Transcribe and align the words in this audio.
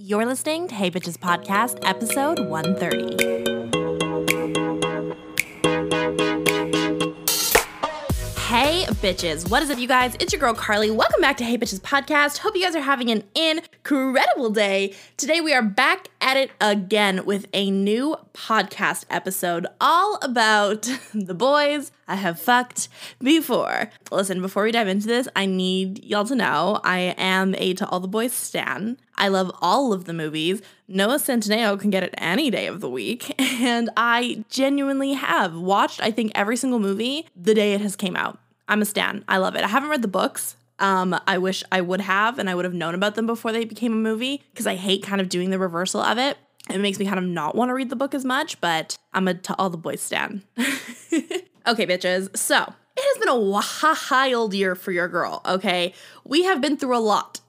You're 0.00 0.26
listening 0.26 0.68
to 0.68 0.76
Hey 0.76 0.92
Bitches 0.92 1.18
Podcast, 1.18 1.80
episode 1.82 2.38
130. 2.38 3.47
Bitches, 9.00 9.48
what 9.48 9.62
is 9.62 9.70
up, 9.70 9.78
you 9.78 9.86
guys? 9.86 10.16
It's 10.18 10.32
your 10.32 10.40
girl 10.40 10.54
Carly. 10.54 10.90
Welcome 10.90 11.20
back 11.20 11.36
to 11.36 11.44
Hey 11.44 11.56
Bitches 11.56 11.80
Podcast. 11.80 12.38
Hope 12.38 12.56
you 12.56 12.62
guys 12.62 12.74
are 12.74 12.80
having 12.80 13.12
an 13.12 13.22
incredible 13.36 14.50
day. 14.50 14.92
Today 15.16 15.40
we 15.40 15.54
are 15.54 15.62
back 15.62 16.08
at 16.20 16.36
it 16.36 16.50
again 16.60 17.24
with 17.24 17.46
a 17.52 17.70
new 17.70 18.16
podcast 18.34 19.04
episode 19.08 19.68
all 19.80 20.18
about 20.20 20.82
the 21.14 21.34
boys 21.34 21.92
I 22.08 22.16
have 22.16 22.40
fucked 22.40 22.88
before. 23.20 23.88
Listen, 24.10 24.42
before 24.42 24.64
we 24.64 24.72
dive 24.72 24.88
into 24.88 25.06
this, 25.06 25.28
I 25.36 25.46
need 25.46 26.02
y'all 26.02 26.24
to 26.24 26.34
know 26.34 26.80
I 26.82 27.14
am 27.16 27.54
a 27.56 27.74
To 27.74 27.88
All 27.88 28.00
the 28.00 28.08
Boys 28.08 28.32
stan. 28.32 28.98
I 29.14 29.28
love 29.28 29.52
all 29.60 29.92
of 29.92 30.06
the 30.06 30.12
movies. 30.12 30.60
Noah 30.88 31.18
Centineo 31.18 31.78
can 31.78 31.90
get 31.90 32.02
it 32.02 32.14
any 32.18 32.50
day 32.50 32.66
of 32.66 32.80
the 32.80 32.90
week. 32.90 33.32
And 33.60 33.90
I 33.96 34.44
genuinely 34.48 35.14
have 35.14 35.54
watched, 35.56 36.00
I 36.00 36.12
think, 36.12 36.30
every 36.34 36.56
single 36.56 36.78
movie 36.78 37.26
the 37.34 37.54
day 37.54 37.74
it 37.74 37.80
has 37.80 37.96
came 37.96 38.16
out. 38.16 38.38
I'm 38.68 38.82
a 38.82 38.84
stan. 38.84 39.24
I 39.28 39.38
love 39.38 39.56
it. 39.56 39.64
I 39.64 39.68
haven't 39.68 39.88
read 39.88 40.02
the 40.02 40.08
books. 40.08 40.56
Um, 40.78 41.18
I 41.26 41.38
wish 41.38 41.64
I 41.72 41.80
would 41.80 42.00
have, 42.00 42.38
and 42.38 42.48
I 42.48 42.54
would 42.54 42.64
have 42.64 42.74
known 42.74 42.94
about 42.94 43.16
them 43.16 43.26
before 43.26 43.50
they 43.50 43.64
became 43.64 43.92
a 43.92 43.96
movie 43.96 44.44
because 44.52 44.66
I 44.66 44.76
hate 44.76 45.02
kind 45.02 45.20
of 45.20 45.28
doing 45.28 45.50
the 45.50 45.58
reversal 45.58 46.00
of 46.00 46.18
it. 46.18 46.38
It 46.70 46.78
makes 46.78 46.98
me 46.98 47.06
kind 47.06 47.18
of 47.18 47.24
not 47.24 47.54
want 47.56 47.70
to 47.70 47.74
read 47.74 47.90
the 47.90 47.96
book 47.96 48.14
as 48.14 48.24
much, 48.24 48.60
but 48.60 48.96
I'm 49.12 49.26
a 49.26 49.34
to 49.34 49.56
all 49.58 49.70
the 49.70 49.78
boys 49.78 50.00
stan. 50.00 50.42
okay, 50.58 51.86
bitches. 51.86 52.36
So 52.36 52.74
it 52.98 53.04
has 53.14 53.18
been 53.18 53.28
a 53.28 54.00
wild 54.10 54.54
year 54.54 54.74
for 54.74 54.90
your 54.90 55.08
girl. 55.08 55.40
Okay, 55.46 55.94
we 56.24 56.44
have 56.44 56.60
been 56.60 56.76
through 56.76 56.96
a 56.96 56.98
lot 56.98 57.40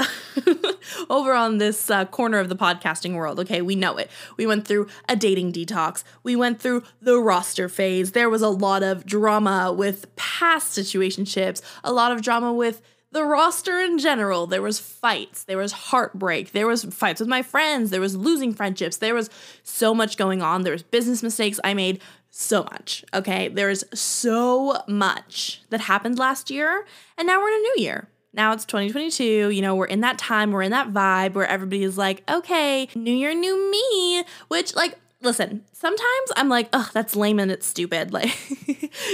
over 1.10 1.34
on 1.34 1.58
this 1.58 1.90
uh, 1.90 2.06
corner 2.06 2.38
of 2.40 2.50
the 2.50 2.56
podcasting 2.56 3.16
world. 3.16 3.40
Okay, 3.40 3.62
we 3.62 3.76
know 3.76 3.98
it. 3.98 4.12
We 4.38 4.46
went 4.46 4.68
through 4.68 4.88
a 5.08 5.16
dating 5.16 5.54
detox. 5.54 6.04
We 6.24 6.36
went 6.36 6.62
through 6.62 6.84
the 7.02 7.20
roster 7.20 7.68
phase. 7.68 8.12
There 8.12 8.30
was 8.30 8.44
a 8.44 8.50
lot 8.50 8.84
of 8.84 9.06
drama 9.06 9.74
with 9.74 10.16
past 10.16 10.78
situationships. 10.78 11.62
A 11.84 11.92
lot 11.92 12.12
of 12.12 12.22
drama 12.22 12.54
with 12.54 12.82
the 13.12 13.26
roster 13.26 13.80
in 13.80 13.98
general 13.98 14.46
there 14.46 14.62
was 14.62 14.80
fights 14.80 15.44
there 15.46 15.58
was 15.58 15.72
heartbreak 15.72 16.52
there 16.52 16.68
was 16.68 16.84
fights 16.84 17.20
with 17.20 17.28
my 17.28 17.42
friends 17.42 17.90
there 17.90 18.00
was 18.02 18.16
losing 18.16 18.54
friendships 18.54 18.98
there 18.98 19.16
was 19.16 19.30
so 19.64 19.96
much 19.96 20.16
going 20.16 20.42
on 20.44 20.62
there 20.62 20.74
was 20.74 20.84
business 20.84 21.24
mistakes 21.24 21.60
i 21.64 21.74
made 21.74 22.00
so 22.30 22.64
much 22.64 23.04
okay? 23.14 23.48
There 23.48 23.70
is 23.70 23.86
so 23.94 24.82
much 24.88 25.62
that 25.70 25.82
happened 25.82 26.20
last 26.20 26.50
year 26.50 26.86
and 27.18 27.28
now 27.28 27.40
we're 27.40 27.50
in 27.50 27.56
a 27.56 27.60
new 27.60 27.76
year. 27.78 28.08
Now 28.34 28.54
it's 28.54 28.66
2022 28.66 29.50
you 29.50 29.62
know 29.62 29.76
we're 29.76 29.86
in 29.86 30.02
that 30.02 30.18
time 30.18 30.52
we're 30.52 30.62
in 30.62 30.72
that 30.72 30.94
vibe 30.94 31.34
where 31.34 31.48
everybody 31.48 31.84
is 31.84 31.98
like 31.98 32.24
okay 32.30 32.88
new 32.96 33.12
year 33.12 33.34
new 33.34 33.72
me 33.72 34.24
which 34.50 34.76
like 34.76 35.00
listen, 35.22 35.64
sometimes 35.80 36.32
I'm 36.36 36.50
like, 36.50 36.68
oh, 36.74 36.90
that's 36.94 37.16
lame 37.16 37.40
and 37.40 37.52
it's 37.52 37.66
stupid. 37.66 38.14
Like, 38.20 38.36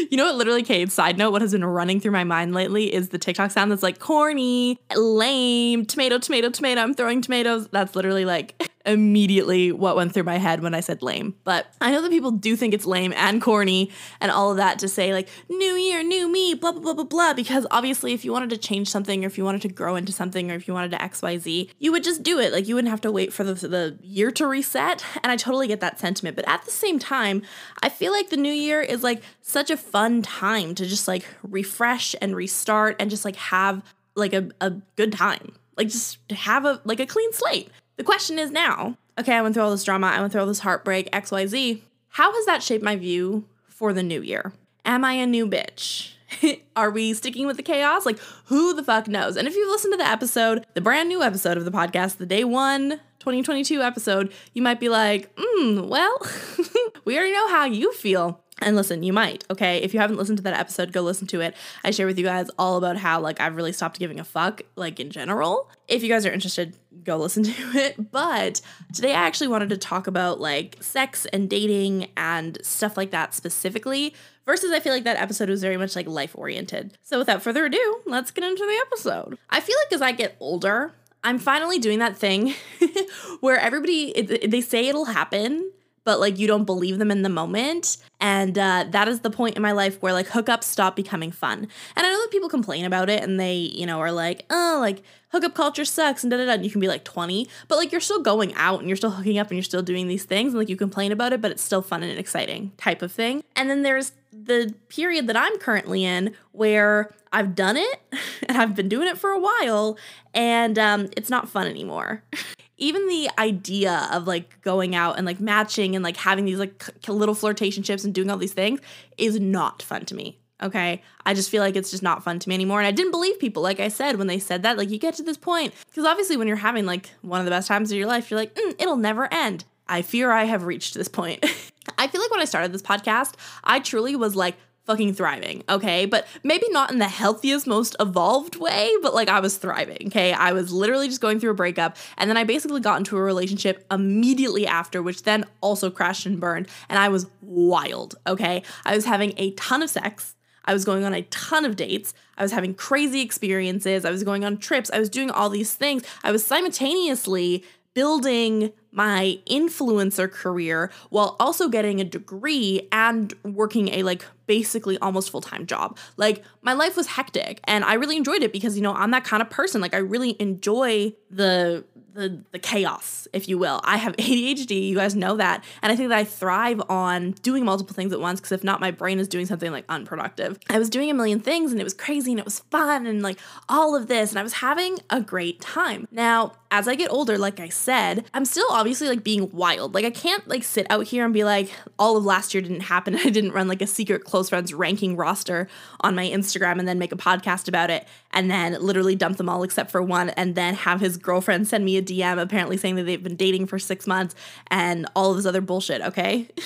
you 0.10 0.18
know 0.18 0.26
what? 0.26 0.36
Literally, 0.36 0.64
Kate, 0.64 0.92
side 0.92 1.18
note, 1.18 1.30
what 1.30 1.42
has 1.42 1.52
been 1.52 1.64
running 1.64 2.00
through 2.00 2.12
my 2.12 2.24
mind 2.24 2.56
lately 2.56 2.92
is 2.92 3.10
the 3.10 3.20
TikTok 3.20 3.52
sound 3.52 3.70
that's 3.70 3.84
like 3.84 4.00
corny, 4.00 4.80
lame, 4.96 5.86
tomato, 5.86 6.18
tomato, 6.18 6.50
tomato. 6.50 6.82
I'm 6.82 6.96
throwing 6.96 7.22
tomatoes. 7.22 7.68
That's 7.68 7.96
literally 7.96 8.26
like 8.26 8.72
immediately 8.86 9.72
what 9.72 9.96
went 9.96 10.14
through 10.14 10.24
my 10.24 10.38
head 10.38 10.62
when 10.62 10.74
I 10.74 10.80
said 10.80 11.02
lame. 11.02 11.36
But 11.44 11.68
I 11.82 11.92
know 11.92 12.02
that 12.02 12.12
people 12.12 12.32
do 12.32 12.56
think 12.56 12.74
it's 12.74 12.86
lame 12.86 13.14
and 13.16 13.42
corny 13.42 13.92
and 14.22 14.32
all 14.32 14.52
of 14.52 14.58
that 14.58 14.80
to 14.80 14.88
say 14.88 15.14
like 15.14 15.28
new 15.50 15.74
year, 15.74 16.04
new 16.04 16.32
me, 16.32 16.54
blah 16.54 16.72
blah 16.72 16.82
blah 16.82 16.94
blah 16.94 17.04
blah. 17.04 17.34
Because 17.34 17.66
obviously, 17.72 18.14
if 18.14 18.24
you 18.24 18.32
wanted 18.32 18.50
to 18.52 18.58
change 18.58 18.90
something 18.90 19.24
or 19.24 19.28
if 19.28 19.38
you 19.38 19.44
wanted 19.44 19.62
to 19.64 19.70
grow 19.70 19.96
into 19.96 20.12
something 20.12 20.52
or 20.52 20.56
if 20.56 20.68
you 20.68 20.74
wanted 20.74 20.92
to 20.92 21.02
X 21.02 21.22
Y 21.22 21.38
Z, 21.38 21.70
you 21.80 21.92
would 21.92 22.04
just 22.04 22.24
do 22.24 22.40
it. 22.40 22.52
Like 22.52 22.68
you 22.68 22.76
wouldn't 22.76 22.92
have 22.92 23.02
to 23.02 23.12
wait 23.12 23.34
for 23.34 23.44
the 23.44 23.54
the 23.54 23.98
year 24.02 24.32
to 24.32 24.48
reset. 24.48 25.04
And 25.24 25.32
I 25.32 25.36
totally 25.36 25.68
get 25.68 25.80
that 25.82 26.00
sentiment. 26.00 26.36
But 26.36 26.48
at 26.56 26.64
the 26.64 26.72
same 26.72 27.00
time, 27.00 27.42
I 27.84 27.90
feel 27.90 28.14
like 28.14 28.30
the 28.30 28.38
new 28.38 28.52
year 28.52 28.80
is 28.82 29.04
like 29.04 29.22
such 29.42 29.70
a 29.70 29.76
fun 29.76 30.22
time 30.22 30.74
to 30.76 30.86
just 30.86 31.06
like 31.06 31.26
refresh 31.44 32.16
and 32.22 32.34
restart 32.34 32.96
and 32.98 33.10
just 33.10 33.26
like 33.26 33.36
have 33.36 33.84
like 34.16 34.32
a, 34.32 34.50
a 34.62 34.72
good 34.96 35.12
time. 35.12 35.56
Like 35.76 35.90
just 35.90 36.20
have 36.32 36.64
a 36.64 36.82
like 36.86 37.02
a 37.02 37.06
clean 37.06 37.34
slate. 37.34 37.70
The 37.98 38.06
question 38.06 38.40
is 38.40 38.52
now, 38.52 38.98
okay, 39.20 39.34
I 39.34 39.42
went 39.42 39.54
through 39.54 39.64
all 39.64 39.72
this 39.72 39.84
drama, 39.84 40.08
I 40.08 40.22
went 40.22 40.32
through 40.32 40.42
all 40.42 40.48
this 40.48 40.60
heartbreak, 40.60 41.12
XYZ. 41.12 41.82
How 42.08 42.34
has 42.34 42.46
that 42.46 42.64
shaped 42.64 42.84
my 42.84 42.96
view 42.96 43.46
for 43.68 43.92
the 43.92 44.04
new 44.04 44.22
year? 44.22 44.54
Am 44.86 45.04
I 45.04 45.14
a 45.14 45.28
new 45.28 45.46
bitch? 45.46 46.14
Are 46.78 46.90
we 46.90 47.14
sticking 47.14 47.48
with 47.48 47.58
the 47.58 47.64
chaos? 47.64 48.06
Like, 48.06 48.20
who 48.46 48.74
the 48.74 48.84
fuck 48.84 49.10
knows? 49.10 49.36
And 49.36 49.48
if 49.48 49.56
you've 49.56 49.70
listened 49.70 49.94
to 49.94 49.98
the 49.98 50.08
episode, 50.08 50.66
the 50.74 50.82
brand 50.82 51.10
new 51.10 51.22
episode 51.22 51.58
of 51.58 51.66
the 51.66 51.72
podcast, 51.72 52.18
the 52.18 52.26
day 52.26 52.46
one 52.46 53.02
2022 53.26 53.82
episode, 53.82 54.32
you 54.54 54.62
might 54.62 54.80
be 54.80 54.88
like, 54.88 55.32
hmm, 55.36 55.88
well, 55.88 56.16
we 57.06 57.18
already 57.18 57.34
know 57.34 57.50
how 57.50 57.66
you 57.66 57.92
feel. 57.92 58.40
And 58.62 58.76
listen, 58.76 59.02
you 59.02 59.14
might, 59.14 59.44
okay? 59.50 59.80
If 59.80 59.96
you 59.96 60.00
haven't 60.00 60.18
listened 60.18 60.38
to 60.38 60.44
that 60.44 60.54
episode, 60.54 60.92
go 60.92 61.02
listen 61.02 61.26
to 61.28 61.42
it. 61.42 61.56
I 61.84 61.90
share 61.90 62.06
with 62.06 62.20
you 62.20 62.24
guys 62.24 62.52
all 62.60 62.78
about 62.78 62.98
how, 62.98 63.20
like, 63.20 63.42
I've 63.42 63.56
really 63.56 63.74
stopped 63.74 63.98
giving 63.98 64.20
a 64.20 64.24
fuck, 64.24 64.62
like, 64.76 65.00
in 65.00 65.10
general. 65.10 65.72
If 65.88 66.04
you 66.04 66.10
guys 66.10 66.24
are 66.28 66.32
interested, 66.32 66.78
go 67.04 67.18
listen 67.26 67.44
to 67.46 67.72
it. 67.74 68.12
But 68.12 68.62
today 68.94 69.12
I 69.12 69.26
actually 69.26 69.48
wanted 69.48 69.70
to 69.70 69.78
talk 69.78 70.06
about, 70.06 70.40
like, 70.40 70.78
sex 70.82 71.26
and 71.34 71.50
dating 71.50 72.12
and 72.16 72.60
stuff 72.62 72.96
like 72.96 73.10
that 73.10 73.34
specifically, 73.34 74.14
versus 74.46 74.72
I 74.72 74.80
feel 74.80 74.94
like 74.94 75.06
that 75.06 75.18
episode 75.18 75.50
was 75.50 75.64
very 75.64 75.78
much, 75.78 75.96
like, 75.96 76.08
life 76.08 76.38
oriented. 76.38 76.96
So 77.02 77.18
without 77.18 77.42
further 77.42 77.66
ado, 77.66 78.02
let's 78.06 78.30
get 78.30 78.44
into 78.44 78.66
the 78.66 78.86
episode. 78.86 79.40
I 79.50 79.62
feel 79.62 79.76
like 79.84 79.94
as 79.94 80.04
I 80.04 80.12
get 80.12 80.38
older, 80.40 80.94
I'm 81.26 81.40
finally 81.40 81.80
doing 81.80 82.00
that 82.00 82.16
thing 82.16 82.54
where 83.40 83.58
everybody, 83.58 84.12
it, 84.12 84.52
they 84.52 84.62
say 84.62 84.88
it'll 84.88 85.06
happen 85.06 85.72
but 86.06 86.20
like 86.20 86.40
you 86.40 86.48
don't 86.48 86.64
believe 86.64 87.00
them 87.00 87.12
in 87.12 87.24
the 87.24 87.30
moment. 87.30 87.98
And 88.22 88.58
uh, 88.58 88.86
that 88.92 89.10
is 89.10 89.20
the 89.20 89.30
point 89.30 89.58
in 89.58 89.62
my 89.62 89.74
life 89.74 90.02
where 90.02 90.14
like 90.14 90.28
hookups 90.30 90.64
stop 90.64 90.96
becoming 90.96 91.32
fun. 91.32 91.68
And 91.96 92.06
I 92.06 92.14
know 92.14 92.22
that 92.22 92.32
people 92.32 92.48
complain 92.48 92.86
about 92.86 93.10
it 93.10 93.22
and 93.22 93.38
they, 93.40 93.56
you 93.56 93.86
know, 93.86 94.00
are 94.00 94.12
like, 94.12 94.46
oh, 94.50 94.78
like 94.80 95.04
hookup 95.30 95.56
culture 95.56 95.84
sucks 95.84 96.24
and 96.24 96.32
da 96.32 96.38
da 96.38 96.46
da. 96.46 96.54
And 96.54 96.64
you 96.64 96.72
can 96.72 96.80
be 96.80 96.88
like 96.88 97.04
20, 97.04 97.50
but 97.68 97.78
like 97.78 97.92
you're 97.92 98.00
still 98.00 98.22
going 98.22 98.54
out 98.54 98.80
and 98.80 98.88
you're 98.88 98.96
still 98.96 99.12
hooking 99.12 99.38
up 99.38 99.48
and 99.48 99.58
you're 99.58 99.64
still 99.64 99.82
doing 99.82 100.08
these 100.08 100.24
things. 100.24 100.54
And 100.54 100.60
like 100.60 100.70
you 100.70 100.78
complain 100.78 101.12
about 101.12 101.34
it, 101.34 101.42
but 101.42 101.52
it's 101.52 101.64
still 101.64 101.82
fun 101.82 102.04
and 102.04 102.18
exciting 102.18 102.72
type 102.78 103.02
of 103.02 103.12
thing. 103.12 103.44
And 103.56 103.70
then 103.70 103.82
there's 103.82 104.14
the 104.32 104.74
period 104.90 105.28
that 105.28 105.36
I'm 105.36 105.58
currently 105.58 106.04
in 106.04 106.36
where 106.52 107.14
I've 107.34 107.56
done 107.56 107.78
it 107.78 108.02
and 108.48 108.58
I've 108.58 108.76
been 108.76 108.90
doing 108.90 109.08
it 109.08 109.18
for 109.18 109.32
a 109.32 109.40
while 109.40 109.98
and 110.34 110.78
um, 110.78 111.10
it's 111.18 111.30
not 111.30 111.50
fun 111.50 111.68
anymore. 111.68 112.24
even 112.78 113.08
the 113.08 113.30
idea 113.38 114.08
of 114.12 114.28
like 114.28 114.62
going 114.62 114.96
out 114.96 115.18
and 115.18 115.26
like 115.26 115.40
matching 115.40 115.96
and 115.96 116.04
like 116.04 116.18
having 116.18 116.46
these 116.46 116.60
like 116.60 116.84
c- 116.84 117.12
little 117.12 117.36
flirtationships 117.36 118.04
and 118.04 118.14
doing 118.14 118.30
all 118.30 118.38
these 118.38 118.54
things 118.54 118.82
is 119.18 119.40
not 119.40 119.82
fun 119.82 120.06
to 120.06 120.16
me. 120.16 120.40
Okay. 120.62 121.02
I 121.26 121.34
just 121.34 121.50
feel 121.50 121.62
like 121.62 121.76
it's 121.76 121.92
just 121.92 122.04
not 122.04 122.24
fun 122.24 122.40
to 122.40 122.50
me 122.50 122.56
anymore. 122.56 122.80
And 122.80 122.88
I 122.88 122.92
didn't 122.92 123.12
believe 123.12 123.40
people, 123.40 123.62
like 123.62 123.80
I 123.80 123.90
said, 123.90 124.18
when 124.18 124.28
they 124.28 124.40
said 124.40 124.64
that. 124.64 124.78
Like, 124.78 124.90
you 124.90 124.98
get 124.98 125.16
to 125.16 125.24
this 125.24 125.38
point. 125.38 125.74
Because 125.88 126.06
obviously, 126.06 126.38
when 126.38 126.48
you're 126.48 126.58
having 126.58 126.86
like 126.86 127.10
one 127.22 127.40
of 127.40 127.46
the 127.46 127.52
best 127.52 127.68
times 127.68 127.92
of 127.92 127.98
your 127.98 128.08
life, 128.08 128.32
you're 128.32 128.40
like, 128.40 128.56
mm, 128.56 128.76
it'll 128.80 128.96
never 128.96 129.32
end. 129.34 129.66
I 129.88 130.02
fear 130.02 130.32
I 130.32 130.46
have 130.46 130.64
reached 130.64 130.94
this 130.94 131.08
point. 131.08 131.44
I 131.98 132.08
feel 132.08 132.22
like 132.22 132.32
when 132.32 132.40
I 132.40 132.46
started 132.46 132.72
this 132.72 132.82
podcast, 132.82 133.34
I 133.64 133.80
truly 133.80 134.16
was 134.16 134.36
like, 134.36 134.56
fucking 134.86 135.14
thriving, 135.14 135.64
okay? 135.68 136.06
But 136.06 136.28
maybe 136.44 136.68
not 136.70 136.92
in 136.92 137.00
the 137.00 137.08
healthiest, 137.08 137.68
most 137.68 137.96
evolved 138.00 138.56
way, 138.56 138.92
but 139.02 139.14
like 139.14 139.28
I 139.28 139.40
was 139.40 139.58
thriving, 139.58 140.08
okay? 140.08 140.32
I 140.32 140.54
was 140.54 140.72
literally 140.72 141.08
just 141.08 141.22
going 141.22 141.40
through 141.40 141.52
a 141.52 141.56
breakup 141.56 141.98
and 142.18 142.30
then 142.30 142.38
I 142.38 142.44
basically 142.44 142.82
got 142.82 143.00
into 143.00 143.18
a 143.18 143.22
relationship 143.22 143.86
immediately 143.92 144.68
after, 144.68 145.02
which 145.02 145.24
then 145.24 145.46
also 145.62 145.90
crashed 145.90 146.26
and 146.26 146.40
burned, 146.40 146.68
and 146.90 147.00
I 147.00 147.10
was 147.10 147.28
wild, 147.42 148.16
okay? 148.28 148.64
I 148.86 148.96
was 148.96 149.06
having 149.06 149.34
a 149.38 149.52
ton 149.52 149.82
of 149.82 149.90
sex. 149.90 150.36
I 150.66 150.74
was 150.74 150.86
going 150.86 151.04
on 151.04 151.14
a 151.14 151.22
ton 151.24 151.64
of 151.64 151.76
dates. 151.76 152.14
I 152.38 152.44
was 152.44 152.52
having 152.52 152.74
crazy 152.74 153.22
experiences. 153.22 154.04
I 154.04 154.10
was 154.10 154.24
going 154.24 154.44
on 154.44 154.58
trips. 154.58 154.90
I 154.92 155.00
was 155.00 155.10
doing 155.10 155.30
all 155.30 155.50
these 155.50 155.74
things. 155.74 156.04
I 156.24 156.32
was 156.32 156.44
simultaneously 156.46 157.64
building 157.94 158.74
my 158.92 159.40
influencer 159.48 160.32
career 160.32 160.92
while 161.10 161.36
also 161.40 161.70
getting 161.70 162.00
a 162.00 162.04
degree 162.04 162.88
and 162.92 163.34
working 163.44 163.90
a 163.90 164.04
like 164.04 164.26
basically 164.48 164.98
almost 165.00 165.30
full-time 165.30 165.66
job. 165.66 165.98
Like 166.18 166.44
my 166.62 166.74
life 166.74 166.96
was 166.96 167.08
hectic 167.08 167.60
and 167.66 167.84
I 167.84 167.94
really 167.94 168.18
enjoyed 168.18 168.44
it 168.44 168.52
because 168.52 168.76
you 168.76 168.82
know, 168.82 168.94
I'm 168.94 169.12
that 169.12 169.24
kind 169.24 169.42
of 169.42 169.50
person. 169.50 169.82
Like 169.82 169.94
I 169.94 170.00
really 170.00 170.36
enjoy 170.40 171.14
the 171.30 171.84
the 172.16 172.42
the 172.52 172.60
chaos, 172.60 173.28
if 173.34 173.48
you 173.48 173.58
will. 173.58 173.82
I 173.84 173.98
have 173.98 174.16
ADHD, 174.18 174.88
you 174.88 174.96
guys 174.96 175.16
know 175.16 175.36
that, 175.36 175.64
and 175.84 175.92
I 175.92 175.96
think 175.96 176.10
that 176.10 176.18
I 176.18 176.24
thrive 176.24 176.82
on 176.90 177.32
doing 177.44 177.66
multiple 177.66 177.94
things 177.94 178.12
at 178.14 178.20
once 178.20 178.40
because 178.40 178.54
if 178.54 178.64
not 178.64 178.80
my 178.80 178.90
brain 178.90 179.20
is 179.20 179.28
doing 179.28 179.46
something 179.46 179.72
like 179.72 179.86
unproductive. 179.90 180.58
I 180.70 180.80
was 180.80 180.90
doing 180.90 181.12
a 181.12 181.14
million 181.14 181.40
things 181.40 181.72
and 181.72 181.80
it 181.80 181.84
was 181.84 181.94
crazy 181.94 182.32
and 182.32 182.40
it 182.40 182.46
was 182.46 182.60
fun 182.72 183.06
and 183.06 183.22
like 183.22 183.40
all 183.70 183.96
of 183.96 184.08
this 184.08 184.32
and 184.32 184.40
I 184.40 184.44
was 184.44 184.54
having 184.54 184.98
a 185.10 185.22
great 185.22 185.60
time. 185.62 186.08
Now, 186.12 186.54
as 186.72 186.88
I 186.88 186.96
get 186.96 187.10
older, 187.10 187.38
like 187.38 187.60
I 187.60 187.70
said, 187.70 188.26
I'm 188.34 188.44
still 188.44 188.68
obviously 188.70 189.08
like 189.08 189.24
being 189.24 189.50
wild. 189.52 189.94
Like 189.94 190.04
I 190.04 190.10
can't 190.10 190.46
like 190.48 190.64
sit 190.64 190.88
out 190.90 191.08
here 191.08 191.24
and 191.24 191.34
be 191.34 191.44
like 191.44 191.72
all 192.00 192.18
of 192.18 192.26
last 192.26 192.54
year 192.54 192.62
didn't 192.62 192.82
happen. 192.82 193.16
I 193.26 193.30
didn't 193.30 193.52
run 193.52 193.68
like 193.68 193.82
a 193.82 193.88
secret 193.88 194.24
club 194.24 194.35
close 194.36 194.50
friends 194.50 194.74
ranking 194.74 195.16
roster 195.16 195.66
on 196.02 196.14
my 196.14 196.30
Instagram 196.30 196.78
and 196.78 196.86
then 196.86 197.00
make 197.00 197.14
a 197.14 197.16
podcast 197.16 197.70
about 197.70 197.90
it 197.90 198.06
and 198.32 198.52
then 198.52 198.74
literally 198.82 199.16
dump 199.16 199.38
them 199.38 199.48
all 199.48 199.64
except 199.64 199.90
for 199.90 200.02
one 200.02 200.30
and 200.32 200.56
then 200.56 200.74
have 200.74 201.00
his 201.00 201.16
girlfriend 201.16 201.66
send 201.66 201.86
me 201.86 201.96
a 201.96 202.02
DM 202.02 202.38
apparently 202.38 202.76
saying 202.76 202.96
that 202.96 203.04
they've 203.04 203.24
been 203.24 203.38
dating 203.38 203.66
for 203.66 203.80
six 203.80 204.06
months 204.06 204.36
and 204.68 205.08
all 205.16 205.32
of 205.32 205.38
this 205.38 205.46
other 205.46 205.62
bullshit, 205.62 206.02
okay? 206.02 206.50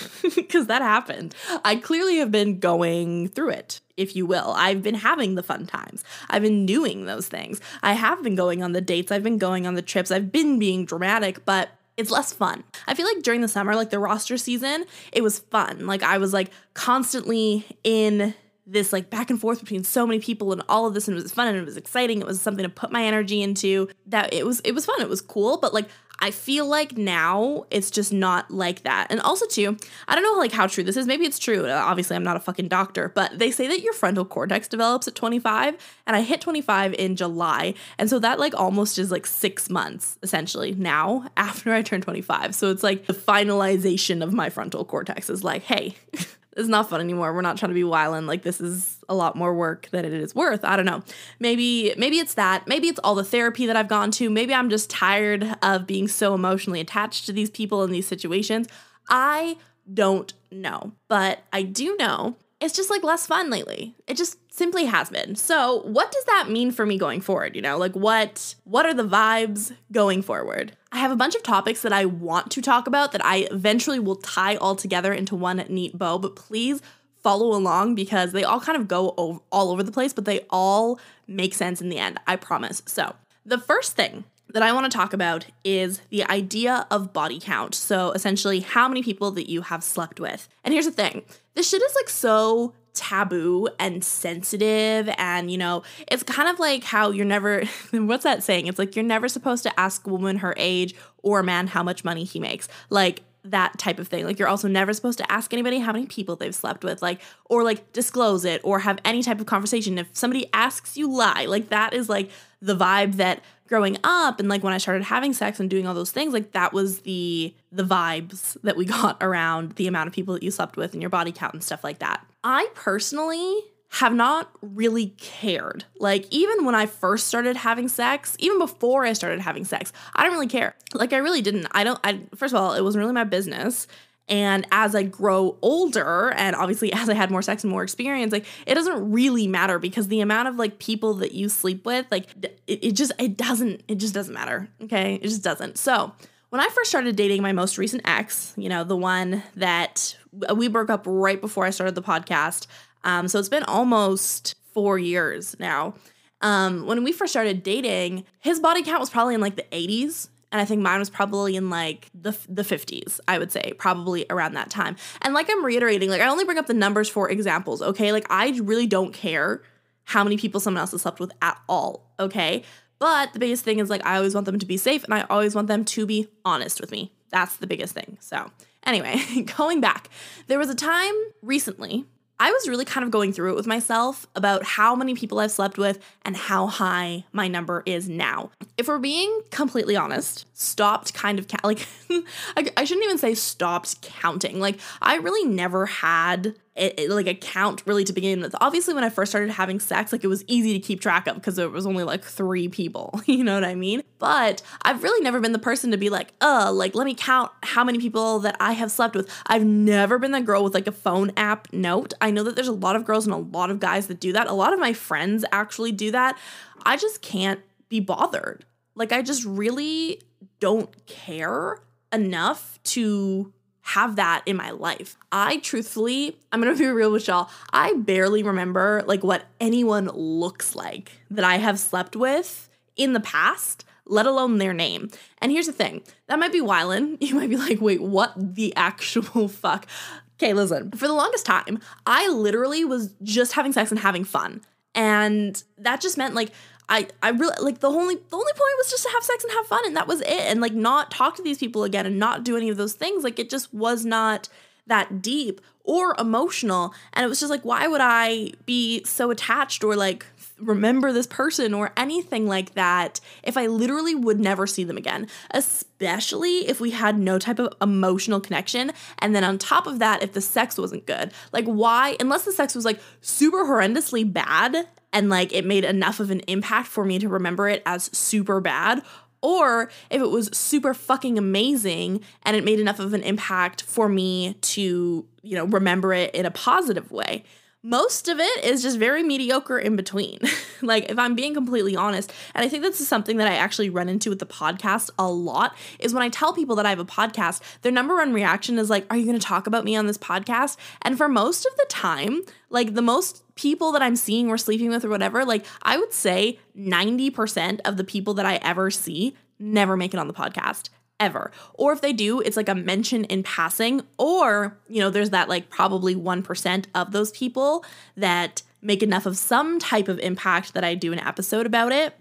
Because 0.49 0.65
that 0.65 0.81
happened. 0.81 1.35
I 1.63 1.75
clearly 1.75 2.17
have 2.17 2.31
been 2.31 2.59
going 2.59 3.27
through 3.27 3.51
it 3.51 3.81
if 3.97 4.15
you 4.15 4.25
will. 4.25 4.53
I've 4.55 4.81
been 4.81 4.95
having 4.95 5.35
the 5.35 5.43
fun 5.43 5.67
times. 5.67 6.03
I've 6.29 6.41
been 6.41 6.65
doing 6.65 7.05
those 7.05 7.27
things. 7.27 7.61
I 7.83 7.93
have 7.93 8.23
been 8.23 8.35
going 8.35 8.63
on 8.63 8.71
the 8.71 8.81
dates. 8.81 9.11
I've 9.11 9.23
been 9.23 9.37
going 9.37 9.67
on 9.67 9.75
the 9.75 9.81
trips. 9.83 10.09
I've 10.09 10.31
been 10.31 10.57
being 10.57 10.85
dramatic, 10.85 11.45
but 11.45 11.69
it's 11.99 12.11
less 12.11 12.31
fun. 12.31 12.63
I 12.87 12.93
feel 12.95 13.05
like 13.05 13.23
during 13.23 13.41
the 13.41 13.49
summer, 13.49 13.75
like 13.75 13.89
the 13.89 13.99
roster 13.99 14.37
season, 14.37 14.85
it 15.11 15.21
was 15.21 15.39
fun. 15.39 15.85
Like 15.85 16.01
I 16.01 16.17
was 16.17 16.31
like 16.31 16.49
constantly 16.73 17.65
in 17.83 18.33
this 18.65 18.93
like 18.93 19.09
back 19.09 19.29
and 19.29 19.41
forth 19.41 19.59
between 19.59 19.83
so 19.83 20.07
many 20.07 20.19
people 20.19 20.53
and 20.53 20.63
all 20.69 20.85
of 20.85 20.93
this 20.93 21.07
and 21.07 21.17
it 21.17 21.21
was 21.21 21.33
fun 21.33 21.47
and 21.49 21.57
it 21.57 21.65
was 21.65 21.75
exciting. 21.75 22.21
It 22.21 22.25
was 22.25 22.39
something 22.41 22.63
to 22.63 22.69
put 22.69 22.91
my 22.91 23.03
energy 23.03 23.41
into. 23.41 23.89
That 24.07 24.33
it 24.33 24.45
was 24.45 24.61
it 24.61 24.71
was 24.71 24.85
fun. 24.85 25.01
It 25.01 25.09
was 25.09 25.21
cool, 25.21 25.57
but 25.57 25.73
like 25.73 25.89
I 26.19 26.31
feel 26.31 26.65
like 26.67 26.97
now 26.97 27.65
it's 27.71 27.89
just 27.89 28.13
not 28.13 28.51
like 28.51 28.83
that. 28.83 29.07
And 29.09 29.19
also 29.21 29.45
too, 29.47 29.77
I 30.07 30.15
don't 30.15 30.23
know 30.23 30.39
like 30.39 30.51
how 30.51 30.67
true 30.67 30.83
this 30.83 30.97
is. 30.97 31.07
Maybe 31.07 31.25
it's 31.25 31.39
true. 31.39 31.67
Uh, 31.67 31.83
obviously, 31.85 32.15
I'm 32.15 32.23
not 32.23 32.37
a 32.37 32.41
fucking 32.41 32.67
doctor, 32.67 33.09
but 33.09 33.39
they 33.39 33.51
say 33.51 33.67
that 33.67 33.81
your 33.81 33.93
frontal 33.93 34.25
cortex 34.25 34.67
develops 34.67 35.07
at 35.07 35.15
25, 35.15 35.75
and 36.05 36.15
I 36.15 36.21
hit 36.21 36.41
25 36.41 36.93
in 36.93 37.15
July. 37.15 37.73
And 37.97 38.09
so 38.09 38.19
that 38.19 38.39
like 38.39 38.53
almost 38.53 38.99
is 38.99 39.11
like 39.11 39.25
6 39.25 39.69
months 39.69 40.17
essentially 40.23 40.73
now 40.73 41.29
after 41.37 41.73
I 41.73 41.81
turned 41.81 42.03
25. 42.03 42.55
So 42.55 42.69
it's 42.69 42.83
like 42.83 43.07
the 43.07 43.13
finalization 43.13 44.23
of 44.23 44.33
my 44.33 44.49
frontal 44.49 44.85
cortex 44.85 45.29
is 45.29 45.43
like, 45.43 45.63
"Hey, 45.63 45.95
it's 46.59 46.69
not 46.69 46.89
fun 46.89 47.01
anymore. 47.01 47.33
We're 47.33 47.41
not 47.41 47.57
trying 47.57 47.69
to 47.69 47.75
be 47.75 47.83
wildin'. 47.83 48.27
Like 48.27 48.43
this 48.43 48.61
is 48.61 48.97
a 49.07 49.15
lot 49.15 49.35
more 49.35 49.53
work 49.53 49.87
than 49.91 50.05
it 50.05 50.13
is 50.13 50.35
worth. 50.35 50.63
I 50.63 50.75
don't 50.75 50.85
know. 50.85 51.03
Maybe 51.39 51.93
maybe 51.97 52.19
it's 52.19 52.35
that. 52.35 52.67
Maybe 52.67 52.87
it's 52.87 52.99
all 53.03 53.15
the 53.15 53.23
therapy 53.23 53.65
that 53.65 53.75
I've 53.75 53.87
gone 53.87 54.11
to. 54.11 54.29
Maybe 54.29 54.53
I'm 54.53 54.69
just 54.69 54.89
tired 54.89 55.57
of 55.61 55.87
being 55.87 56.07
so 56.07 56.33
emotionally 56.33 56.79
attached 56.79 57.25
to 57.25 57.33
these 57.33 57.49
people 57.49 57.83
in 57.83 57.91
these 57.91 58.07
situations. 58.07 58.67
I 59.09 59.57
don't 59.91 60.33
know. 60.51 60.91
But 61.07 61.39
I 61.51 61.63
do 61.63 61.95
know 61.97 62.35
it's 62.59 62.75
just 62.75 62.89
like 62.89 63.03
less 63.03 63.25
fun 63.25 63.49
lately. 63.49 63.95
It 64.07 64.17
just 64.17 64.37
simply 64.59 64.85
has 64.85 65.09
been. 65.09 65.35
So, 65.35 65.81
what 65.83 66.11
does 66.11 66.25
that 66.25 66.49
mean 66.49 66.71
for 66.71 66.85
me 66.85 66.99
going 66.99 67.21
forward, 67.21 67.55
you 67.55 67.61
know? 67.61 67.77
Like 67.77 67.95
what 67.95 68.53
what 68.65 68.85
are 68.85 68.93
the 68.93 69.07
vibes 69.07 69.73
going 69.91 70.21
forward? 70.21 70.73
I 70.91 70.99
have 70.99 71.11
a 71.11 71.15
bunch 71.15 71.33
of 71.33 71.41
topics 71.41 71.81
that 71.81 71.93
I 71.93 72.05
want 72.05 72.51
to 72.51 72.61
talk 72.61 72.85
about 72.85 73.11
that 73.13 73.25
I 73.25 73.47
eventually 73.49 73.99
will 73.99 74.17
tie 74.17 74.57
all 74.57 74.75
together 74.75 75.13
into 75.13 75.35
one 75.35 75.57
neat 75.69 75.97
bow, 75.97 76.19
but 76.19 76.35
please 76.35 76.81
follow 77.23 77.55
along 77.55 77.95
because 77.95 78.31
they 78.31 78.43
all 78.43 78.59
kind 78.59 78.77
of 78.77 78.87
go 78.87 79.09
all 79.51 79.71
over 79.71 79.81
the 79.81 79.91
place, 79.91 80.13
but 80.13 80.25
they 80.25 80.45
all 80.49 80.99
make 81.27 81.53
sense 81.53 81.81
in 81.81 81.89
the 81.89 81.97
end. 81.97 82.19
I 82.27 82.35
promise. 82.35 82.83
So, 82.85 83.15
the 83.45 83.57
first 83.57 83.95
thing 83.95 84.25
that 84.49 84.63
I 84.63 84.73
want 84.73 84.91
to 84.91 84.97
talk 84.97 85.13
about 85.13 85.45
is 85.63 86.01
the 86.09 86.23
idea 86.25 86.85
of 86.91 87.13
body 87.13 87.39
count. 87.41 87.75
So, 87.75 88.11
essentially, 88.11 88.59
how 88.59 88.89
many 88.89 89.03
people 89.03 89.31
that 89.31 89.49
you 89.49 89.61
have 89.61 89.83
slept 89.83 90.19
with. 90.19 90.49
And 90.65 90.73
here's 90.73 90.85
the 90.85 90.91
thing 90.91 91.23
this 91.55 91.69
shit 91.69 91.81
is 91.81 91.95
like 91.95 92.09
so 92.09 92.73
taboo 92.93 93.67
and 93.79 94.03
sensitive 94.03 95.09
and 95.17 95.51
you 95.51 95.57
know 95.57 95.83
it's 96.07 96.23
kind 96.23 96.49
of 96.49 96.59
like 96.59 96.83
how 96.83 97.11
you're 97.11 97.25
never 97.25 97.63
what's 97.91 98.23
that 98.23 98.43
saying? 98.43 98.67
It's 98.67 98.79
like 98.79 98.95
you're 98.95 99.05
never 99.05 99.27
supposed 99.27 99.63
to 99.63 99.79
ask 99.79 100.05
a 100.05 100.09
woman 100.09 100.37
her 100.37 100.53
age 100.57 100.95
or 101.23 101.39
a 101.39 101.43
man 101.43 101.67
how 101.67 101.83
much 101.83 102.03
money 102.03 102.23
he 102.23 102.39
makes 102.39 102.67
like 102.89 103.21
that 103.45 103.77
type 103.79 103.99
of 103.99 104.07
thing. 104.07 104.25
Like 104.25 104.37
you're 104.37 104.47
also 104.47 104.67
never 104.67 104.93
supposed 104.93 105.17
to 105.19 105.31
ask 105.31 105.53
anybody 105.53 105.79
how 105.79 105.93
many 105.93 106.05
people 106.05 106.35
they've 106.35 106.53
slept 106.53 106.83
with 106.83 107.01
like 107.01 107.21
or 107.45 107.63
like 107.63 107.93
disclose 107.93 108.45
it 108.45 108.61
or 108.63 108.79
have 108.79 108.99
any 109.05 109.23
type 109.23 109.39
of 109.39 109.45
conversation. 109.45 109.97
If 109.97 110.09
somebody 110.13 110.49
asks 110.53 110.97
you 110.97 111.11
lie 111.11 111.45
like 111.45 111.69
that 111.69 111.93
is 111.93 112.09
like 112.09 112.31
the 112.61 112.75
vibe 112.75 113.15
that 113.15 113.41
growing 113.69 113.97
up 114.03 114.39
and 114.39 114.49
like 114.49 114.63
when 114.63 114.73
I 114.73 114.79
started 114.79 115.03
having 115.03 115.31
sex 115.31 115.59
and 115.59 115.69
doing 115.69 115.87
all 115.87 115.93
those 115.93 116.11
things, 116.11 116.33
like 116.33 116.51
that 116.51 116.73
was 116.73 117.01
the 117.01 117.53
the 117.71 117.83
vibes 117.83 118.57
that 118.63 118.75
we 118.75 118.85
got 118.97 119.17
around 119.21 119.73
the 119.73 119.87
amount 119.87 120.07
of 120.07 120.13
people 120.13 120.33
that 120.33 120.43
you 120.43 120.51
slept 120.51 120.75
with 120.75 120.93
and 120.93 121.01
your 121.01 121.09
body 121.09 121.31
count 121.31 121.53
and 121.53 121.63
stuff 121.63 121.83
like 121.83 121.99
that. 121.99 122.25
I 122.43 122.69
personally 122.73 123.61
have 123.91 124.13
not 124.13 124.51
really 124.61 125.07
cared. 125.17 125.83
Like, 125.99 126.27
even 126.29 126.63
when 126.63 126.75
I 126.75 126.85
first 126.85 127.27
started 127.27 127.57
having 127.57 127.87
sex, 127.87 128.35
even 128.39 128.59
before 128.59 129.03
I 129.03 129.13
started 129.13 129.41
having 129.41 129.65
sex, 129.65 129.91
I 130.15 130.21
didn't 130.21 130.33
really 130.33 130.47
care. 130.47 130.75
Like, 130.93 131.11
I 131.11 131.17
really 131.17 131.41
didn't. 131.41 131.67
I 131.71 131.83
don't, 131.83 131.99
I, 132.03 132.21
first 132.35 132.53
of 132.53 132.61
all, 132.61 132.73
it 132.73 132.83
wasn't 132.83 133.01
really 133.01 133.13
my 133.13 133.23
business. 133.23 133.87
And 134.29 134.65
as 134.71 134.95
I 134.95 135.03
grow 135.03 135.57
older, 135.61 136.31
and 136.31 136.55
obviously 136.55 136.93
as 136.93 137.09
I 137.09 137.13
had 137.13 137.31
more 137.31 137.41
sex 137.41 137.63
and 137.63 137.71
more 137.71 137.83
experience, 137.83 138.31
like 138.31 138.45
it 138.65 138.75
doesn't 138.75 139.11
really 139.11 139.47
matter 139.47 139.79
because 139.79 140.07
the 140.07 140.21
amount 140.21 140.47
of 140.47 140.55
like 140.55 140.79
people 140.79 141.15
that 141.15 141.33
you 141.33 141.49
sleep 141.49 141.85
with, 141.85 142.05
like 142.11 142.27
it, 142.41 142.59
it 142.67 142.91
just, 142.91 143.11
it 143.19 143.37
doesn't, 143.37 143.83
it 143.87 143.95
just 143.95 144.13
doesn't 144.13 144.33
matter. 144.33 144.69
Okay. 144.83 145.15
It 145.15 145.23
just 145.23 145.43
doesn't. 145.43 145.77
So 145.77 146.13
when 146.49 146.61
I 146.61 146.67
first 146.69 146.89
started 146.89 147.15
dating 147.15 147.41
my 147.41 147.51
most 147.51 147.77
recent 147.77 148.01
ex, 148.05 148.53
you 148.57 148.69
know, 148.69 148.83
the 148.83 148.97
one 148.97 149.43
that 149.55 150.17
we 150.55 150.67
broke 150.67 150.89
up 150.89 151.03
right 151.05 151.39
before 151.39 151.65
I 151.65 151.69
started 151.69 151.95
the 151.95 152.01
podcast. 152.01 152.67
Um, 153.03 153.27
so 153.27 153.39
it's 153.39 153.49
been 153.49 153.63
almost 153.63 154.55
four 154.73 154.99
years 154.99 155.55
now. 155.59 155.93
Um, 156.41 156.85
when 156.85 157.03
we 157.03 157.11
first 157.11 157.33
started 157.33 157.63
dating, 157.63 158.25
his 158.39 158.59
body 158.59 158.81
count 158.81 158.99
was 158.99 159.09
probably 159.09 159.35
in 159.35 159.41
like 159.41 159.55
the 159.55 159.65
80s 159.71 160.29
and 160.51 160.61
I 160.61 160.65
think 160.65 160.81
mine 160.81 160.99
was 160.99 161.09
probably 161.09 161.55
in 161.55 161.69
like 161.69 162.09
the 162.13 162.37
the 162.47 162.63
50s, 162.63 163.19
I 163.27 163.37
would 163.37 163.51
say, 163.51 163.73
probably 163.77 164.25
around 164.29 164.53
that 164.53 164.69
time. 164.69 164.95
And 165.21 165.33
like 165.33 165.47
I'm 165.49 165.63
reiterating, 165.63 166.09
like 166.09 166.21
I 166.21 166.27
only 166.27 166.45
bring 166.45 166.57
up 166.57 166.67
the 166.67 166.73
numbers 166.73 167.09
for 167.09 167.29
examples, 167.29 167.81
okay? 167.81 168.11
Like 168.11 168.25
I 168.29 168.49
really 168.63 168.87
don't 168.87 169.13
care 169.13 169.61
how 170.05 170.23
many 170.23 170.37
people 170.37 170.59
someone 170.59 170.79
else 170.79 170.91
has 170.91 171.03
slept 171.03 171.19
with 171.19 171.31
at 171.41 171.59
all, 171.69 172.11
okay? 172.19 172.63
But 172.97 173.33
the 173.33 173.39
biggest 173.39 173.63
thing 173.63 173.79
is 173.79 173.89
like 173.89 174.05
I 174.05 174.17
always 174.17 174.33
want 174.33 174.45
them 174.45 174.59
to 174.59 174.65
be 174.65 174.77
safe 174.77 175.03
and 175.03 175.13
I 175.13 175.21
always 175.29 175.55
want 175.55 175.67
them 175.67 175.85
to 175.85 176.05
be 176.05 176.27
honest 176.43 176.81
with 176.81 176.91
me. 176.91 177.11
That's 177.29 177.57
the 177.57 177.67
biggest 177.67 177.93
thing. 177.93 178.17
So, 178.19 178.49
anyway, 178.85 179.21
going 179.57 179.81
back, 179.81 180.09
there 180.47 180.57
was 180.57 180.69
a 180.69 180.75
time 180.75 181.13
recently 181.43 182.05
I 182.39 182.51
was 182.51 182.67
really 182.67 182.85
kind 182.85 183.03
of 183.03 183.11
going 183.11 183.33
through 183.33 183.51
it 183.51 183.55
with 183.55 183.67
myself 183.67 184.25
about 184.35 184.63
how 184.63 184.95
many 184.95 185.13
people 185.13 185.39
I've 185.39 185.51
slept 185.51 185.77
with 185.77 185.99
and 186.23 186.37
how 186.37 186.67
high 186.67 187.25
my 187.33 187.47
number 187.47 187.83
is 187.85 188.07
now. 188.07 188.51
If 188.77 188.87
we're 188.87 188.99
being 188.99 189.41
completely 189.51 189.97
honest, 189.97 190.45
stopped 190.53 191.13
kind 191.13 191.37
of 191.37 191.47
ca- 191.49 191.59
like 191.63 191.85
I, 192.09 192.71
I 192.77 192.83
shouldn't 192.85 193.05
even 193.05 193.17
say 193.17 193.35
stopped 193.35 194.01
counting. 194.01 194.59
Like 194.59 194.79
I 195.01 195.15
really 195.15 195.49
never 195.49 195.85
had 195.85 196.55
it, 196.79 197.09
like 197.09 197.27
a 197.27 197.33
count 197.33 197.83
really 197.85 198.03
to 198.05 198.13
begin 198.13 198.41
with. 198.41 198.55
Obviously, 198.61 198.93
when 198.93 199.03
I 199.03 199.09
first 199.09 199.31
started 199.31 199.51
having 199.51 199.79
sex, 199.79 200.11
like 200.11 200.23
it 200.23 200.27
was 200.27 200.43
easy 200.47 200.73
to 200.73 200.79
keep 200.79 201.01
track 201.01 201.27
of 201.27 201.35
because 201.35 201.57
it 201.57 201.71
was 201.71 201.85
only 201.85 202.03
like 202.03 202.23
three 202.23 202.67
people. 202.67 203.21
You 203.29 203.43
know 203.43 203.53
what 203.53 203.63
I 203.63 203.75
mean? 203.75 204.01
But 204.17 204.61
I've 204.81 205.01
really 205.03 205.23
never 205.23 205.39
been 205.39 205.53
the 205.53 205.59
person 205.59 205.91
to 205.91 205.97
be 205.97 206.09
like, 206.09 206.33
uh, 206.41 206.71
like 206.73 206.93
let 206.95 207.05
me 207.05 207.13
count 207.13 207.51
how 207.63 207.83
many 207.83 207.99
people 207.99 208.39
that 208.39 208.57
I 208.59 208.73
have 208.73 208.91
slept 208.91 209.15
with. 209.15 209.29
I've 209.45 209.63
never 209.63 210.17
been 210.17 210.31
the 210.31 210.41
girl 210.41 210.63
with 210.63 210.73
like 210.73 210.87
a 210.87 210.91
phone 210.91 211.31
app 211.37 211.71
note. 211.71 212.13
I 212.19 212.31
know 212.31 212.43
that 212.43 212.55
there's 212.55 212.67
a 212.67 212.73
lot 212.73 212.95
of 212.95 213.05
girls 213.05 213.27
and 213.27 213.33
a 213.33 213.37
lot 213.37 213.69
of 213.69 213.79
guys 213.79 214.07
that 214.07 214.19
do 214.19 214.33
that. 214.33 214.47
A 214.47 214.53
lot 214.53 214.73
of 214.73 214.79
my 214.79 214.93
friends 214.93 215.45
actually 215.51 215.91
do 215.91 216.11
that. 216.11 216.37
I 216.83 216.97
just 216.97 217.21
can't 217.21 217.61
be 217.87 217.99
bothered. 217.99 218.65
Like 218.95 219.11
I 219.11 219.21
just 219.21 219.45
really 219.45 220.21
don't 220.59 221.05
care 221.05 221.77
enough 222.11 222.79
to 222.83 223.53
have 223.89 224.17
that 224.17 224.43
in 224.45 224.55
my 224.55 224.69
life. 224.69 225.17
I 225.31 225.57
truthfully, 225.57 226.37
I'm 226.51 226.61
gonna 226.61 226.75
be 226.75 226.85
real 226.87 227.11
with 227.11 227.27
y'all, 227.27 227.49
I 227.73 227.93
barely 227.93 228.43
remember 228.43 229.03
like 229.07 229.23
what 229.23 229.45
anyone 229.59 230.05
looks 230.13 230.75
like 230.75 231.11
that 231.31 231.43
I 231.43 231.57
have 231.57 231.79
slept 231.79 232.15
with 232.15 232.69
in 232.95 233.13
the 233.13 233.19
past, 233.19 233.85
let 234.05 234.27
alone 234.27 234.59
their 234.59 234.73
name. 234.73 235.09
And 235.39 235.51
here's 235.51 235.65
the 235.65 235.73
thing 235.73 236.03
that 236.27 236.37
might 236.37 236.51
be 236.51 236.61
wildin'. 236.61 237.17
You 237.21 237.35
might 237.35 237.49
be 237.49 237.57
like, 237.57 237.81
wait, 237.81 238.01
what 238.01 238.33
the 238.37 238.75
actual 238.75 239.47
fuck? 239.63 239.87
Okay, 240.35 240.53
listen, 240.53 240.91
for 240.91 241.07
the 241.07 241.13
longest 241.13 241.45
time, 241.45 241.79
I 242.05 242.27
literally 242.29 242.85
was 242.85 243.15
just 243.23 243.53
having 243.53 243.73
sex 243.73 243.89
and 243.89 243.99
having 243.99 244.23
fun. 244.23 244.61
And 244.93 245.61
that 245.79 245.99
just 245.99 246.17
meant 246.17 246.35
like 246.35 246.51
I 246.89 247.07
I 247.23 247.29
really 247.29 247.55
like 247.61 247.79
the 247.79 247.89
only 247.89 248.15
the 248.15 248.35
only 248.35 248.51
point 248.53 248.73
was 248.79 248.89
just 248.89 249.03
to 249.03 249.09
have 249.09 249.23
sex 249.23 249.43
and 249.43 249.53
have 249.53 249.67
fun 249.67 249.85
and 249.85 249.95
that 249.95 250.07
was 250.07 250.21
it 250.21 250.27
and 250.27 250.59
like 250.59 250.73
not 250.73 251.11
talk 251.11 251.35
to 251.37 251.43
these 251.43 251.59
people 251.59 251.83
again 251.83 252.05
and 252.05 252.19
not 252.19 252.43
do 252.43 252.57
any 252.57 252.69
of 252.69 252.77
those 252.77 252.93
things 252.93 253.23
like 253.23 253.39
it 253.39 253.49
just 253.49 253.73
was 253.73 254.05
not 254.05 254.49
that 254.87 255.21
deep 255.21 255.61
or 255.83 256.15
emotional 256.19 256.93
and 257.13 257.23
it 257.23 257.29
was 257.29 257.39
just 257.39 257.51
like 257.51 257.63
why 257.63 257.87
would 257.87 258.01
I 258.01 258.51
be 258.65 259.03
so 259.05 259.29
attached 259.31 259.83
or 259.83 259.95
like 259.95 260.25
remember 260.59 261.13
this 261.13 261.27
person 261.27 261.73
or 261.73 261.91
anything 261.95 262.47
like 262.47 262.73
that 262.73 263.19
if 263.43 263.57
I 263.57 263.67
literally 263.67 264.15
would 264.15 264.39
never 264.39 264.67
see 264.67 264.83
them 264.83 264.97
again, 264.97 265.27
especially 265.51 266.67
if 266.67 266.81
we 266.81 266.91
had 266.91 267.17
no 267.17 267.39
type 267.39 267.59
of 267.59 267.73
emotional 267.81 268.41
connection. 268.41 268.91
And 269.19 269.33
then 269.33 269.43
on 269.43 269.57
top 269.57 269.87
of 269.87 269.99
that, 269.99 270.21
if 270.21 270.33
the 270.33 270.41
sex 270.41 270.77
wasn't 270.77 271.05
good, 271.05 271.31
like 271.53 271.65
why, 271.65 272.17
unless 272.19 272.43
the 272.43 272.51
sex 272.51 272.75
was 272.75 272.83
like 272.83 272.99
super 273.21 273.63
horrendously 273.65 274.31
bad 274.31 274.87
and 275.13 275.29
like 275.29 275.53
it 275.53 275.65
made 275.65 275.83
enough 275.83 276.19
of 276.19 276.31
an 276.31 276.41
impact 276.41 276.87
for 276.87 277.05
me 277.05 277.19
to 277.19 277.29
remember 277.29 277.67
it 277.67 277.81
as 277.85 278.09
super 278.17 278.59
bad, 278.59 279.01
or 279.41 279.89
if 280.09 280.21
it 280.21 280.29
was 280.29 280.49
super 280.51 280.93
fucking 280.93 281.37
amazing 281.37 282.21
and 282.43 282.55
it 282.55 282.63
made 282.63 282.79
enough 282.79 282.99
of 282.99 283.13
an 283.13 283.23
impact 283.23 283.83
for 283.83 284.09
me 284.09 284.55
to, 284.61 285.25
you 285.41 285.55
know, 285.55 285.65
remember 285.65 286.13
it 286.13 286.33
in 286.35 286.45
a 286.45 286.51
positive 286.51 287.11
way 287.11 287.43
most 287.81 288.27
of 288.27 288.39
it 288.39 288.63
is 288.63 288.81
just 288.81 288.99
very 288.99 289.23
mediocre 289.23 289.79
in 289.79 289.95
between. 289.95 290.39
like 290.81 291.09
if 291.09 291.17
I'm 291.17 291.33
being 291.33 291.53
completely 291.53 291.95
honest, 291.95 292.33
and 292.53 292.65
I 292.65 292.67
think 292.67 292.83
this 292.83 292.99
is 292.99 293.07
something 293.07 293.37
that 293.37 293.47
I 293.47 293.55
actually 293.55 293.89
run 293.89 294.09
into 294.09 294.29
with 294.29 294.39
the 294.39 294.45
podcast 294.45 295.09
a 295.17 295.29
lot 295.29 295.75
is 295.99 296.13
when 296.13 296.23
I 296.23 296.29
tell 296.29 296.53
people 296.53 296.75
that 296.75 296.85
I 296.85 296.89
have 296.89 296.99
a 296.99 297.05
podcast, 297.05 297.61
their 297.81 297.91
number 297.91 298.15
one 298.15 298.33
reaction 298.33 298.77
is 298.77 298.89
like, 298.89 299.05
"Are 299.09 299.15
you 299.15 299.25
going 299.25 299.39
to 299.39 299.45
talk 299.45 299.65
about 299.65 299.85
me 299.85 299.95
on 299.95 300.07
this 300.07 300.17
podcast?" 300.17 300.75
And 301.03 301.17
for 301.17 301.29
most 301.29 301.65
of 301.65 301.75
the 301.77 301.85
time, 301.87 302.41
like 302.69 302.95
the 302.95 303.01
most 303.01 303.43
people 303.55 303.91
that 303.93 304.01
I'm 304.01 304.15
seeing 304.15 304.49
or 304.49 304.57
sleeping 304.57 304.89
with 304.89 305.05
or 305.05 305.09
whatever, 305.09 305.45
like 305.45 305.65
I 305.81 305.97
would 305.97 306.13
say 306.13 306.59
90% 306.77 307.81
of 307.85 307.97
the 307.97 308.03
people 308.03 308.33
that 308.35 308.45
I 308.45 308.55
ever 308.57 308.91
see 308.91 309.35
never 309.57 309.97
make 309.97 310.13
it 310.13 310.19
on 310.19 310.27
the 310.27 310.33
podcast 310.33 310.89
ever. 311.19 311.51
Or 311.73 311.91
if 311.93 312.01
they 312.01 312.13
do, 312.13 312.39
it's 312.41 312.57
like 312.57 312.69
a 312.69 312.75
mention 312.75 313.25
in 313.25 313.43
passing. 313.43 314.01
Or, 314.17 314.77
you 314.87 314.99
know, 314.99 315.09
there's 315.09 315.31
that 315.31 315.49
like 315.49 315.69
probably 315.69 316.15
1% 316.15 316.85
of 316.95 317.11
those 317.11 317.31
people 317.31 317.85
that 318.17 318.61
make 318.81 319.03
enough 319.03 319.25
of 319.25 319.37
some 319.37 319.79
type 319.79 320.07
of 320.07 320.19
impact 320.19 320.73
that 320.73 320.83
I 320.83 320.95
do 320.95 321.11
an 321.13 321.19
episode 321.19 321.65
about 321.65 321.91
it. 321.91 322.15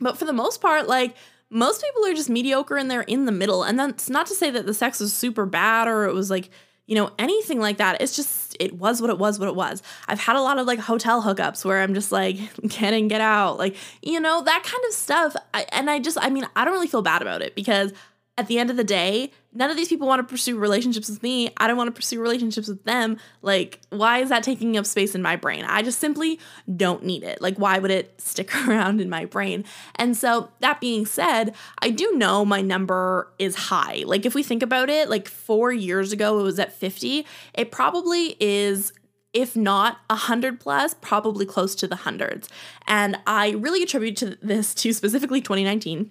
But 0.00 0.16
for 0.16 0.24
the 0.24 0.32
most 0.32 0.60
part, 0.60 0.88
like, 0.88 1.14
most 1.50 1.82
people 1.82 2.06
are 2.06 2.14
just 2.14 2.30
mediocre 2.30 2.76
and 2.76 2.90
they're 2.90 3.02
in 3.02 3.24
the 3.24 3.32
middle. 3.32 3.62
And 3.62 3.78
that's 3.78 4.10
not 4.10 4.26
to 4.26 4.34
say 4.34 4.50
that 4.50 4.66
the 4.66 4.74
sex 4.74 5.00
was 5.00 5.12
super 5.12 5.46
bad 5.46 5.88
or 5.88 6.04
it 6.04 6.14
was 6.14 6.30
like, 6.30 6.50
you 6.86 6.94
know, 6.94 7.10
anything 7.18 7.60
like 7.60 7.78
that. 7.78 8.00
It's 8.00 8.16
just, 8.16 8.56
it 8.58 8.74
was 8.78 9.00
what 9.00 9.10
it 9.10 9.18
was, 9.18 9.38
what 9.38 9.48
it 9.48 9.54
was. 9.54 9.82
I've 10.08 10.20
had 10.20 10.36
a 10.36 10.42
lot 10.42 10.58
of 10.58 10.66
like 10.66 10.78
hotel 10.78 11.22
hookups 11.22 11.64
where 11.64 11.82
I'm 11.82 11.94
just 11.94 12.12
like, 12.12 12.36
get 12.68 12.94
in, 12.94 13.08
get 13.08 13.20
out, 13.20 13.58
like, 13.58 13.76
you 14.02 14.20
know, 14.20 14.42
that 14.42 14.62
kind 14.62 14.84
of 14.88 14.94
stuff. 14.94 15.36
I, 15.52 15.66
and 15.72 15.90
I 15.90 15.98
just, 15.98 16.16
I 16.20 16.30
mean, 16.30 16.46
I 16.56 16.64
don't 16.64 16.74
really 16.74 16.86
feel 16.86 17.02
bad 17.02 17.22
about 17.22 17.42
it 17.42 17.54
because 17.54 17.92
at 18.38 18.46
the 18.46 18.60
end 18.60 18.70
of 18.70 18.76
the 18.76 18.84
day, 18.84 19.32
none 19.52 19.68
of 19.68 19.76
these 19.76 19.88
people 19.88 20.06
want 20.06 20.20
to 20.20 20.22
pursue 20.22 20.56
relationships 20.56 21.08
with 21.08 21.24
me. 21.24 21.50
I 21.56 21.66
don't 21.66 21.76
want 21.76 21.88
to 21.88 21.92
pursue 21.92 22.20
relationships 22.20 22.68
with 22.68 22.84
them. 22.84 23.18
Like, 23.42 23.80
why 23.90 24.20
is 24.20 24.28
that 24.28 24.44
taking 24.44 24.76
up 24.76 24.86
space 24.86 25.16
in 25.16 25.22
my 25.22 25.34
brain? 25.34 25.64
I 25.64 25.82
just 25.82 25.98
simply 25.98 26.38
don't 26.76 27.02
need 27.02 27.24
it. 27.24 27.42
Like, 27.42 27.56
why 27.56 27.80
would 27.80 27.90
it 27.90 28.18
stick 28.20 28.54
around 28.68 29.00
in 29.00 29.10
my 29.10 29.24
brain? 29.24 29.64
And 29.96 30.16
so, 30.16 30.50
that 30.60 30.80
being 30.80 31.04
said, 31.04 31.56
I 31.82 31.90
do 31.90 32.12
know 32.12 32.44
my 32.44 32.62
number 32.62 33.28
is 33.40 33.56
high. 33.56 34.04
Like, 34.06 34.24
if 34.24 34.36
we 34.36 34.44
think 34.44 34.62
about 34.62 34.88
it, 34.88 35.10
like 35.10 35.26
four 35.26 35.72
years 35.72 36.12
ago, 36.12 36.38
it 36.38 36.44
was 36.44 36.60
at 36.60 36.72
50. 36.72 37.26
It 37.54 37.72
probably 37.72 38.36
is 38.38 38.92
if 39.34 39.54
not 39.54 39.98
a 40.08 40.14
100 40.14 40.58
plus, 40.58 40.94
probably 40.94 41.44
close 41.44 41.74
to 41.74 41.86
the 41.86 41.96
hundreds. 41.96 42.48
And 42.86 43.18
I 43.26 43.50
really 43.50 43.82
attribute 43.82 44.16
to 44.18 44.38
this 44.40 44.74
to 44.76 44.92
specifically 44.94 45.42
2019 45.42 46.10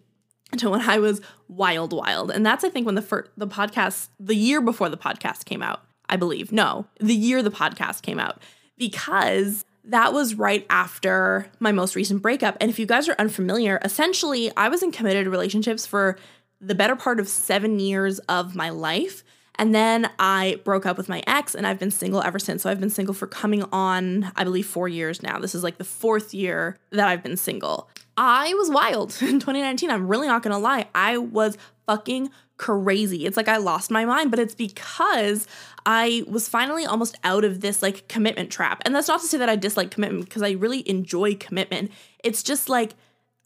to 0.58 0.70
when 0.70 0.82
I 0.82 0.98
was 1.00 1.22
wild, 1.48 1.94
wild. 1.94 2.32
And 2.32 2.46
that's, 2.46 2.64
I 2.64 2.70
think, 2.70 2.86
when 2.86 2.96
the 2.96 3.02
first, 3.02 3.30
the 3.38 3.48
podcast, 3.48 4.08
the 4.20 4.36
year 4.36 4.62
before 4.62 4.90
the 4.90 4.98
podcast 4.98 5.46
came 5.46 5.62
out, 5.62 5.82
I 6.10 6.16
believe. 6.16 6.52
No, 6.52 6.88
the 7.00 7.16
year 7.16 7.44
the 7.44 7.52
podcast 7.52 8.02
came 8.02 8.20
out, 8.20 8.42
because 8.78 9.66
that 9.84 10.14
was 10.14 10.36
right 10.36 10.66
after 10.70 11.48
my 11.60 11.72
most 11.72 11.96
recent 11.96 12.22
breakup. 12.22 12.58
And 12.60 12.70
if 12.70 12.80
you 12.80 12.86
guys 12.86 13.08
are 13.08 13.16
unfamiliar, 13.20 13.80
essentially, 13.84 14.52
I 14.56 14.70
was 14.70 14.84
in 14.84 14.92
committed 14.92 15.28
relationships 15.28 15.86
for 15.86 16.18
the 16.60 16.76
better 16.76 16.96
part 16.96 17.20
of 17.20 17.28
seven 17.28 17.80
years 17.80 18.20
of 18.20 18.56
my 18.56 18.70
life. 18.70 19.24
And 19.60 19.74
then 19.74 20.10
I 20.20 20.60
broke 20.64 20.86
up 20.86 20.98
with 20.98 21.10
my 21.10 21.24
ex, 21.26 21.56
and 21.56 21.66
I've 21.66 21.80
been 21.80 21.92
single 21.92 22.22
ever 22.22 22.38
since. 22.38 22.64
So 22.64 22.70
I've 22.70 22.80
been 22.80 22.90
single 22.90 23.14
for 23.14 23.28
coming 23.28 23.64
on, 23.72 24.32
I 24.36 24.44
believe, 24.44 24.68
four 24.68 24.88
years 24.88 25.24
now. 25.24 25.40
This 25.40 25.56
is 25.56 25.64
like 25.64 25.78
the 25.78 25.84
fourth 25.84 26.34
year 26.34 26.78
that 26.92 27.08
I've 27.08 27.24
been 27.24 27.38
single. 27.38 27.90
I 28.18 28.54
was 28.56 28.70
wild 28.70 29.12
in 29.22 29.40
2019. 29.40 29.90
I'm 29.90 30.08
really 30.08 30.28
not 30.28 30.44
gonna 30.44 30.60
lie. 30.60 30.88
I 30.96 31.18
was 31.18 31.58
fucking 31.86 32.32
crazy. 32.58 33.26
It's 33.26 33.38
like 33.38 33.48
I 33.48 33.58
lost 33.58 33.92
my 33.92 34.04
mind, 34.04 34.32
but 34.32 34.40
it's 34.40 34.56
because 34.56 35.48
I 35.86 36.24
was 36.28 36.50
finally 36.50 36.86
almost 36.86 37.18
out 37.24 37.46
of 37.46 37.62
this 37.62 37.82
like 37.82 38.08
commitment 38.08 38.52
trap. 38.52 38.82
And 38.84 38.94
that's 38.94 39.08
not 39.08 39.22
to 39.22 39.28
say 39.28 39.38
that 39.38 39.50
I 39.50 39.56
dislike 39.56 39.92
commitment 39.92 40.26
because 40.26 40.42
I 40.42 40.52
really 40.52 40.88
enjoy 40.90 41.36
commitment. 41.36 41.92
It's 42.24 42.44
just 42.44 42.68
like 42.68 42.96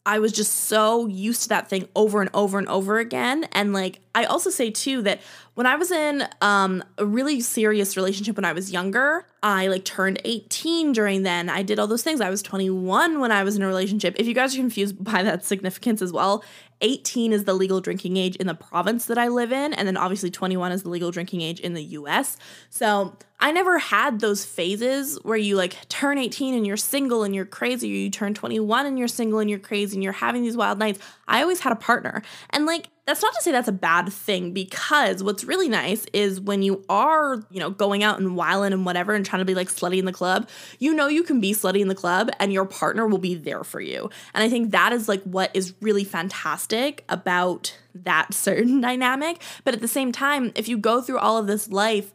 I 0.04 0.18
was 0.18 0.32
just 0.32 0.52
so 0.52 1.06
used 1.06 1.44
to 1.44 1.48
that 1.50 1.68
thing 1.68 1.88
over 1.94 2.20
and 2.20 2.30
over 2.34 2.58
and 2.58 2.68
over 2.68 2.98
again. 2.98 3.44
And 3.52 3.72
like 3.72 4.00
I 4.16 4.24
also 4.24 4.50
say 4.50 4.70
too 4.70 5.00
that 5.02 5.20
when 5.54 5.66
I 5.66 5.76
was 5.76 5.92
in 5.92 6.26
um, 6.40 6.82
a 6.98 7.06
really 7.06 7.40
serious 7.40 7.96
relationship 7.96 8.36
when 8.36 8.44
I 8.44 8.52
was 8.52 8.72
younger, 8.72 9.26
I 9.44 9.68
like 9.68 9.84
turned 9.84 10.20
18 10.24 10.92
during 10.92 11.22
then. 11.22 11.48
I 11.48 11.62
did 11.62 11.78
all 11.78 11.86
those 11.86 12.02
things. 12.02 12.20
I 12.20 12.30
was 12.30 12.42
21 12.42 13.20
when 13.20 13.30
I 13.30 13.44
was 13.44 13.54
in 13.54 13.62
a 13.62 13.66
relationship. 13.66 14.16
If 14.18 14.26
you 14.26 14.34
guys 14.34 14.54
are 14.54 14.58
confused 14.58 15.02
by 15.02 15.22
that 15.22 15.44
significance 15.44 16.02
as 16.02 16.12
well, 16.12 16.42
18 16.80 17.32
is 17.32 17.44
the 17.44 17.54
legal 17.54 17.80
drinking 17.80 18.16
age 18.16 18.34
in 18.36 18.48
the 18.48 18.54
province 18.54 19.06
that 19.06 19.18
I 19.18 19.28
live 19.28 19.52
in. 19.52 19.72
And 19.72 19.86
then 19.86 19.96
obviously 19.96 20.30
21 20.30 20.72
is 20.72 20.82
the 20.82 20.88
legal 20.88 21.12
drinking 21.12 21.42
age 21.42 21.60
in 21.60 21.74
the 21.74 21.82
US. 21.82 22.36
So 22.70 23.16
I 23.42 23.50
never 23.50 23.76
had 23.76 24.20
those 24.20 24.44
phases 24.44 25.18
where 25.24 25.36
you 25.36 25.56
like 25.56 25.76
turn 25.88 26.16
18 26.16 26.54
and 26.54 26.64
you're 26.64 26.76
single 26.76 27.24
and 27.24 27.34
you're 27.34 27.44
crazy, 27.44 27.90
or 27.90 27.96
you 27.96 28.08
turn 28.08 28.34
21 28.34 28.86
and 28.86 28.96
you're 28.96 29.08
single 29.08 29.40
and 29.40 29.50
you're 29.50 29.58
crazy 29.58 29.96
and 29.96 30.04
you're 30.04 30.12
having 30.12 30.44
these 30.44 30.56
wild 30.56 30.78
nights. 30.78 31.00
I 31.26 31.42
always 31.42 31.58
had 31.58 31.72
a 31.72 31.76
partner. 31.76 32.22
And 32.50 32.66
like, 32.66 32.86
that's 33.04 33.20
not 33.20 33.34
to 33.34 33.42
say 33.42 33.50
that's 33.50 33.66
a 33.66 33.72
bad 33.72 34.12
thing 34.12 34.52
because 34.52 35.24
what's 35.24 35.42
really 35.42 35.68
nice 35.68 36.06
is 36.12 36.40
when 36.40 36.62
you 36.62 36.84
are, 36.88 37.42
you 37.50 37.58
know, 37.58 37.68
going 37.68 38.04
out 38.04 38.20
and 38.20 38.36
whiling 38.36 38.72
and 38.72 38.86
whatever 38.86 39.12
and 39.12 39.26
trying 39.26 39.40
to 39.40 39.44
be 39.44 39.56
like 39.56 39.68
slutty 39.68 39.98
in 39.98 40.04
the 40.04 40.12
club, 40.12 40.48
you 40.78 40.94
know 40.94 41.08
you 41.08 41.24
can 41.24 41.40
be 41.40 41.52
slutty 41.52 41.80
in 41.80 41.88
the 41.88 41.96
club 41.96 42.30
and 42.38 42.52
your 42.52 42.64
partner 42.64 43.08
will 43.08 43.18
be 43.18 43.34
there 43.34 43.64
for 43.64 43.80
you. 43.80 44.08
And 44.34 44.44
I 44.44 44.48
think 44.48 44.70
that 44.70 44.92
is 44.92 45.08
like 45.08 45.22
what 45.24 45.50
is 45.52 45.74
really 45.80 46.04
fantastic 46.04 47.04
about 47.08 47.76
that 47.92 48.32
certain 48.32 48.80
dynamic. 48.80 49.42
But 49.64 49.74
at 49.74 49.80
the 49.80 49.88
same 49.88 50.12
time, 50.12 50.52
if 50.54 50.68
you 50.68 50.78
go 50.78 51.00
through 51.00 51.18
all 51.18 51.38
of 51.38 51.48
this 51.48 51.68
life 51.68 52.12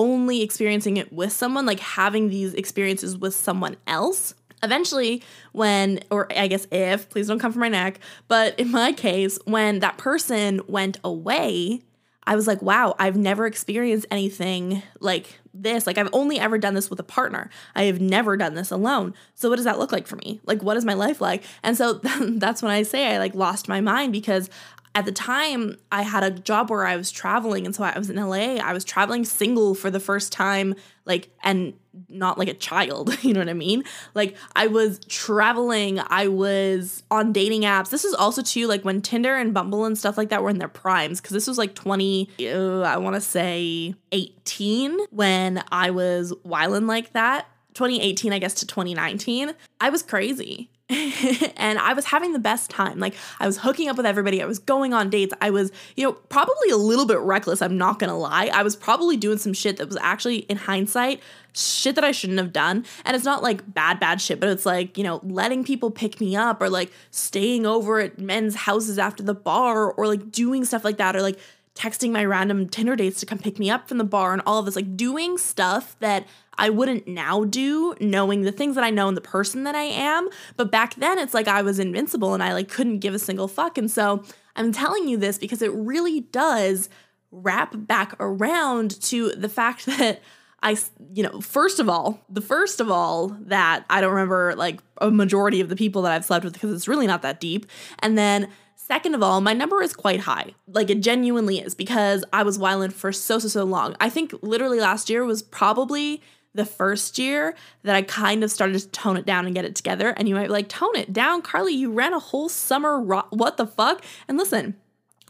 only 0.00 0.40
experiencing 0.40 0.96
it 0.96 1.12
with 1.12 1.30
someone, 1.30 1.66
like 1.66 1.80
having 1.80 2.30
these 2.30 2.54
experiences 2.54 3.18
with 3.18 3.34
someone 3.34 3.76
else, 3.86 4.34
eventually 4.62 5.22
when 5.52 6.00
or 6.10 6.30
i 6.36 6.46
guess 6.46 6.66
if 6.70 7.08
please 7.08 7.26
don't 7.26 7.38
come 7.38 7.50
for 7.50 7.60
my 7.60 7.70
neck 7.70 7.98
but 8.28 8.60
in 8.60 8.70
my 8.70 8.92
case 8.92 9.38
when 9.46 9.78
that 9.78 9.96
person 9.96 10.60
went 10.68 10.98
away 11.02 11.80
i 12.26 12.36
was 12.36 12.46
like 12.46 12.60
wow 12.60 12.94
i've 12.98 13.16
never 13.16 13.46
experienced 13.46 14.04
anything 14.10 14.82
like 15.00 15.40
this. 15.52 15.86
Like 15.86 15.98
i've 15.98 16.10
only 16.12 16.38
ever 16.38 16.58
done 16.58 16.74
this 16.74 16.90
with 16.90 17.00
a 17.00 17.04
partner. 17.04 17.50
I 17.74 17.84
have 17.84 18.00
never 18.00 18.36
done 18.36 18.54
this 18.54 18.70
alone. 18.70 19.14
So 19.34 19.48
what 19.48 19.56
does 19.56 19.64
that 19.64 19.78
look 19.78 19.92
like 19.92 20.06
for 20.06 20.16
me? 20.16 20.40
Like 20.46 20.62
what 20.62 20.76
is 20.76 20.84
my 20.84 20.94
life 20.94 21.20
like? 21.20 21.44
And 21.62 21.76
so 21.76 21.94
that's 22.20 22.62
when 22.62 22.70
i 22.70 22.82
say 22.82 23.14
i 23.14 23.18
like 23.18 23.34
lost 23.34 23.68
my 23.68 23.80
mind 23.80 24.12
because 24.12 24.50
at 24.94 25.04
the 25.04 25.12
time 25.12 25.76
I 25.92 26.02
had 26.02 26.24
a 26.24 26.30
job 26.30 26.68
where 26.68 26.84
I 26.84 26.96
was 26.96 27.10
traveling 27.10 27.64
and 27.64 27.74
so 27.74 27.84
I 27.84 27.96
was 27.96 28.10
in 28.10 28.16
LA. 28.16 28.56
I 28.56 28.72
was 28.72 28.84
traveling 28.84 29.24
single 29.24 29.74
for 29.74 29.90
the 29.90 30.00
first 30.00 30.32
time 30.32 30.74
like 31.04 31.30
and 31.44 31.74
not 32.08 32.38
like 32.38 32.48
a 32.48 32.54
child, 32.54 33.16
you 33.22 33.32
know 33.32 33.40
what 33.40 33.48
I 33.48 33.54
mean? 33.54 33.84
Like 34.14 34.36
I 34.56 34.66
was 34.66 34.98
traveling, 35.08 36.00
I 36.00 36.26
was 36.26 37.04
on 37.10 37.32
dating 37.32 37.62
apps. 37.62 37.90
This 37.90 38.04
is 38.04 38.14
also 38.14 38.42
too 38.42 38.66
like 38.66 38.84
when 38.84 39.00
Tinder 39.00 39.36
and 39.36 39.54
Bumble 39.54 39.84
and 39.84 39.96
stuff 39.96 40.18
like 40.18 40.30
that 40.30 40.42
were 40.42 40.50
in 40.50 40.58
their 40.58 40.68
primes 40.68 41.20
cuz 41.20 41.30
this 41.30 41.46
was 41.46 41.56
like 41.56 41.74
20 41.74 42.28
uh, 42.40 42.80
I 42.80 42.96
want 42.96 43.14
to 43.14 43.20
say 43.20 43.94
18 44.10 44.98
when 45.10 45.62
I 45.70 45.90
was 45.90 46.34
whiling 46.42 46.88
like 46.88 47.12
that. 47.12 47.46
2018 47.80 48.34
I 48.34 48.38
guess 48.38 48.52
to 48.54 48.66
2019. 48.66 49.54
I 49.80 49.88
was 49.88 50.02
crazy. 50.02 50.68
and 51.56 51.78
I 51.78 51.94
was 51.94 52.04
having 52.04 52.32
the 52.32 52.38
best 52.38 52.68
time. 52.68 52.98
Like 52.98 53.14
I 53.38 53.46
was 53.46 53.56
hooking 53.56 53.88
up 53.88 53.96
with 53.96 54.04
everybody. 54.04 54.42
I 54.42 54.44
was 54.44 54.58
going 54.58 54.92
on 54.92 55.08
dates. 55.08 55.32
I 55.40 55.48
was, 55.50 55.72
you 55.96 56.04
know, 56.04 56.12
probably 56.12 56.68
a 56.70 56.76
little 56.76 57.06
bit 57.06 57.20
reckless. 57.20 57.62
I'm 57.62 57.78
not 57.78 57.98
going 57.98 58.10
to 58.10 58.16
lie. 58.16 58.50
I 58.52 58.62
was 58.62 58.76
probably 58.76 59.16
doing 59.16 59.38
some 59.38 59.54
shit 59.54 59.78
that 59.78 59.86
was 59.86 59.96
actually 60.00 60.38
in 60.38 60.56
hindsight 60.56 61.20
shit 61.54 61.94
that 61.94 62.04
I 62.04 62.10
shouldn't 62.10 62.40
have 62.40 62.52
done. 62.52 62.84
And 63.04 63.16
it's 63.16 63.24
not 63.24 63.42
like 63.42 63.72
bad, 63.72 63.98
bad 63.98 64.20
shit, 64.20 64.40
but 64.40 64.48
it's 64.50 64.66
like, 64.66 64.98
you 64.98 65.04
know, 65.04 65.20
letting 65.22 65.64
people 65.64 65.90
pick 65.90 66.20
me 66.20 66.36
up 66.36 66.60
or 66.60 66.68
like 66.68 66.92
staying 67.12 67.66
over 67.66 68.00
at 68.00 68.18
men's 68.18 68.56
houses 68.56 68.98
after 68.98 69.22
the 69.22 69.34
bar 69.34 69.92
or 69.92 70.06
like 70.06 70.30
doing 70.32 70.64
stuff 70.64 70.84
like 70.84 70.98
that 70.98 71.16
or 71.16 71.22
like 71.22 71.38
texting 71.76 72.10
my 72.10 72.24
random 72.24 72.68
Tinder 72.68 72.96
dates 72.96 73.20
to 73.20 73.26
come 73.26 73.38
pick 73.38 73.58
me 73.58 73.70
up 73.70 73.88
from 73.88 73.98
the 73.98 74.04
bar 74.04 74.32
and 74.32 74.42
all 74.44 74.58
of 74.58 74.66
this, 74.66 74.76
like 74.76 74.96
doing 74.96 75.38
stuff 75.38 75.96
that 76.00 76.26
I 76.60 76.68
wouldn't 76.68 77.08
now 77.08 77.44
do, 77.44 77.94
knowing 78.00 78.42
the 78.42 78.52
things 78.52 78.74
that 78.74 78.84
I 78.84 78.90
know 78.90 79.08
and 79.08 79.16
the 79.16 79.22
person 79.22 79.64
that 79.64 79.74
I 79.74 79.84
am. 79.84 80.28
But 80.56 80.70
back 80.70 80.94
then, 80.96 81.18
it's 81.18 81.32
like 81.32 81.48
I 81.48 81.62
was 81.62 81.78
invincible 81.78 82.34
and 82.34 82.42
I 82.42 82.52
like 82.52 82.68
couldn't 82.68 82.98
give 82.98 83.14
a 83.14 83.18
single 83.18 83.48
fuck. 83.48 83.78
And 83.78 83.90
so 83.90 84.22
I'm 84.54 84.70
telling 84.70 85.08
you 85.08 85.16
this 85.16 85.38
because 85.38 85.62
it 85.62 85.72
really 85.72 86.20
does 86.20 86.90
wrap 87.32 87.72
back 87.74 88.14
around 88.20 89.00
to 89.02 89.30
the 89.30 89.48
fact 89.48 89.86
that 89.98 90.20
I, 90.62 90.76
you 91.14 91.22
know, 91.22 91.40
first 91.40 91.80
of 91.80 91.88
all, 91.88 92.20
the 92.28 92.42
first 92.42 92.78
of 92.78 92.90
all 92.90 93.28
that 93.46 93.86
I 93.88 94.02
don't 94.02 94.10
remember 94.10 94.54
like 94.54 94.80
a 94.98 95.10
majority 95.10 95.62
of 95.62 95.70
the 95.70 95.76
people 95.76 96.02
that 96.02 96.12
I've 96.12 96.26
slept 96.26 96.44
with 96.44 96.52
because 96.52 96.72
it's 96.74 96.86
really 96.86 97.06
not 97.06 97.22
that 97.22 97.40
deep. 97.40 97.66
And 98.00 98.18
then 98.18 98.48
Second 98.90 99.14
of 99.14 99.22
all, 99.22 99.40
my 99.40 99.52
number 99.52 99.80
is 99.84 99.92
quite 99.92 100.18
high. 100.18 100.52
Like 100.66 100.90
it 100.90 101.00
genuinely 101.00 101.60
is 101.60 101.76
because 101.76 102.24
I 102.32 102.42
was 102.42 102.56
violent 102.56 102.92
for 102.92 103.12
so, 103.12 103.38
so, 103.38 103.46
so 103.46 103.62
long. 103.62 103.94
I 104.00 104.10
think 104.10 104.34
literally 104.42 104.80
last 104.80 105.08
year 105.08 105.24
was 105.24 105.42
probably 105.42 106.20
the 106.54 106.64
first 106.64 107.18
year 107.18 107.54
that 107.82 107.94
I 107.94 108.02
kind 108.02 108.42
of 108.42 108.50
started 108.50 108.78
to 108.80 108.88
tone 108.88 109.16
it 109.16 109.26
down 109.26 109.46
and 109.46 109.54
get 109.54 109.64
it 109.64 109.76
together. 109.76 110.10
And 110.10 110.28
you 110.28 110.34
might 110.34 110.46
be 110.46 110.52
like, 110.52 110.68
tone 110.68 110.96
it 110.96 111.12
down, 111.12 111.42
Carly. 111.42 111.74
You 111.74 111.92
ran 111.92 112.12
a 112.12 112.18
whole 112.18 112.48
summer. 112.48 113.00
Ro- 113.00 113.26
what 113.30 113.56
the 113.56 113.66
fuck? 113.66 114.04
And 114.26 114.36
listen, 114.36 114.76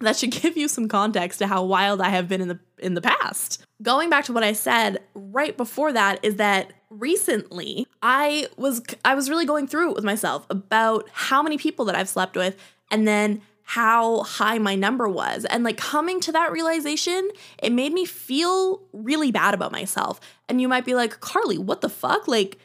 that 0.01 0.17
should 0.17 0.31
give 0.43 0.57
you 0.57 0.69
some 0.69 0.89
context 0.89 1.39
to 1.39 1.47
how 1.47 1.65
wild 1.65 2.01
I 2.01 2.09
have 2.09 2.29
been 2.29 2.41
in 2.41 2.49
the 2.49 2.59
in 2.79 2.95
the 2.95 3.03
past. 3.03 3.63
Going 3.83 4.11
back 4.11 4.25
to 4.27 4.33
what 4.33 4.43
I 4.43 4.53
said 4.53 5.03
right 5.15 5.57
before 5.57 5.93
that 5.93 6.25
is 6.25 6.37
that 6.37 6.73
recently 6.89 7.87
I 8.03 8.49
was 8.57 8.83
I 9.05 9.15
was 9.15 9.31
really 9.31 9.47
going 9.47 9.67
through 9.67 9.91
it 9.91 9.95
with 9.95 10.05
myself 10.05 10.47
about 10.51 11.09
how 11.13 11.43
many 11.43 11.59
people 11.59 11.85
that 11.87 11.95
I've 11.95 12.09
slept 12.09 12.37
with 12.37 12.57
and 12.91 13.07
then 13.07 13.43
how 13.71 14.25
high 14.25 14.59
my 14.59 14.75
number 14.75 15.09
was. 15.09 15.45
And 15.45 15.63
like 15.63 15.77
coming 15.77 16.19
to 16.23 16.33
that 16.33 16.51
realization, 16.51 17.31
it 17.63 17.71
made 17.71 17.93
me 17.93 18.05
feel 18.05 18.83
really 18.93 19.31
bad 19.31 19.55
about 19.55 19.71
myself. 19.71 20.19
And 20.49 20.61
you 20.61 20.67
might 20.67 20.85
be 20.85 20.97
like, 20.97 21.21
Carly, 21.21 21.57
what 21.57 21.81
the 21.81 21.89
fuck? 21.89 22.27
Like, 22.27 22.59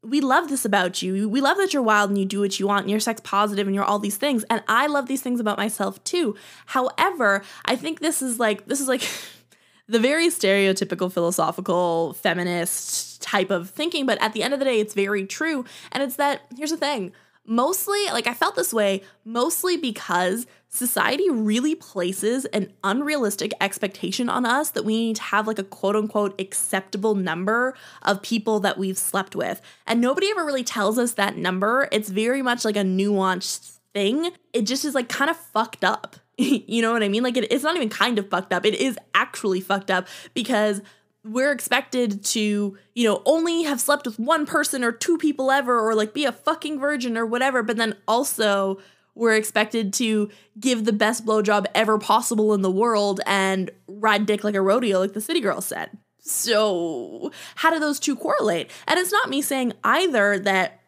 we 0.00 0.20
love 0.20 0.48
this 0.48 0.64
about 0.64 1.02
you. 1.02 1.28
We 1.28 1.40
love 1.40 1.56
that 1.56 1.74
you're 1.74 1.82
wild 1.82 2.10
and 2.10 2.16
you 2.16 2.24
do 2.24 2.38
what 2.38 2.60
you 2.60 2.68
want 2.68 2.82
and 2.82 2.90
you're 2.92 3.00
sex 3.00 3.20
positive 3.24 3.66
and 3.66 3.74
you're 3.74 3.82
all 3.82 3.98
these 3.98 4.16
things. 4.16 4.44
And 4.44 4.62
I 4.68 4.86
love 4.86 5.08
these 5.08 5.22
things 5.22 5.40
about 5.40 5.58
myself 5.58 6.02
too. 6.04 6.36
However, 6.66 7.42
I 7.64 7.74
think 7.74 7.98
this 7.98 8.22
is 8.22 8.38
like, 8.38 8.66
this 8.66 8.80
is 8.80 8.86
like, 8.86 9.02
the 9.88 9.98
very 9.98 10.28
stereotypical 10.28 11.10
philosophical 11.10 12.12
feminist 12.12 13.20
type 13.20 13.50
of 13.50 13.70
thinking, 13.70 14.06
but 14.06 14.22
at 14.22 14.34
the 14.34 14.44
end 14.44 14.54
of 14.54 14.60
the 14.60 14.64
day, 14.64 14.78
it's 14.78 14.94
very 14.94 15.26
true. 15.26 15.64
And 15.90 16.00
it's 16.00 16.14
that 16.14 16.42
here's 16.56 16.70
the 16.70 16.76
thing 16.76 17.12
Mostly, 17.46 18.06
like 18.06 18.26
I 18.26 18.32
felt 18.34 18.56
this 18.56 18.72
way 18.72 19.02
mostly 19.24 19.76
because 19.76 20.46
society 20.68 21.28
really 21.30 21.74
places 21.74 22.46
an 22.46 22.72
unrealistic 22.82 23.52
expectation 23.60 24.28
on 24.28 24.46
us 24.46 24.70
that 24.70 24.84
we 24.84 24.96
need 24.96 25.16
to 25.16 25.22
have 25.22 25.46
like 25.46 25.58
a 25.58 25.64
quote 25.64 25.94
unquote 25.94 26.40
acceptable 26.40 27.14
number 27.14 27.74
of 28.02 28.22
people 28.22 28.60
that 28.60 28.78
we've 28.78 28.98
slept 28.98 29.36
with. 29.36 29.60
And 29.86 30.00
nobody 30.00 30.30
ever 30.30 30.44
really 30.44 30.64
tells 30.64 30.98
us 30.98 31.14
that 31.14 31.36
number. 31.36 31.88
It's 31.92 32.08
very 32.08 32.40
much 32.40 32.64
like 32.64 32.76
a 32.76 32.80
nuanced 32.80 33.78
thing. 33.92 34.32
It 34.52 34.62
just 34.62 34.84
is 34.84 34.94
like 34.94 35.08
kind 35.08 35.30
of 35.30 35.36
fucked 35.36 35.84
up. 35.84 36.16
you 36.38 36.82
know 36.82 36.92
what 36.92 37.02
I 37.02 37.08
mean? 37.08 37.22
Like 37.22 37.36
it, 37.36 37.52
it's 37.52 37.62
not 37.62 37.76
even 37.76 37.90
kind 37.90 38.18
of 38.18 38.28
fucked 38.30 38.52
up. 38.52 38.64
It 38.64 38.74
is 38.74 38.98
actually 39.14 39.60
fucked 39.60 39.90
up 39.90 40.08
because 40.32 40.80
we're 41.24 41.52
expected 41.52 42.22
to, 42.22 42.76
you 42.94 43.08
know, 43.08 43.22
only 43.24 43.62
have 43.62 43.80
slept 43.80 44.06
with 44.06 44.18
one 44.18 44.44
person 44.44 44.84
or 44.84 44.92
two 44.92 45.16
people 45.16 45.50
ever 45.50 45.80
or 45.80 45.94
like 45.94 46.12
be 46.12 46.24
a 46.24 46.32
fucking 46.32 46.78
virgin 46.78 47.16
or 47.16 47.24
whatever, 47.24 47.62
but 47.62 47.76
then 47.76 47.96
also 48.06 48.78
we're 49.14 49.34
expected 49.34 49.92
to 49.94 50.28
give 50.60 50.84
the 50.84 50.92
best 50.92 51.24
blowjob 51.24 51.66
ever 51.74 51.98
possible 51.98 52.52
in 52.52 52.62
the 52.62 52.70
world 52.70 53.20
and 53.26 53.70
ride 53.86 54.26
dick 54.26 54.44
like 54.44 54.54
a 54.54 54.60
rodeo, 54.60 54.98
like 55.00 55.14
the 55.14 55.20
city 55.20 55.40
girl 55.40 55.60
said. 55.60 55.90
So, 56.20 57.32
how 57.56 57.70
do 57.70 57.78
those 57.78 58.00
two 58.00 58.16
correlate? 58.16 58.70
And 58.86 58.98
it's 58.98 59.12
not 59.12 59.28
me 59.28 59.42
saying 59.42 59.74
either 59.84 60.38
that 60.38 60.80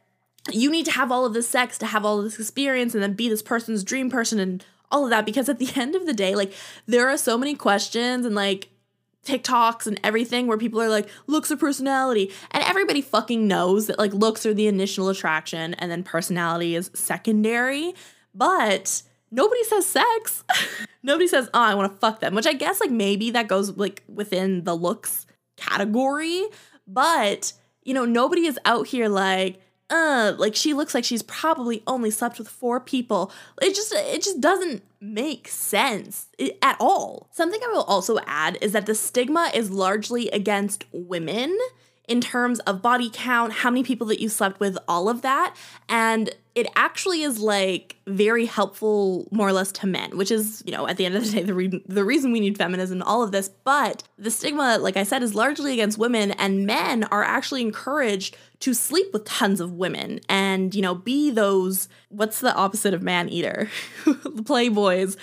you 0.50 0.70
need 0.70 0.86
to 0.86 0.92
have 0.92 1.12
all 1.12 1.26
of 1.26 1.34
this 1.34 1.48
sex 1.48 1.76
to 1.78 1.86
have 1.86 2.04
all 2.04 2.18
of 2.18 2.24
this 2.24 2.38
experience 2.38 2.94
and 2.94 3.02
then 3.02 3.14
be 3.14 3.28
this 3.28 3.42
person's 3.42 3.84
dream 3.84 4.10
person 4.10 4.38
and 4.38 4.64
all 4.90 5.04
of 5.04 5.10
that 5.10 5.26
because 5.26 5.48
at 5.48 5.58
the 5.58 5.70
end 5.76 5.94
of 5.94 6.06
the 6.06 6.14
day, 6.14 6.34
like 6.34 6.52
there 6.86 7.08
are 7.08 7.18
so 7.18 7.36
many 7.38 7.54
questions 7.54 8.24
and 8.24 8.34
like 8.34 8.68
TikToks 9.26 9.86
and 9.86 10.00
everything 10.02 10.46
where 10.46 10.58
people 10.58 10.80
are 10.80 10.88
like, 10.88 11.08
looks 11.26 11.50
or 11.50 11.56
personality. 11.56 12.32
And 12.52 12.64
everybody 12.64 13.02
fucking 13.02 13.46
knows 13.46 13.86
that 13.86 13.98
like 13.98 14.14
looks 14.14 14.46
are 14.46 14.54
the 14.54 14.66
initial 14.66 15.08
attraction 15.08 15.74
and 15.74 15.90
then 15.90 16.02
personality 16.02 16.74
is 16.76 16.90
secondary. 16.94 17.94
But 18.34 19.02
nobody 19.30 19.64
says 19.64 19.86
sex. 19.86 20.44
nobody 21.02 21.26
says, 21.26 21.48
oh, 21.52 21.60
I 21.60 21.74
want 21.74 21.92
to 21.92 21.98
fuck 21.98 22.20
them, 22.20 22.34
which 22.34 22.46
I 22.46 22.52
guess 22.52 22.80
like 22.80 22.90
maybe 22.90 23.30
that 23.32 23.48
goes 23.48 23.76
like 23.76 24.02
within 24.08 24.64
the 24.64 24.74
looks 24.74 25.26
category. 25.56 26.44
But, 26.86 27.52
you 27.82 27.94
know, 27.94 28.04
nobody 28.04 28.46
is 28.46 28.58
out 28.64 28.86
here 28.86 29.08
like, 29.08 29.60
uh 29.88 30.34
like 30.36 30.56
she 30.56 30.74
looks 30.74 30.94
like 30.94 31.04
she's 31.04 31.22
probably 31.22 31.82
only 31.86 32.10
slept 32.10 32.38
with 32.38 32.48
four 32.48 32.80
people. 32.80 33.32
It 33.62 33.74
just 33.74 33.92
it 33.92 34.22
just 34.22 34.40
doesn't 34.40 34.82
make 35.00 35.48
sense 35.48 36.28
at 36.62 36.76
all. 36.80 37.28
Something 37.30 37.60
i 37.62 37.68
will 37.68 37.82
also 37.82 38.18
add 38.26 38.58
is 38.60 38.72
that 38.72 38.86
the 38.86 38.94
stigma 38.94 39.50
is 39.54 39.70
largely 39.70 40.28
against 40.30 40.84
women 40.92 41.56
in 42.08 42.20
terms 42.20 42.60
of 42.60 42.82
body 42.82 43.10
count 43.12 43.52
how 43.52 43.70
many 43.70 43.82
people 43.82 44.06
that 44.06 44.20
you 44.20 44.28
slept 44.28 44.60
with 44.60 44.78
all 44.88 45.08
of 45.08 45.22
that. 45.22 45.54
And 45.88 46.30
it 46.56 46.66
actually 46.74 47.22
is 47.22 47.38
like 47.38 47.96
very 48.06 48.46
helpful 48.46 49.28
more 49.30 49.46
or 49.46 49.52
less 49.52 49.70
to 49.70 49.86
men 49.86 50.16
which 50.16 50.30
is 50.30 50.62
you 50.66 50.72
know 50.72 50.88
at 50.88 50.96
the 50.96 51.04
end 51.04 51.14
of 51.14 51.24
the 51.24 51.30
day 51.30 51.42
the, 51.42 51.54
re- 51.54 51.84
the 51.86 52.04
reason 52.04 52.32
we 52.32 52.40
need 52.40 52.56
feminism 52.56 53.02
all 53.02 53.22
of 53.22 53.30
this 53.30 53.48
but 53.64 54.02
the 54.18 54.30
stigma 54.30 54.78
like 54.80 54.96
i 54.96 55.02
said 55.02 55.22
is 55.22 55.34
largely 55.34 55.72
against 55.72 55.98
women 55.98 56.32
and 56.32 56.66
men 56.66 57.04
are 57.04 57.22
actually 57.22 57.60
encouraged 57.60 58.36
to 58.60 58.72
sleep 58.72 59.12
with 59.12 59.24
tons 59.24 59.60
of 59.60 59.72
women 59.72 60.20
and, 60.28 60.74
you 60.74 60.80
know, 60.80 60.94
be 60.94 61.30
those, 61.30 61.88
what's 62.08 62.40
the 62.40 62.54
opposite 62.54 62.94
of 62.94 63.02
man 63.02 63.28
eater? 63.28 63.68
the 64.04 64.42
playboys. 64.42 65.16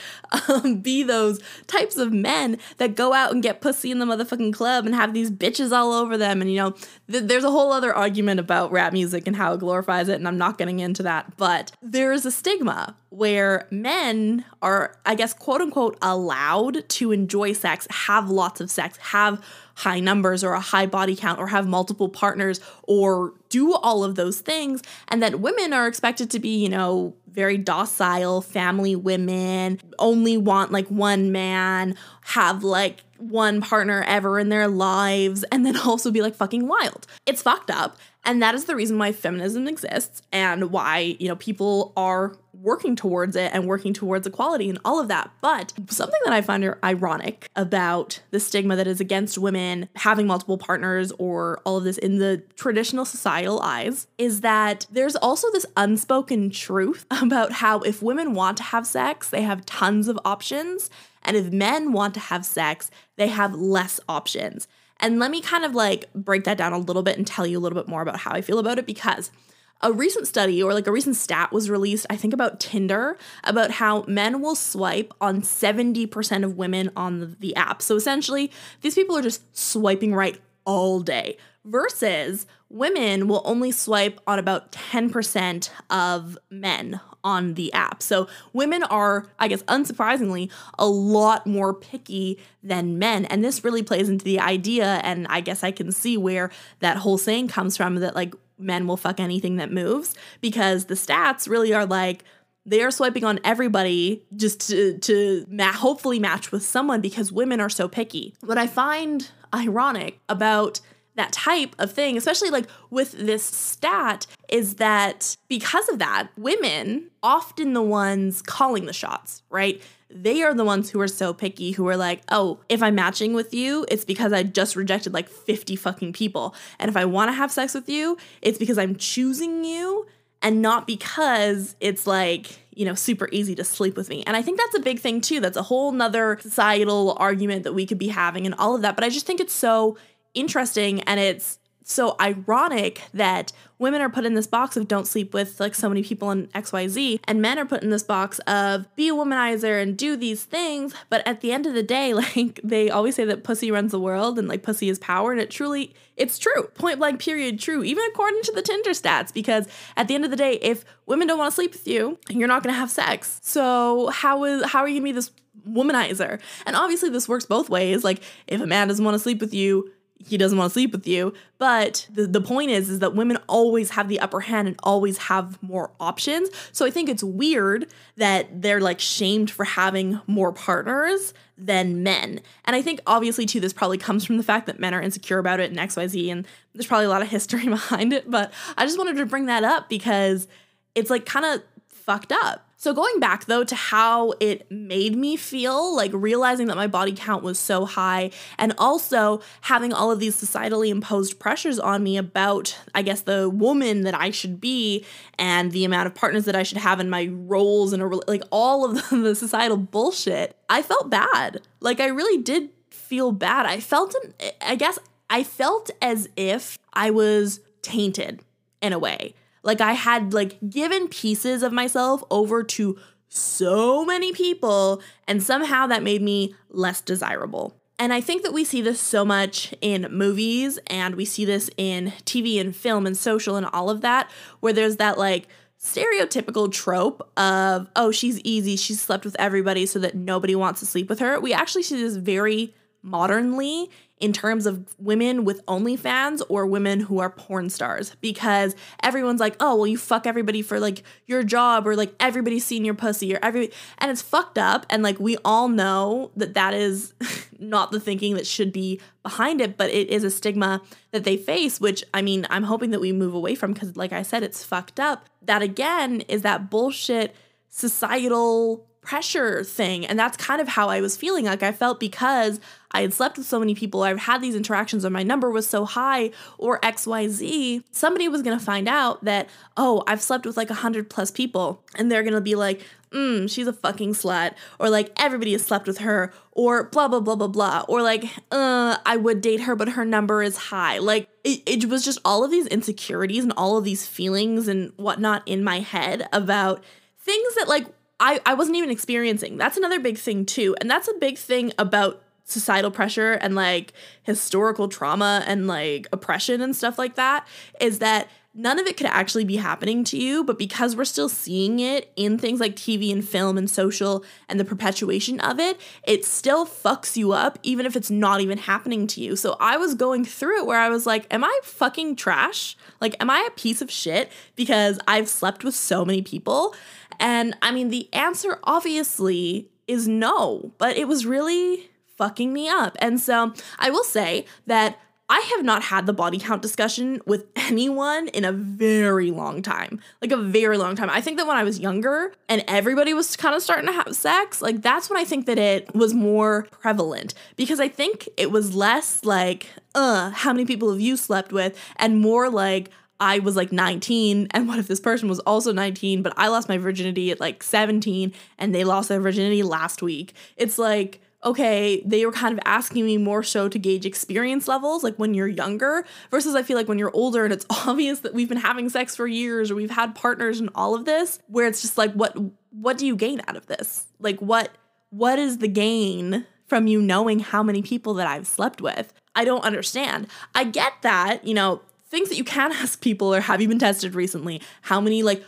Um, 0.47 0.77
be 0.77 1.03
those 1.03 1.39
types 1.67 1.97
of 1.97 2.13
men 2.13 2.57
that 2.77 2.95
go 2.95 3.13
out 3.13 3.31
and 3.31 3.41
get 3.41 3.61
pussy 3.61 3.91
in 3.91 3.99
the 3.99 4.05
motherfucking 4.05 4.53
club 4.53 4.85
and 4.85 4.93
have 4.93 5.13
these 5.13 5.31
bitches 5.31 5.71
all 5.71 5.93
over 5.93 6.17
them. 6.17 6.41
And, 6.41 6.51
you 6.51 6.57
know, 6.57 6.71
th- 7.09 7.23
there's 7.23 7.43
a 7.43 7.51
whole 7.51 7.71
other 7.71 7.93
argument 7.93 8.39
about 8.39 8.71
rap 8.71 8.93
music 8.93 9.25
and 9.25 9.35
how 9.35 9.53
it 9.53 9.59
glorifies 9.59 10.09
it. 10.09 10.15
And 10.15 10.27
I'm 10.27 10.37
not 10.37 10.57
getting 10.57 10.79
into 10.79 11.03
that. 11.03 11.22
But 11.37 11.71
there 11.81 12.11
is 12.11 12.25
a 12.25 12.31
stigma 12.31 12.95
where 13.09 13.67
men 13.69 14.45
are, 14.61 14.97
I 15.05 15.15
guess, 15.15 15.33
quote 15.33 15.61
unquote, 15.61 15.97
allowed 16.01 16.87
to 16.89 17.11
enjoy 17.11 17.53
sex, 17.53 17.87
have 17.89 18.29
lots 18.29 18.61
of 18.61 18.71
sex, 18.71 18.97
have 18.97 19.43
high 19.75 19.99
numbers 19.99 20.43
or 20.43 20.53
a 20.53 20.59
high 20.59 20.85
body 20.85 21.15
count 21.15 21.39
or 21.39 21.47
have 21.47 21.67
multiple 21.67 22.09
partners 22.09 22.59
or 22.83 23.33
do 23.49 23.73
all 23.73 24.03
of 24.03 24.15
those 24.15 24.39
things. 24.39 24.81
And 25.07 25.21
that 25.21 25.39
women 25.39 25.73
are 25.73 25.87
expected 25.87 26.29
to 26.31 26.39
be, 26.39 26.61
you 26.61 26.69
know, 26.69 27.15
very 27.33 27.57
docile 27.57 28.41
family 28.41 28.95
women, 28.95 29.79
only 29.99 30.37
want 30.37 30.71
like 30.71 30.87
one 30.87 31.31
man, 31.31 31.95
have 32.21 32.63
like 32.63 33.03
one 33.17 33.61
partner 33.61 34.03
ever 34.07 34.39
in 34.39 34.49
their 34.49 34.67
lives, 34.67 35.43
and 35.51 35.65
then 35.65 35.77
also 35.85 36.11
be 36.11 36.21
like 36.21 36.35
fucking 36.35 36.67
wild. 36.67 37.07
It's 37.25 37.41
fucked 37.41 37.71
up. 37.71 37.97
And 38.25 38.41
that 38.41 38.55
is 38.55 38.65
the 38.65 38.75
reason 38.75 38.97
why 38.97 39.11
feminism 39.11 39.67
exists 39.67 40.21
and 40.31 40.71
why, 40.71 41.17
you 41.19 41.27
know, 41.27 41.35
people 41.35 41.91
are 41.97 42.33
working 42.63 42.95
towards 42.95 43.35
it 43.35 43.51
and 43.53 43.67
working 43.67 43.93
towards 43.93 44.25
equality 44.25 44.69
and 44.69 44.79
all 44.85 44.99
of 44.99 45.09
that. 45.09 45.29
But 45.41 45.73
something 45.89 46.19
that 46.23 46.33
I 46.33 46.41
find 46.41 46.73
ironic 46.83 47.49
about 47.57 48.21
the 48.31 48.39
stigma 48.39 48.77
that 48.77 48.87
is 48.87 49.01
against 49.01 49.37
women 49.37 49.89
having 49.95 50.25
multiple 50.27 50.57
partners 50.57 51.11
or 51.19 51.61
all 51.65 51.77
of 51.77 51.83
this 51.83 51.97
in 51.97 52.19
the 52.19 52.41
traditional 52.55 53.03
societal 53.03 53.59
eyes 53.59 54.07
is 54.17 54.41
that 54.41 54.87
there's 54.89 55.17
also 55.17 55.51
this 55.51 55.65
unspoken 55.75 56.49
truth 56.49 57.05
about 57.11 57.51
how 57.51 57.79
if 57.81 58.01
women 58.01 58.33
want 58.33 58.57
to 58.57 58.63
have 58.63 58.87
sex, 58.87 59.29
they 59.29 59.41
have 59.41 59.65
tons 59.65 60.07
of 60.07 60.17
options. 60.23 60.89
And 61.23 61.35
if 61.35 61.51
men 61.51 61.91
want 61.91 62.13
to 62.13 62.19
have 62.21 62.45
sex, 62.45 62.89
they 63.17 63.27
have 63.27 63.53
less 63.53 63.99
options. 64.07 64.67
And 65.01 65.19
let 65.19 65.31
me 65.31 65.41
kind 65.41 65.65
of 65.65 65.75
like 65.75 66.11
break 66.13 66.45
that 66.45 66.57
down 66.57 66.71
a 66.71 66.77
little 66.77 67.03
bit 67.03 67.17
and 67.17 67.27
tell 67.27 67.45
you 67.45 67.57
a 67.57 67.61
little 67.61 67.77
bit 67.77 67.89
more 67.89 68.01
about 68.01 68.19
how 68.19 68.31
I 68.31 68.41
feel 68.41 68.59
about 68.59 68.79
it 68.79 68.85
because 68.85 69.31
a 69.81 69.91
recent 69.91 70.27
study 70.27 70.63
or 70.63 70.73
like 70.73 70.87
a 70.87 70.91
recent 70.91 71.15
stat 71.15 71.51
was 71.51 71.69
released, 71.69 72.05
I 72.09 72.15
think 72.15 72.33
about 72.33 72.59
Tinder, 72.59 73.17
about 73.43 73.71
how 73.71 74.05
men 74.07 74.41
will 74.41 74.55
swipe 74.55 75.13
on 75.19 75.41
70% 75.41 76.43
of 76.43 76.57
women 76.57 76.89
on 76.95 77.35
the 77.39 77.55
app. 77.55 77.81
So 77.81 77.95
essentially, 77.95 78.51
these 78.81 78.95
people 78.95 79.17
are 79.17 79.21
just 79.21 79.55
swiping 79.55 80.15
right 80.15 80.39
all 80.65 81.01
day 81.01 81.37
versus 81.65 82.45
women 82.69 83.27
will 83.27 83.41
only 83.45 83.71
swipe 83.71 84.19
on 84.25 84.39
about 84.39 84.71
10% 84.71 85.69
of 85.89 86.37
men 86.49 86.99
on 87.23 87.53
the 87.53 87.71
app. 87.71 88.01
So 88.01 88.27
women 88.51 88.83
are, 88.83 89.27
I 89.39 89.47
guess, 89.47 89.63
unsurprisingly, 89.63 90.51
a 90.77 90.87
lot 90.87 91.47
more 91.47 91.73
picky 91.73 92.39
than 92.61 92.99
men. 92.99 93.25
And 93.25 93.43
this 93.43 93.63
really 93.63 93.83
plays 93.83 94.09
into 94.09 94.25
the 94.25 94.39
idea, 94.39 94.99
and 95.03 95.27
I 95.29 95.39
guess 95.39 95.63
I 95.63 95.71
can 95.71 95.91
see 95.91 96.17
where 96.17 96.51
that 96.79 96.97
whole 96.97 97.17
saying 97.17 97.47
comes 97.47 97.77
from 97.77 97.95
that 97.95 98.15
like 98.15 98.33
men 98.63 98.87
will 98.87 98.97
fuck 98.97 99.19
anything 99.19 99.57
that 99.57 99.71
moves 99.71 100.15
because 100.41 100.85
the 100.85 100.95
stats 100.95 101.47
really 101.47 101.73
are 101.73 101.85
like, 101.85 102.23
they 102.65 102.81
are 102.81 102.91
swiping 102.91 103.23
on 103.23 103.39
everybody 103.43 104.25
just 104.35 104.69
to, 104.69 104.97
to 104.99 105.45
ma- 105.49 105.73
hopefully 105.73 106.19
match 106.19 106.51
with 106.51 106.63
someone 106.63 107.01
because 107.01 107.31
women 107.31 107.59
are 107.59 107.69
so 107.69 107.87
picky. 107.87 108.33
What 108.41 108.57
I 108.57 108.67
find 108.67 109.29
ironic 109.53 110.19
about 110.29 110.79
that 111.15 111.31
type 111.31 111.75
of 111.79 111.91
thing, 111.91 112.17
especially 112.17 112.49
like 112.49 112.67
with 112.89 113.11
this 113.11 113.43
stat, 113.43 114.25
is 114.49 114.75
that 114.75 115.37
because 115.47 115.87
of 115.89 115.99
that, 115.99 116.29
women 116.37 117.09
often 117.21 117.73
the 117.73 117.81
ones 117.81 118.41
calling 118.41 118.85
the 118.85 118.93
shots, 118.93 119.43
right? 119.49 119.81
They 120.09 120.43
are 120.43 120.53
the 120.53 120.63
ones 120.63 120.89
who 120.89 120.99
are 121.01 121.07
so 121.07 121.33
picky, 121.33 121.71
who 121.71 121.87
are 121.87 121.97
like, 121.97 122.21
oh, 122.29 122.59
if 122.69 122.83
I'm 122.83 122.95
matching 122.95 123.33
with 123.33 123.53
you, 123.53 123.85
it's 123.89 124.05
because 124.05 124.31
I 124.31 124.43
just 124.43 124.75
rejected 124.75 125.13
like 125.13 125.27
50 125.27 125.75
fucking 125.75 126.13
people. 126.13 126.55
And 126.79 126.89
if 126.89 126.97
I 126.97 127.05
want 127.05 127.29
to 127.29 127.33
have 127.33 127.51
sex 127.51 127.73
with 127.73 127.89
you, 127.89 128.17
it's 128.41 128.57
because 128.57 128.77
I'm 128.77 128.95
choosing 128.95 129.63
you 129.63 130.05
and 130.43 130.61
not 130.61 130.85
because 130.85 131.75
it's 131.79 132.05
like, 132.05 132.59
you 132.75 132.85
know, 132.85 132.95
super 132.95 133.29
easy 133.31 133.55
to 133.55 133.63
sleep 133.63 133.95
with 133.95 134.09
me. 134.09 134.23
And 134.27 134.35
I 134.35 134.41
think 134.41 134.59
that's 134.59 134.75
a 134.75 134.81
big 134.81 134.99
thing 134.99 135.21
too. 135.21 135.39
That's 135.39 135.57
a 135.57 135.63
whole 135.63 135.91
nother 135.91 136.37
societal 136.41 137.15
argument 137.17 137.63
that 137.63 137.73
we 137.73 137.85
could 137.85 137.97
be 137.97 138.09
having 138.09 138.45
and 138.45 138.53
all 138.55 138.75
of 138.75 138.81
that. 138.81 138.95
But 138.95 139.05
I 139.05 139.09
just 139.09 139.25
think 139.25 139.39
it's 139.39 139.53
so 139.53 139.97
interesting 140.33 141.01
and 141.01 141.19
it's 141.19 141.59
so 141.83 142.15
ironic 142.19 143.01
that 143.13 143.51
women 143.79 144.01
are 144.01 144.09
put 144.09 144.25
in 144.25 144.33
this 144.33 144.47
box 144.47 144.77
of 144.77 144.87
don't 144.87 145.05
sleep 145.05 145.33
with 145.33 145.59
like 145.59 145.75
so 145.75 145.89
many 145.89 146.03
people 146.03 146.31
in 146.31 146.47
XYZ, 146.47 147.19
and 147.25 147.41
men 147.41 147.59
are 147.59 147.65
put 147.65 147.83
in 147.83 147.89
this 147.89 148.03
box 148.03 148.39
of 148.39 148.93
be 148.95 149.09
a 149.09 149.13
womanizer 149.13 149.81
and 149.81 149.97
do 149.97 150.15
these 150.15 150.43
things. 150.43 150.93
But 151.09 151.25
at 151.27 151.41
the 151.41 151.51
end 151.51 151.65
of 151.65 151.73
the 151.73 151.83
day, 151.83 152.13
like 152.13 152.59
they 152.63 152.89
always 152.89 153.15
say 153.15 153.25
that 153.25 153.43
pussy 153.43 153.71
runs 153.71 153.91
the 153.91 153.99
world 153.99 154.39
and 154.39 154.47
like 154.47 154.63
pussy 154.63 154.89
is 154.89 154.99
power, 154.99 155.31
and 155.31 155.41
it 155.41 155.49
truly 155.49 155.93
it's 156.15 156.37
true. 156.37 156.63
Point 156.75 156.99
blank, 156.99 157.19
period, 157.19 157.59
true, 157.59 157.83
even 157.83 158.03
according 158.11 158.41
to 158.43 158.51
the 158.51 158.61
Tinder 158.61 158.91
stats, 158.91 159.33
because 159.33 159.67
at 159.97 160.07
the 160.07 160.15
end 160.15 160.25
of 160.25 160.31
the 160.31 160.37
day, 160.37 160.53
if 160.61 160.85
women 161.05 161.27
don't 161.27 161.39
want 161.39 161.51
to 161.51 161.55
sleep 161.55 161.73
with 161.73 161.87
you, 161.87 162.17
you're 162.29 162.47
not 162.47 162.63
gonna 162.63 162.77
have 162.77 162.91
sex. 162.91 163.39
So 163.43 164.07
how 164.07 164.43
is 164.45 164.63
how 164.65 164.79
are 164.79 164.87
you 164.87 164.99
gonna 164.99 165.05
be 165.05 165.11
this 165.11 165.31
womanizer? 165.67 166.39
And 166.65 166.75
obviously 166.75 167.09
this 167.09 167.27
works 167.27 167.45
both 167.45 167.69
ways. 167.69 168.03
Like 168.03 168.21
if 168.47 168.61
a 168.61 168.67
man 168.67 168.87
doesn't 168.87 169.03
want 169.03 169.15
to 169.15 169.19
sleep 169.19 169.41
with 169.41 169.53
you, 169.53 169.91
he 170.27 170.37
doesn't 170.37 170.57
want 170.57 170.69
to 170.69 170.73
sleep 170.73 170.91
with 170.91 171.07
you. 171.07 171.33
But 171.57 172.07
the, 172.11 172.27
the 172.27 172.41
point 172.41 172.71
is, 172.71 172.89
is 172.89 172.99
that 172.99 173.15
women 173.15 173.37
always 173.47 173.91
have 173.91 174.09
the 174.09 174.19
upper 174.19 174.41
hand 174.41 174.67
and 174.67 174.77
always 174.83 175.17
have 175.17 175.61
more 175.61 175.91
options. 175.99 176.49
So 176.71 176.85
I 176.85 176.89
think 176.89 177.09
it's 177.09 177.23
weird 177.23 177.87
that 178.17 178.61
they're 178.61 178.81
like 178.81 178.99
shamed 178.99 179.51
for 179.51 179.63
having 179.63 180.19
more 180.27 180.51
partners 180.51 181.33
than 181.57 182.03
men. 182.03 182.41
And 182.65 182.75
I 182.75 182.81
think 182.81 182.99
obviously 183.07 183.45
too, 183.45 183.59
this 183.59 183.73
probably 183.73 183.97
comes 183.97 184.25
from 184.25 184.37
the 184.37 184.43
fact 184.43 184.65
that 184.67 184.79
men 184.79 184.93
are 184.93 185.01
insecure 185.01 185.39
about 185.39 185.59
it 185.59 185.69
and 185.69 185.79
XYZ, 185.79 186.31
and 186.31 186.47
there's 186.73 186.87
probably 186.87 187.05
a 187.05 187.09
lot 187.09 187.21
of 187.21 187.29
history 187.29 187.65
behind 187.69 188.13
it. 188.13 188.29
But 188.29 188.51
I 188.77 188.85
just 188.85 188.97
wanted 188.97 189.17
to 189.17 189.25
bring 189.25 189.45
that 189.45 189.63
up 189.63 189.89
because 189.89 190.47
it's 190.95 191.09
like 191.09 191.25
kind 191.25 191.45
of 191.45 191.63
fucked 191.87 192.31
up. 192.31 192.67
So, 192.83 192.93
going 192.93 193.21
back 193.21 193.45
though 193.45 193.63
to 193.63 193.75
how 193.75 194.33
it 194.41 194.69
made 194.69 195.15
me 195.15 195.37
feel, 195.37 195.95
like 195.95 196.11
realizing 196.13 196.67
that 196.67 196.75
my 196.75 196.87
body 196.87 197.13
count 197.15 197.41
was 197.41 197.57
so 197.57 197.85
high, 197.85 198.31
and 198.57 198.73
also 198.77 199.39
having 199.61 199.93
all 199.93 200.11
of 200.11 200.19
these 200.19 200.35
societally 200.35 200.89
imposed 200.89 201.39
pressures 201.39 201.79
on 201.79 202.03
me 202.03 202.17
about, 202.17 202.77
I 202.93 203.01
guess, 203.01 203.21
the 203.21 203.49
woman 203.49 204.01
that 204.01 204.13
I 204.13 204.31
should 204.31 204.59
be 204.59 205.05
and 205.39 205.71
the 205.71 205.85
amount 205.85 206.07
of 206.07 206.15
partners 206.15 206.43
that 206.43 206.57
I 206.57 206.63
should 206.63 206.77
have 206.77 206.99
in 206.99 207.09
my 207.09 207.29
roles 207.31 207.93
and 207.93 208.03
like 208.27 208.43
all 208.51 208.83
of 208.83 208.95
the, 208.95 209.15
the 209.29 209.33
societal 209.33 209.77
bullshit, 209.77 210.57
I 210.67 210.81
felt 210.81 211.09
bad. 211.09 211.61
Like, 211.79 212.01
I 212.01 212.07
really 212.07 212.43
did 212.43 212.69
feel 212.89 213.31
bad. 213.31 213.65
I 213.65 213.79
felt, 213.79 214.13
I 214.59 214.75
guess, 214.75 214.99
I 215.29 215.45
felt 215.45 215.89
as 216.01 216.27
if 216.35 216.77
I 216.91 217.11
was 217.11 217.61
tainted 217.81 218.41
in 218.81 218.91
a 218.91 218.99
way. 218.99 219.35
Like 219.63 219.81
I 219.81 219.93
had 219.93 220.33
like 220.33 220.57
given 220.69 221.07
pieces 221.07 221.63
of 221.63 221.71
myself 221.73 222.23
over 222.29 222.63
to 222.63 222.97
so 223.29 224.05
many 224.05 224.31
people 224.31 225.01
and 225.27 225.41
somehow 225.41 225.87
that 225.87 226.03
made 226.03 226.21
me 226.21 226.53
less 226.69 227.01
desirable. 227.01 227.75
And 227.97 228.11
I 228.11 228.21
think 228.21 228.43
that 228.43 228.53
we 228.53 228.63
see 228.63 228.81
this 228.81 228.99
so 228.99 229.23
much 229.23 229.73
in 229.81 230.07
movies 230.11 230.79
and 230.87 231.15
we 231.15 231.25
see 231.25 231.45
this 231.45 231.69
in 231.77 232.13
TV 232.25 232.59
and 232.59 232.75
film 232.75 233.07
and 233.07 233.15
social 233.15 233.55
and 233.55 233.65
all 233.67 233.89
of 233.89 234.01
that, 234.01 234.29
where 234.59 234.73
there's 234.73 234.97
that 234.97 235.17
like 235.17 235.47
stereotypical 235.79 236.71
trope 236.71 237.29
of, 237.37 237.87
oh, 237.95 238.11
she's 238.11 238.39
easy, 238.41 238.75
she's 238.75 239.01
slept 239.01 239.25
with 239.25 239.35
everybody 239.39 239.85
so 239.85 239.99
that 239.99 240.15
nobody 240.15 240.55
wants 240.55 240.79
to 240.79 240.85
sleep 240.85 241.09
with 241.09 241.19
her. 241.19 241.39
We 241.39 241.53
actually 241.53 241.83
see 241.83 242.01
this 242.01 242.15
very 242.15 242.73
modernly 243.01 243.89
in 244.19 244.31
terms 244.31 244.65
of 244.65 244.95
women 244.97 245.43
with 245.43 245.65
OnlyFans 245.65 246.41
or 246.47 246.65
women 246.65 247.01
who 247.01 247.19
are 247.19 247.29
porn 247.29 247.69
stars 247.69 248.15
because 248.21 248.75
everyone's 249.01 249.39
like, 249.39 249.55
oh, 249.59 249.75
well, 249.75 249.87
you 249.87 249.97
fuck 249.97 250.25
everybody 250.25 250.61
for 250.61 250.79
like 250.79 251.03
your 251.25 251.43
job 251.43 251.85
or 251.87 251.95
like 251.95 252.13
everybody's 252.19 252.63
seen 252.63 252.85
your 252.85 252.93
pussy 252.93 253.35
or 253.35 253.39
every, 253.41 253.71
and 253.97 254.11
it's 254.11 254.21
fucked 254.21 254.57
up. 254.57 254.85
And 254.89 255.03
like 255.03 255.19
we 255.19 255.37
all 255.43 255.67
know 255.67 256.31
that 256.37 256.53
that 256.53 256.73
is 256.73 257.13
not 257.59 257.91
the 257.91 257.99
thinking 257.99 258.35
that 258.35 258.47
should 258.47 258.71
be 258.71 259.01
behind 259.23 259.61
it, 259.61 259.77
but 259.77 259.89
it 259.89 260.09
is 260.09 260.23
a 260.23 260.29
stigma 260.29 260.81
that 261.11 261.23
they 261.23 261.35
face, 261.35 261.81
which 261.81 262.03
I 262.13 262.21
mean, 262.21 262.45
I'm 262.49 262.63
hoping 262.63 262.91
that 262.91 263.01
we 263.01 263.11
move 263.11 263.33
away 263.33 263.55
from 263.55 263.73
because, 263.73 263.97
like 263.97 264.13
I 264.13 264.21
said, 264.21 264.43
it's 264.43 264.63
fucked 264.63 264.99
up. 264.99 265.27
That 265.41 265.61
again 265.61 266.21
is 266.21 266.43
that 266.43 266.69
bullshit 266.69 267.35
societal 267.67 268.87
pressure 269.03 269.63
thing. 269.63 270.05
And 270.05 270.17
that's 270.17 270.37
kind 270.37 270.61
of 270.61 270.67
how 270.67 270.89
I 270.89 271.01
was 271.01 271.17
feeling. 271.17 271.45
Like 271.45 271.63
I 271.63 271.71
felt 271.71 271.99
because 271.99 272.59
I 272.93 273.01
had 273.01 273.13
slept 273.13 273.37
with 273.37 273.47
so 273.47 273.59
many 273.59 273.73
people, 273.73 274.03
I've 274.03 274.19
had 274.19 274.41
these 274.41 274.55
interactions, 274.55 275.03
and 275.03 275.13
my 275.13 275.23
number 275.23 275.49
was 275.49 275.67
so 275.67 275.83
high, 275.83 276.29
or 276.59 276.79
XYZ, 276.81 277.83
somebody 277.91 278.27
was 278.27 278.43
gonna 278.43 278.59
find 278.59 278.87
out 278.87 279.23
that, 279.25 279.49
oh, 279.75 280.03
I've 280.07 280.21
slept 280.21 280.45
with 280.45 280.57
like 280.57 280.69
a 280.69 280.75
hundred 280.75 281.09
plus 281.09 281.31
people, 281.31 281.83
and 281.95 282.11
they're 282.11 282.23
gonna 282.23 282.39
be 282.39 282.53
like, 282.53 282.81
mm, 283.11 283.49
she's 283.49 283.65
a 283.65 283.73
fucking 283.73 284.13
slut, 284.13 284.53
or 284.79 284.89
like 284.91 285.11
everybody 285.17 285.53
has 285.53 285.65
slept 285.65 285.87
with 285.87 285.99
her, 285.99 286.31
or 286.51 286.83
blah 286.83 287.07
blah 287.07 287.19
blah 287.19 287.35
blah 287.35 287.47
blah, 287.47 287.83
or 287.87 288.03
like, 288.03 288.25
uh, 288.51 288.97
I 289.05 289.17
would 289.17 289.41
date 289.41 289.61
her, 289.61 289.75
but 289.75 289.89
her 289.89 290.05
number 290.05 290.43
is 290.43 290.55
high. 290.55 290.99
Like 290.99 291.29
it, 291.43 291.63
it 291.65 291.85
was 291.85 292.05
just 292.05 292.19
all 292.23 292.43
of 292.43 292.51
these 292.51 292.67
insecurities 292.67 293.43
and 293.43 293.53
all 293.57 293.77
of 293.77 293.83
these 293.83 294.05
feelings 294.05 294.67
and 294.67 294.93
whatnot 294.97 295.41
in 295.47 295.63
my 295.63 295.79
head 295.79 296.27
about 296.31 296.83
things 297.17 297.55
that 297.55 297.67
like 297.67 297.87
I, 298.23 298.39
I 298.45 298.53
wasn't 298.53 298.77
even 298.77 298.89
experiencing. 298.89 299.57
That's 299.57 299.75
another 299.75 299.99
big 299.99 300.17
thing 300.17 300.45
too. 300.45 300.77
And 300.79 300.89
that's 300.89 301.09
a 301.09 301.13
big 301.19 301.37
thing 301.37 301.73
about 301.77 302.23
societal 302.45 302.89
pressure 302.89 303.33
and 303.33 303.53
like 303.53 303.91
historical 304.23 304.87
trauma 304.87 305.43
and 305.45 305.67
like 305.67 306.07
oppression 306.13 306.61
and 306.61 306.73
stuff 306.73 306.97
like 306.97 307.15
that 307.15 307.45
is 307.81 307.99
that 307.99 308.29
none 308.55 308.79
of 308.79 308.85
it 308.85 308.97
could 308.97 309.07
actually 309.07 309.45
be 309.45 309.55
happening 309.55 310.03
to 310.03 310.17
you, 310.17 310.43
but 310.43 310.59
because 310.59 310.95
we're 310.95 311.05
still 311.05 311.29
seeing 311.29 311.79
it 311.79 312.11
in 312.15 312.37
things 312.37 312.59
like 312.59 312.75
TV 312.75 313.11
and 313.11 313.27
film 313.27 313.57
and 313.57 313.69
social 313.69 314.23
and 314.47 314.59
the 314.59 314.65
perpetuation 314.65 315.39
of 315.39 315.59
it, 315.59 315.79
it 316.03 316.23
still 316.23 316.65
fucks 316.65 317.17
you 317.17 317.31
up, 317.31 317.57
even 317.63 317.85
if 317.85 317.95
it's 317.95 318.11
not 318.11 318.41
even 318.41 318.59
happening 318.59 319.07
to 319.07 319.21
you. 319.21 319.35
So 319.35 319.57
I 319.59 319.77
was 319.77 319.95
going 319.95 320.23
through 320.23 320.59
it 320.59 320.67
where 320.67 320.79
I 320.79 320.89
was 320.89 321.05
like, 321.05 321.25
Am 321.33 321.43
I 321.43 321.59
fucking 321.63 322.15
trash? 322.15 322.77
Like, 323.01 323.15
am 323.19 323.29
I 323.29 323.45
a 323.47 323.59
piece 323.59 323.81
of 323.81 323.89
shit 323.89 324.31
because 324.55 324.99
I've 325.07 325.27
slept 325.27 325.63
with 325.63 325.75
so 325.75 326.05
many 326.05 326.21
people? 326.21 326.75
And 327.19 327.57
I 327.61 327.71
mean, 327.71 327.89
the 327.89 328.07
answer 328.13 328.59
obviously 328.63 329.69
is 329.87 330.07
no, 330.07 330.73
but 330.77 330.95
it 330.95 331.07
was 331.07 331.25
really 331.25 331.89
fucking 332.17 332.53
me 332.53 332.69
up. 332.69 332.95
And 332.99 333.19
so 333.19 333.53
I 333.79 333.89
will 333.89 334.03
say 334.03 334.45
that 334.67 334.99
I 335.33 335.39
have 335.55 335.65
not 335.65 335.81
had 335.81 336.05
the 336.05 336.13
body 336.13 336.37
count 336.37 336.61
discussion 336.61 337.19
with 337.25 337.47
anyone 337.55 338.27
in 338.27 338.45
a 338.45 338.51
very 338.51 339.31
long 339.31 339.63
time. 339.63 339.99
Like 340.21 340.31
a 340.31 340.37
very 340.37 340.77
long 340.77 340.95
time. 340.95 341.09
I 341.09 341.21
think 341.21 341.37
that 341.37 341.47
when 341.47 341.57
I 341.57 341.63
was 341.63 341.79
younger 341.79 342.35
and 342.47 342.63
everybody 342.67 343.15
was 343.15 343.35
kind 343.35 343.55
of 343.55 343.63
starting 343.63 343.87
to 343.87 343.93
have 343.93 344.15
sex, 344.15 344.61
like 344.61 344.83
that's 344.83 345.09
when 345.09 345.19
I 345.19 345.25
think 345.25 345.47
that 345.47 345.57
it 345.57 345.95
was 345.95 346.13
more 346.13 346.67
prevalent 346.69 347.33
because 347.55 347.79
I 347.79 347.87
think 347.87 348.29
it 348.37 348.51
was 348.51 348.75
less 348.75 349.25
like, 349.25 349.69
uh, 349.95 350.29
how 350.29 350.53
many 350.53 350.65
people 350.65 350.91
have 350.91 351.01
you 351.01 351.17
slept 351.17 351.51
with 351.51 351.75
and 351.95 352.21
more 352.21 352.47
like, 352.47 352.91
I 353.19 353.39
was 353.39 353.55
like 353.55 353.71
19, 353.71 354.49
and 354.51 354.67
what 354.67 354.77
if 354.77 354.87
this 354.87 354.99
person 354.99 355.29
was 355.29 355.39
also 355.39 355.73
19, 355.73 356.21
but 356.21 356.33
I 356.37 356.49
lost 356.49 356.69
my 356.69 356.77
virginity 356.77 357.31
at 357.31 357.39
like 357.39 357.63
17 357.63 358.33
and 358.59 358.75
they 358.75 358.83
lost 358.83 359.09
their 359.09 359.19
virginity 359.19 359.63
last 359.63 360.03
week? 360.03 360.35
It's 360.57 360.77
like, 360.77 361.22
okay, 361.43 362.01
they 362.05 362.25
were 362.25 362.31
kind 362.31 362.53
of 362.53 362.59
asking 362.65 363.05
me 363.05 363.17
more 363.17 363.43
so 363.43 363.67
to 363.69 363.79
gauge 363.79 364.05
experience 364.05 364.67
levels, 364.67 365.03
like 365.03 365.15
when 365.15 365.33
you're 365.33 365.47
younger, 365.47 366.05
versus 366.31 366.55
I 366.55 366.63
feel 366.63 366.77
like 366.77 366.87
when 366.87 366.99
you're 366.99 367.15
older 367.15 367.43
and 367.43 367.53
it's 367.53 367.65
obvious 367.87 368.19
that 368.19 368.33
we've 368.33 368.49
been 368.49 368.57
having 368.57 368.89
sex 368.89 369.15
for 369.15 369.27
years 369.27 369.71
or 369.71 369.75
we've 369.75 369.91
had 369.91 370.15
partners 370.15 370.59
and 370.59 370.69
all 370.75 370.95
of 370.95 371.05
this, 371.05 371.39
where 371.47 371.67
it's 371.67 371.81
just 371.81 371.97
like, 371.97 372.13
what 372.13 372.37
what 372.71 372.97
do 372.97 373.05
you 373.05 373.15
gain 373.15 373.41
out 373.47 373.55
of 373.55 373.67
this? 373.67 374.07
Like 374.19 374.39
what 374.39 374.71
what 375.09 375.37
is 375.37 375.59
the 375.59 375.67
gain 375.67 376.45
from 376.65 376.87
you 376.87 377.01
knowing 377.01 377.39
how 377.39 377.61
many 377.61 377.81
people 377.81 378.15
that 378.15 378.27
I've 378.27 378.47
slept 378.47 378.81
with? 378.81 379.13
I 379.35 379.45
don't 379.45 379.63
understand. 379.63 380.27
I 380.55 380.63
get 380.63 380.93
that, 381.01 381.45
you 381.45 381.53
know, 381.53 381.81
things 382.07 382.29
that 382.29 382.37
you 382.37 382.43
can 382.43 382.71
ask 382.83 383.01
people 383.01 383.33
are 383.33 383.41
have 383.41 383.61
you 383.61 383.67
been 383.67 383.79
tested 383.79 384.15
recently? 384.15 384.61
How 384.81 384.99
many 384.99 385.23
like 385.23 385.43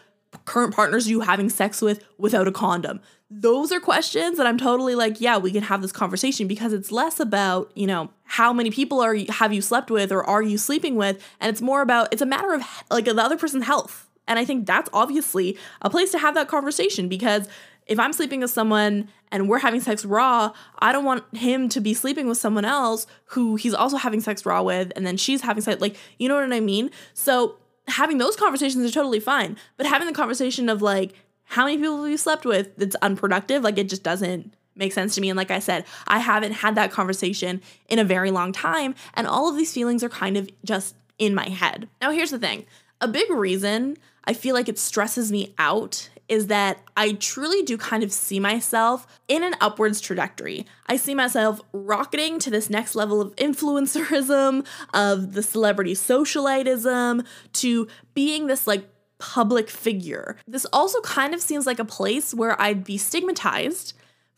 current 0.45 0.73
partners 0.73 1.07
you 1.07 1.21
having 1.21 1.49
sex 1.49 1.81
with 1.81 2.03
without 2.17 2.47
a 2.47 2.51
condom? 2.51 2.99
those 3.29 3.71
are 3.71 3.79
questions 3.79 4.37
that 4.37 4.45
I'm 4.45 4.57
totally 4.57 4.93
like, 4.93 5.19
yeah, 5.19 5.37
we 5.37 5.51
can 5.51 5.63
have 5.63 5.81
this 5.81 5.91
conversation 5.91 6.47
because 6.47 6.73
it's 6.73 6.91
less 6.91 7.19
about, 7.19 7.71
you 7.75 7.87
know, 7.87 8.11
how 8.23 8.53
many 8.53 8.69
people 8.69 9.01
are 9.01 9.15
you, 9.15 9.25
have 9.31 9.51
you 9.51 9.61
slept 9.61 9.89
with 9.89 10.11
or 10.11 10.23
are 10.23 10.43
you 10.43 10.57
sleeping 10.57 10.95
with, 10.95 11.21
and 11.39 11.49
it's 11.49 11.61
more 11.61 11.81
about 11.81 12.09
it's 12.11 12.21
a 12.21 12.25
matter 12.25 12.53
of 12.53 12.63
like 12.91 13.05
the 13.05 13.21
other 13.21 13.37
person's 13.37 13.65
health. 13.65 14.09
And 14.27 14.39
I 14.39 14.45
think 14.45 14.65
that's 14.65 14.89
obviously 14.93 15.57
a 15.81 15.89
place 15.89 16.11
to 16.11 16.19
have 16.19 16.35
that 16.35 16.47
conversation 16.47 17.07
because 17.07 17.47
if 17.87 17.99
I'm 17.99 18.13
sleeping 18.13 18.41
with 18.41 18.49
someone 18.49 19.09
and 19.31 19.47
we're 19.49 19.59
having 19.59 19.81
sex 19.81 20.05
raw, 20.05 20.51
I 20.79 20.91
don't 20.91 21.05
want 21.05 21.23
him 21.35 21.69
to 21.69 21.81
be 21.81 21.93
sleeping 21.93 22.27
with 22.27 22.37
someone 22.37 22.65
else 22.65 23.05
who 23.25 23.55
he's 23.55 23.73
also 23.73 23.97
having 23.97 24.21
sex 24.21 24.45
raw 24.45 24.61
with, 24.61 24.91
and 24.95 25.05
then 25.05 25.17
she's 25.17 25.41
having 25.41 25.61
sex. 25.61 25.81
Like, 25.81 25.95
you 26.17 26.29
know 26.29 26.35
what 26.35 26.51
I 26.51 26.59
mean? 26.59 26.89
So 27.13 27.57
having 27.87 28.17
those 28.17 28.35
conversations 28.35 28.89
are 28.89 28.93
totally 28.93 29.19
fine. 29.19 29.57
But 29.77 29.85
having 29.85 30.07
the 30.07 30.13
conversation 30.13 30.69
of 30.69 30.81
like, 30.81 31.13
how 31.43 31.65
many 31.65 31.77
people 31.77 32.01
have 32.01 32.11
you 32.11 32.17
slept 32.17 32.45
with 32.45 32.75
that's 32.77 32.95
unproductive? 32.97 33.63
Like 33.63 33.77
it 33.77 33.89
just 33.89 34.03
doesn't 34.03 34.53
make 34.75 34.93
sense 34.93 35.15
to 35.15 35.21
me. 35.21 35.29
And 35.29 35.37
like 35.37 35.51
I 35.51 35.59
said, 35.59 35.85
I 36.07 36.19
haven't 36.19 36.53
had 36.53 36.75
that 36.75 36.91
conversation 36.91 37.61
in 37.87 37.99
a 37.99 38.03
very 38.03 38.31
long 38.31 38.51
time. 38.51 38.95
And 39.13 39.27
all 39.27 39.49
of 39.49 39.55
these 39.55 39.73
feelings 39.73 40.03
are 40.03 40.09
kind 40.09 40.37
of 40.37 40.49
just 40.63 40.95
in 41.17 41.33
my 41.33 41.47
head. 41.47 41.87
Now, 42.01 42.11
here's 42.11 42.31
the 42.31 42.39
thing 42.39 42.65
A 43.01 43.07
big 43.07 43.29
reason 43.29 43.97
I 44.25 44.33
feel 44.33 44.55
like 44.55 44.67
it 44.67 44.79
stresses 44.79 45.31
me 45.31 45.53
out 45.57 46.09
is 46.27 46.47
that 46.47 46.79
I 46.97 47.13
truly 47.13 47.61
do 47.63 47.77
kind 47.77 48.03
of 48.03 48.11
see 48.11 48.39
myself 48.39 49.07
in 49.27 49.43
an 49.43 49.55
upwards 49.61 50.01
trajectory. 50.01 50.65
I 50.87 50.97
see 50.97 51.15
myself 51.15 51.61
rocketing 51.71 52.39
to 52.39 52.49
this 52.49 52.69
next 52.69 52.95
level 52.95 53.21
of 53.21 53.35
influencerism, 53.35 54.65
of 54.93 55.33
the 55.33 55.43
celebrity 55.43 55.93
socialitism, 55.93 57.25
to 57.53 57.87
being 58.13 58.47
this 58.47 58.67
like 58.67 58.89
public 59.17 59.69
figure. 59.69 60.37
This 60.47 60.65
also 60.73 61.01
kind 61.01 61.33
of 61.33 61.41
seems 61.41 61.65
like 61.65 61.79
a 61.79 61.85
place 61.85 62.33
where 62.33 62.59
I'd 62.61 62.83
be 62.83 62.97
stigmatized 62.97 63.93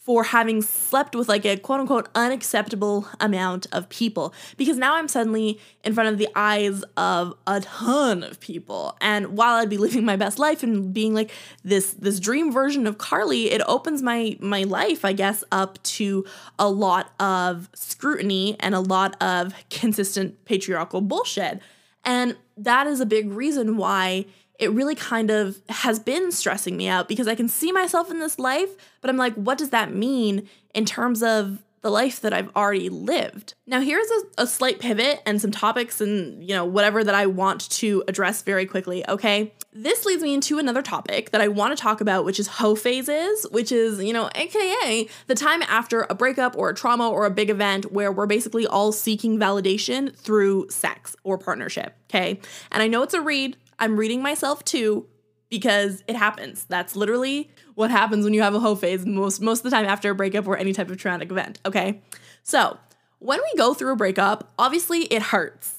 for 0.07 0.23
having 0.23 0.61
slept 0.61 1.17
with 1.17 1.27
like 1.27 1.45
a 1.45 1.57
quote 1.57 1.81
unquote 1.81 2.07
unacceptable 2.15 3.05
amount 3.19 3.67
of 3.73 3.89
people. 3.89 4.33
Because 4.55 4.77
now 4.77 4.95
I'm 4.95 5.09
suddenly 5.09 5.59
in 5.83 5.93
front 5.93 6.07
of 6.07 6.17
the 6.17 6.29
eyes 6.33 6.81
of 6.95 7.33
a 7.45 7.59
ton 7.59 8.23
of 8.23 8.39
people. 8.39 8.95
And 9.01 9.37
while 9.37 9.55
I'd 9.55 9.69
be 9.69 9.75
living 9.75 10.05
my 10.05 10.15
best 10.15 10.39
life 10.39 10.63
and 10.63 10.93
being 10.93 11.13
like 11.13 11.29
this 11.65 11.91
this 11.91 12.21
dream 12.21 12.53
version 12.53 12.87
of 12.87 12.97
Carly 12.97 13.51
it 13.51 13.61
opens 13.67 14.01
my 14.01 14.37
my 14.39 14.63
life 14.63 15.03
I 15.03 15.11
guess 15.11 15.43
up 15.51 15.83
to 15.83 16.23
a 16.57 16.69
lot 16.69 17.11
of 17.19 17.69
scrutiny 17.75 18.55
and 18.61 18.73
a 18.73 18.79
lot 18.79 19.21
of 19.21 19.53
consistent 19.69 20.45
patriarchal 20.45 21.01
bullshit. 21.01 21.59
And 22.05 22.37
that 22.55 22.87
is 22.87 23.01
a 23.01 23.05
big 23.05 23.33
reason 23.33 23.75
why 23.75 24.27
it 24.59 24.71
really 24.71 24.95
kind 24.95 25.29
of 25.29 25.59
has 25.69 25.99
been 25.99 26.31
stressing 26.31 26.75
me 26.75 26.87
out 26.87 27.07
because 27.07 27.27
I 27.27 27.35
can 27.35 27.47
see 27.47 27.71
myself 27.71 28.09
in 28.09 28.19
this 28.19 28.39
life, 28.39 28.69
but 29.01 29.09
I'm 29.09 29.17
like, 29.17 29.33
what 29.35 29.57
does 29.57 29.69
that 29.69 29.93
mean 29.93 30.47
in 30.73 30.85
terms 30.85 31.21
of 31.21 31.63
the 31.81 31.91
life 31.91 32.21
that 32.21 32.33
I've 32.33 32.53
already 32.55 32.89
lived? 32.89 33.53
Now, 33.67 33.81
here's 33.81 34.09
a, 34.09 34.43
a 34.43 34.47
slight 34.47 34.79
pivot 34.79 35.21
and 35.25 35.39
some 35.39 35.51
topics 35.51 36.01
and, 36.01 36.43
you 36.43 36.55
know, 36.55 36.65
whatever 36.65 37.03
that 37.03 37.13
I 37.13 37.27
want 37.27 37.69
to 37.69 38.03
address 38.07 38.41
very 38.41 38.65
quickly, 38.65 39.07
okay? 39.07 39.53
This 39.71 40.05
leads 40.05 40.23
me 40.23 40.33
into 40.33 40.57
another 40.57 40.81
topic 40.81 41.29
that 41.31 41.39
I 41.39 41.47
want 41.47 41.77
to 41.77 41.81
talk 41.81 42.01
about, 42.01 42.25
which 42.25 42.39
is 42.39 42.47
hoe 42.47 42.75
phases, 42.75 43.45
which 43.51 43.71
is, 43.71 44.03
you 44.03 44.11
know, 44.11 44.27
AKA 44.33 45.07
the 45.27 45.35
time 45.35 45.61
after 45.63 46.07
a 46.09 46.15
breakup 46.15 46.57
or 46.57 46.69
a 46.69 46.75
trauma 46.75 47.07
or 47.07 47.25
a 47.25 47.31
big 47.31 47.51
event 47.51 47.91
where 47.91 48.11
we're 48.11 48.25
basically 48.25 48.65
all 48.65 48.91
seeking 48.91 49.37
validation 49.37 50.15
through 50.15 50.67
sex 50.69 51.15
or 51.23 51.37
partnership, 51.37 51.95
okay? 52.09 52.39
And 52.71 52.81
I 52.81 52.87
know 52.87 53.03
it's 53.03 53.13
a 53.13 53.21
read, 53.21 53.55
I'm 53.79 53.97
reading 53.97 54.21
myself 54.21 54.63
too 54.63 55.07
because 55.49 56.03
it 56.07 56.15
happens. 56.15 56.65
That's 56.65 56.95
literally 56.95 57.49
what 57.75 57.91
happens 57.91 58.25
when 58.25 58.33
you 58.33 58.41
have 58.41 58.55
a 58.55 58.59
hoe 58.59 58.75
phase 58.75 59.05
most 59.05 59.41
most 59.41 59.59
of 59.59 59.63
the 59.63 59.69
time 59.71 59.85
after 59.85 60.09
a 60.09 60.15
breakup 60.15 60.47
or 60.47 60.57
any 60.57 60.73
type 60.73 60.89
of 60.89 60.97
traumatic 60.97 61.31
event, 61.31 61.59
okay? 61.65 62.01
So, 62.43 62.77
when 63.19 63.39
we 63.39 63.57
go 63.57 63.73
through 63.73 63.93
a 63.93 63.95
breakup, 63.95 64.53
obviously 64.59 65.01
it 65.03 65.21
hurts. 65.21 65.75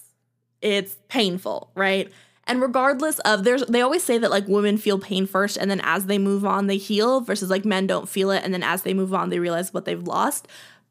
It's 0.61 0.97
painful, 1.09 1.71
right? 1.75 2.11
And 2.49 2.63
regardless 2.63 3.19
of 3.21 3.45
there's 3.45 3.65
they 3.67 3.83
always 3.83 4.03
say 4.03 4.17
that 4.19 4.31
like 4.31 4.49
women 4.49 4.79
feel 4.79 4.99
pain 4.99 5.27
first 5.27 5.59
and 5.59 5.71
then 5.71 5.81
as 5.85 6.07
they 6.07 6.17
move 6.19 6.47
on 6.47 6.67
they 6.67 6.79
heal 6.79 7.21
versus 7.21 7.51
like 7.51 7.67
men 7.67 7.87
don't 7.87 8.09
feel 8.09 8.31
it 8.31 8.43
and 8.43 8.55
then 8.55 8.63
as 8.63 8.83
they 8.83 8.95
move 8.95 9.13
on 9.13 9.29
they 9.29 9.39
realize 9.39 9.75
what 9.75 9.85
they've 9.85 10.03
lost. 10.03 10.49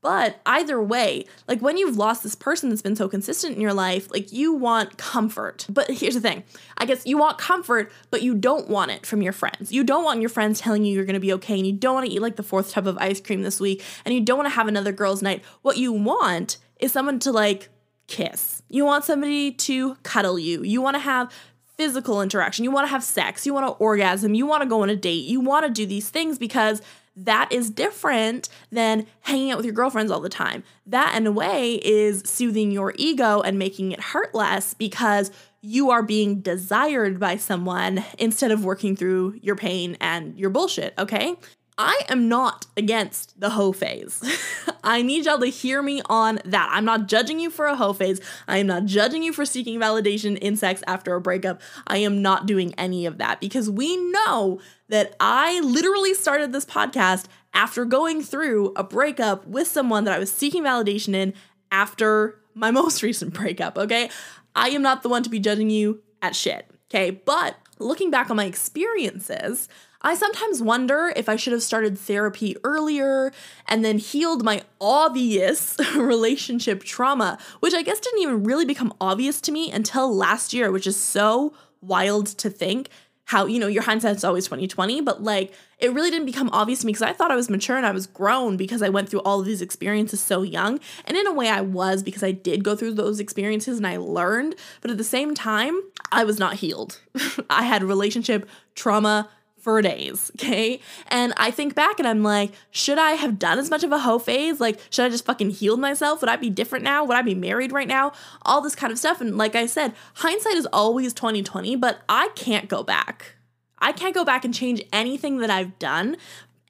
But 0.07 0.39
either 0.45 0.81
way, 0.81 1.25
like 1.49 1.59
when 1.59 1.75
you've 1.75 1.97
lost 1.97 2.23
this 2.23 2.33
person 2.33 2.69
that's 2.69 2.81
been 2.81 2.95
so 2.95 3.09
consistent 3.09 3.55
in 3.55 3.61
your 3.61 3.73
life, 3.73 4.09
like 4.09 4.31
you 4.31 4.53
want 4.53 4.97
comfort. 4.97 5.65
But 5.69 5.91
here's 5.91 6.13
the 6.13 6.21
thing 6.21 6.45
I 6.77 6.85
guess 6.85 7.05
you 7.05 7.17
want 7.17 7.37
comfort, 7.37 7.91
but 8.09 8.21
you 8.21 8.33
don't 8.33 8.69
want 8.69 8.89
it 8.89 9.05
from 9.05 9.21
your 9.21 9.33
friends. 9.33 9.73
You 9.73 9.83
don't 9.83 10.05
want 10.05 10.21
your 10.21 10.29
friends 10.29 10.61
telling 10.61 10.85
you 10.85 10.95
you're 10.95 11.03
gonna 11.03 11.19
be 11.19 11.33
okay, 11.33 11.57
and 11.57 11.67
you 11.67 11.73
don't 11.73 11.93
wanna 11.93 12.07
eat 12.07 12.21
like 12.21 12.37
the 12.37 12.41
fourth 12.41 12.71
tub 12.71 12.87
of 12.87 12.97
ice 12.99 13.19
cream 13.19 13.41
this 13.41 13.59
week, 13.59 13.83
and 14.05 14.15
you 14.15 14.21
don't 14.21 14.37
wanna 14.37 14.47
have 14.47 14.69
another 14.69 14.93
girl's 14.93 15.21
night. 15.21 15.43
What 15.61 15.75
you 15.75 15.91
want 15.91 16.57
is 16.79 16.93
someone 16.93 17.19
to 17.19 17.33
like 17.33 17.67
kiss. 18.07 18.63
You 18.69 18.85
want 18.85 19.03
somebody 19.03 19.51
to 19.51 19.95
cuddle 20.03 20.39
you. 20.39 20.63
You 20.63 20.81
wanna 20.81 20.99
have 20.99 21.33
physical 21.75 22.21
interaction. 22.21 22.63
You 22.63 22.71
wanna 22.71 22.87
have 22.87 23.03
sex. 23.03 23.45
You 23.45 23.53
wanna 23.53 23.71
orgasm. 23.71 24.35
You 24.35 24.45
wanna 24.45 24.67
go 24.67 24.83
on 24.83 24.89
a 24.89 24.95
date. 24.95 25.25
You 25.25 25.41
wanna 25.41 25.69
do 25.69 25.85
these 25.85 26.09
things 26.09 26.39
because 26.39 26.81
that 27.17 27.51
is 27.51 27.69
different 27.69 28.47
than 28.71 29.07
hanging 29.21 29.51
out 29.51 29.57
with 29.57 29.65
your 29.65 29.73
girlfriends 29.73 30.11
all 30.11 30.21
the 30.21 30.29
time. 30.29 30.63
That, 30.85 31.15
in 31.17 31.25
a 31.25 31.31
way, 31.31 31.75
is 31.83 32.21
soothing 32.25 32.71
your 32.71 32.93
ego 32.95 33.41
and 33.41 33.57
making 33.57 33.91
it 33.91 33.99
hurt 33.99 34.35
less 34.35 34.73
because 34.73 35.31
you 35.61 35.89
are 35.89 36.03
being 36.03 36.39
desired 36.41 37.19
by 37.19 37.35
someone 37.35 38.05
instead 38.19 38.51
of 38.51 38.63
working 38.63 38.95
through 38.95 39.39
your 39.41 39.55
pain 39.55 39.97
and 39.99 40.37
your 40.37 40.51
bullshit, 40.51 40.93
okay? 40.97 41.35
I 41.77 42.01
am 42.09 42.27
not 42.27 42.65
against 42.75 43.39
the 43.39 43.51
hoe 43.51 43.71
phase. 43.71 44.23
I 44.83 45.03
need 45.03 45.25
y'all 45.25 45.39
to 45.39 45.47
hear 45.47 45.83
me 45.83 46.01
on 46.09 46.39
that. 46.45 46.69
I'm 46.71 46.85
not 46.85 47.07
judging 47.07 47.39
you 47.39 47.51
for 47.51 47.67
a 47.67 47.75
hoe 47.75 47.93
phase. 47.93 48.19
I 48.47 48.57
am 48.57 48.67
not 48.67 48.85
judging 48.85 49.21
you 49.21 49.31
for 49.31 49.45
seeking 49.45 49.79
validation 49.79 50.37
in 50.39 50.57
sex 50.57 50.81
after 50.87 51.13
a 51.13 51.21
breakup. 51.21 51.61
I 51.85 51.97
am 51.97 52.21
not 52.21 52.47
doing 52.47 52.73
any 52.79 53.05
of 53.05 53.19
that 53.19 53.39
because 53.39 53.69
we 53.69 53.95
know 54.11 54.59
that 54.89 55.15
I 55.19 55.59
literally 55.59 56.15
started 56.15 56.51
this 56.51 56.65
podcast 56.65 57.25
after 57.53 57.85
going 57.85 58.23
through 58.23 58.73
a 58.75 58.83
breakup 58.83 59.45
with 59.45 59.67
someone 59.67 60.05
that 60.05 60.13
I 60.13 60.19
was 60.19 60.31
seeking 60.31 60.63
validation 60.63 61.13
in 61.13 61.33
after 61.71 62.39
my 62.55 62.71
most 62.71 63.03
recent 63.03 63.33
breakup, 63.33 63.77
okay? 63.77 64.09
I 64.55 64.69
am 64.69 64.81
not 64.81 65.03
the 65.03 65.09
one 65.09 65.21
to 65.23 65.29
be 65.29 65.39
judging 65.39 65.69
you 65.69 66.01
at 66.23 66.35
shit, 66.35 66.67
okay? 66.89 67.11
But 67.11 67.55
looking 67.77 68.09
back 68.09 68.31
on 68.31 68.37
my 68.37 68.45
experiences, 68.45 69.69
I 70.01 70.15
sometimes 70.15 70.61
wonder 70.61 71.11
if 71.15 71.27
I 71.27 71.35
should 71.35 71.53
have 71.53 71.63
started 71.63 71.97
therapy 71.97 72.55
earlier 72.63 73.31
and 73.67 73.83
then 73.83 73.97
healed 73.97 74.43
my 74.43 74.63
obvious 74.79 75.77
relationship 75.95 76.83
trauma, 76.83 77.37
which 77.59 77.73
I 77.73 77.81
guess 77.81 77.99
didn't 77.99 78.21
even 78.21 78.43
really 78.43 78.65
become 78.65 78.93
obvious 79.01 79.41
to 79.41 79.51
me 79.51 79.71
until 79.71 80.13
last 80.13 80.53
year, 80.53 80.71
which 80.71 80.87
is 80.87 80.97
so 80.97 81.53
wild 81.81 82.27
to 82.27 82.49
think 82.49 82.89
how 83.27 83.45
you 83.45 83.59
know 83.59 83.67
your 83.67 83.83
hindsight's 83.83 84.23
always 84.23 84.45
2020 84.45 85.01
but 85.01 85.21
like 85.21 85.53
it 85.79 85.93
really 85.93 86.09
didn't 86.09 86.25
become 86.25 86.49
obvious 86.53 86.79
to 86.79 86.85
me 86.85 86.91
because 86.91 87.03
i 87.03 87.11
thought 87.13 87.29
i 87.29 87.35
was 87.35 87.49
mature 87.49 87.75
and 87.77 87.85
i 87.85 87.91
was 87.91 88.07
grown 88.07 88.57
because 88.57 88.81
i 88.81 88.89
went 88.89 89.09
through 89.09 89.19
all 89.21 89.39
of 89.39 89.45
these 89.45 89.61
experiences 89.61 90.19
so 90.21 90.41
young. 90.41 90.79
And 91.05 91.15
in 91.15 91.27
a 91.27 91.33
way 91.33 91.49
i 91.49 91.61
was 91.61 92.01
because 92.03 92.23
i 92.23 92.31
did 92.31 92.63
go 92.63 92.75
through 92.75 92.93
those 92.93 93.19
experiences 93.19 93.77
and 93.77 93.85
i 93.85 93.97
learned 93.97 94.55
but 94.81 94.91
at 94.91 94.97
the 94.97 95.03
same 95.03 95.35
time 95.35 95.79
i 96.11 96.23
was 96.23 96.39
not 96.39 96.55
healed. 96.55 97.01
I 97.49 97.63
had 97.63 97.83
relationship 97.83 98.49
trauma 98.75 99.29
for 99.67 99.81
days, 99.81 100.31
okay? 100.37 100.79
And 101.09 101.33
I 101.35 101.51
think 101.51 101.75
back 101.75 101.99
and 101.99 102.07
I'm 102.07 102.23
like, 102.23 102.53
should 102.71 102.97
I 102.97 103.11
have 103.11 103.37
done 103.37 103.59
as 103.59 103.69
much 103.69 103.83
of 103.83 103.91
a 103.91 103.99
hoe 103.99 104.17
phase? 104.17 104.61
Like, 104.61 104.79
should 104.89 105.03
I 105.03 105.09
just 105.09 105.25
fucking 105.25 105.49
healed 105.49 105.81
myself? 105.81 106.21
Would 106.21 106.29
I 106.29 106.37
be 106.37 106.49
different 106.49 106.85
now? 106.85 107.03
Would 107.03 107.17
I 107.17 107.21
be 107.21 107.35
married 107.35 107.73
right 107.73 107.87
now? 107.87 108.13
All 108.43 108.61
this 108.61 108.75
kind 108.75 108.93
of 108.93 108.97
stuff. 108.97 109.19
And 109.19 109.37
like 109.37 109.55
I 109.55 109.65
said, 109.65 109.91
hindsight 110.13 110.55
is 110.55 110.69
always 110.71 111.13
2020, 111.13 111.75
but 111.75 111.99
I 112.07 112.29
can't 112.29 112.69
go 112.69 112.81
back. 112.81 113.35
I 113.77 113.91
can't 113.91 114.15
go 114.15 114.23
back 114.23 114.45
and 114.45 114.53
change 114.53 114.81
anything 114.93 115.39
that 115.39 115.49
I've 115.49 115.77
done. 115.79 116.15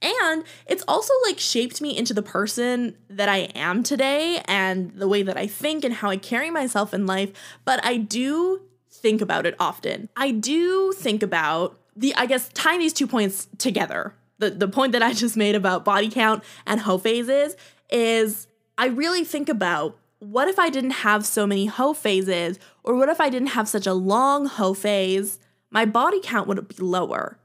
And 0.02 0.44
it's 0.66 0.84
also 0.88 1.14
like 1.28 1.38
shaped 1.38 1.80
me 1.80 1.96
into 1.96 2.16
the 2.16 2.24
person 2.24 2.98
that 3.12 3.30
I 3.30 3.50
am 3.54 3.84
today 3.84 4.42
and 4.46 4.90
the 4.96 5.08
way 5.08 5.22
that 5.22 5.38
I 5.38 5.46
think 5.46 5.84
and 5.84 5.94
how 5.94 6.10
I 6.10 6.18
carry 6.18 6.50
myself 6.50 6.96
in 6.96 7.06
life. 7.06 7.32
But 7.64 7.80
I 7.86 7.98
do 7.98 8.62
think 8.90 9.22
about 9.22 9.46
it 9.46 9.54
often. 9.60 10.10
I 10.16 10.32
do 10.32 10.94
think 10.94 11.22
about 11.22 11.80
the 11.98 12.16
I 12.16 12.26
guess 12.26 12.50
tying 12.50 12.80
these 12.80 12.94
two 12.94 13.08
points 13.08 13.48
together, 13.58 14.14
the, 14.38 14.52
the 14.52 14.68
point 14.68 14.92
that 14.92 15.04
I 15.04 15.14
just 15.14 15.36
made 15.36 15.56
about 15.56 15.84
body 15.84 16.10
count 16.10 16.44
and 16.66 16.80
hoe 16.80 16.98
phases 16.98 17.56
is 17.90 18.48
I 18.78 18.88
really 18.88 19.24
think 19.24 19.50
about 19.50 19.98
what 20.20 20.48
if 20.48 20.58
I 20.58 20.70
didn't 20.70 20.92
have 20.92 21.26
so 21.26 21.46
many 21.46 21.68
hoe 21.68 21.94
phases, 21.94 22.60
or 22.84 22.96
what 22.96 23.10
if 23.10 23.22
I 23.22 23.30
didn't 23.30 23.50
have 23.50 23.68
such 23.68 23.86
a 23.86 23.94
long 23.94 24.46
hoe 24.46 24.74
phase? 24.74 25.40
My 25.70 25.86
body 25.86 26.20
count 26.24 26.48
would 26.48 26.68
be 26.68 26.76
lower. 26.80 27.38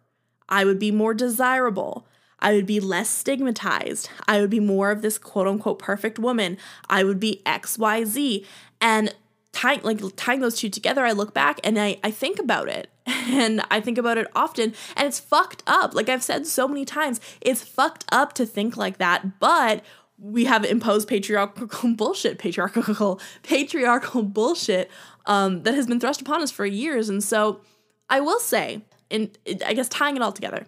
I 0.49 0.65
would 0.65 0.79
be 0.79 0.91
more 0.91 1.15
desirable. 1.15 2.07
I 2.39 2.55
would 2.55 2.67
be 2.67 2.81
less 2.81 3.09
stigmatized. 3.09 4.11
I 4.27 4.41
would 4.41 4.51
be 4.51 4.61
more 4.61 4.91
of 4.91 5.03
this 5.03 5.19
quote 5.19 5.47
unquote 5.47 5.79
perfect 5.79 6.19
woman. 6.19 6.59
I 6.89 7.05
would 7.05 7.21
be 7.21 7.41
XYZ. 7.47 8.45
And 8.81 9.15
tying 9.53 9.81
like 9.83 10.01
tying 10.17 10.41
those 10.41 10.57
two 10.57 10.69
together, 10.69 11.05
I 11.05 11.13
look 11.13 11.33
back 11.33 11.61
and 11.63 11.79
I, 11.79 11.99
I 12.03 12.11
think 12.11 12.39
about 12.39 12.69
it. 12.69 12.91
And 13.33 13.63
I 13.71 13.81
think 13.81 13.99
about 13.99 14.19
it 14.19 14.29
often. 14.35 14.75
And 14.97 15.09
it's 15.09 15.19
fucked 15.19 15.63
up. 15.67 15.95
Like 15.95 16.09
I've 16.09 16.23
said 16.23 16.47
so 16.47 16.69
many 16.69 16.85
times, 16.85 17.21
it's 17.41 17.63
fucked 17.63 18.05
up 18.13 18.33
to 18.35 18.45
think 18.45 18.77
like 18.77 18.99
that. 18.99 19.39
But 19.41 19.83
we 20.19 20.45
have 20.45 20.65
imposed 20.65 21.09
patriarchal 21.09 21.95
bullshit, 21.97 22.39
patriarchal, 22.39 23.21
patriarchal 23.43 24.23
bullshit 24.23 24.91
um, 25.27 25.63
that 25.63 25.75
has 25.75 25.87
been 25.87 26.01
thrust 26.01 26.21
upon 26.21 26.43
us 26.43 26.51
for 26.51 26.67
years. 26.67 27.09
And 27.09 27.23
so 27.23 27.61
I 28.09 28.21
will 28.21 28.41
say, 28.41 28.83
and 29.11 29.37
I 29.65 29.75
guess 29.75 29.89
tying 29.89 30.17
it 30.17 30.23
all 30.23 30.33
together, 30.33 30.67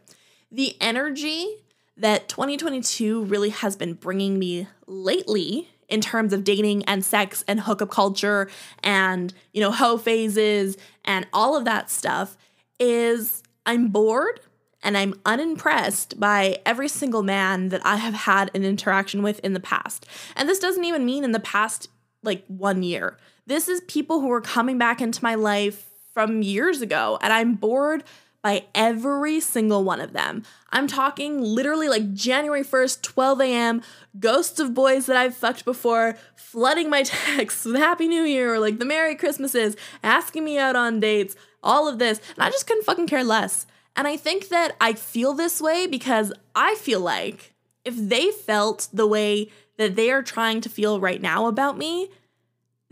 the 0.51 0.77
energy 0.81 1.57
that 1.97 2.29
2022 2.29 3.25
really 3.25 3.51
has 3.51 3.77
been 3.77 3.95
bringing 3.95 4.39
me 4.39 4.67
lately 4.87 5.69
in 5.95 6.01
terms 6.01 6.33
of 6.33 6.45
dating 6.45 6.85
and 6.85 7.05
sex 7.05 7.45
and 7.47 7.61
hookup 7.61 7.91
culture 7.91 8.51
and, 8.83 9.33
you 9.53 9.61
know, 9.61 9.71
hoe 9.71 9.97
phases 9.97 10.77
and 11.05 11.27
all 11.33 11.57
of 11.57 11.65
that 11.65 11.89
stuff 11.91 12.37
is 12.79 13.43
I'm 13.65 13.89
bored 13.89 14.41
and 14.83 14.99
I'm 14.99 15.15
unimpressed 15.25 16.19
by 16.21 16.59
every 16.67 16.89
single 16.89 17.23
man 17.23 17.69
that 17.69 17.81
I 17.87 17.97
have 17.97 18.15
had 18.15 18.51
an 18.55 18.65
interaction 18.65 19.23
with 19.23 19.39
in 19.41 19.55
the 19.55 19.61
past. 19.61 20.05
And 20.37 20.49
this 20.49 20.59
doesn't 20.59 20.85
even 20.85 21.07
mean 21.07 21.25
in 21.25 21.33
the 21.33 21.41
past 21.41 21.89
like 22.23 22.45
one 22.49 22.83
year. 22.83 23.17
This 23.47 23.69
is 23.69 23.81
people 23.83 24.21
who 24.21 24.31
are 24.33 24.41
coming 24.41 24.77
back 24.77 25.01
into 25.01 25.23
my 25.23 25.37
life 25.37 25.91
from 26.13 26.43
years 26.43 26.81
ago, 26.81 27.19
and 27.23 27.33
I'm 27.33 27.55
bored 27.55 28.05
by 28.45 28.67
every 28.75 29.41
single 29.41 29.83
one 29.85 30.03
of 30.03 30.13
them. 30.13 30.43
I'm 30.71 30.87
talking 30.87 31.41
literally 31.41 31.89
like 31.89 32.13
January 32.13 32.63
1st, 32.63 33.01
12 33.01 33.41
a.m., 33.41 33.83
ghosts 34.21 34.61
of 34.61 34.75
boys 34.75 35.07
that 35.07 35.17
I've 35.17 35.35
fucked 35.35 35.65
before, 35.65 36.19
flooding 36.37 36.91
my 36.91 37.03
texts 37.05 37.65
with 37.65 37.77
Happy 37.77 38.07
New 38.07 38.23
Year 38.23 38.53
or 38.53 38.59
like 38.59 38.79
the 38.79 38.85
Merry 38.85 39.15
Christmases, 39.15 39.77
asking 40.03 40.45
me 40.45 40.59
out 40.59 40.77
on 40.77 41.01
dates, 41.01 41.35
all 41.63 41.89
of 41.89 41.99
this. 41.99 42.21
And 42.35 42.45
I 42.45 42.51
just 42.51 42.67
couldn't 42.67 42.85
fucking 42.85 43.07
care 43.07 43.25
less. 43.25 43.67
And 43.97 44.07
I 44.07 44.19
think 44.19 44.49
that 44.49 44.77
I 44.79 44.93
feel 44.93 45.33
this 45.33 45.59
way 45.59 45.87
because 45.87 46.31
I 46.55 46.75
feel 46.75 47.01
like 47.01 47.55
if 47.83 47.97
they 47.97 48.31
felt 48.31 48.89
the 48.93 49.07
way 49.07 49.49
that 49.79 49.97
they 49.97 50.11
are 50.11 50.23
trying 50.23 50.61
to 50.61 50.69
feel 50.69 51.01
right 51.01 51.23
now 51.23 51.47
about 51.47 51.79
me, 51.79 52.11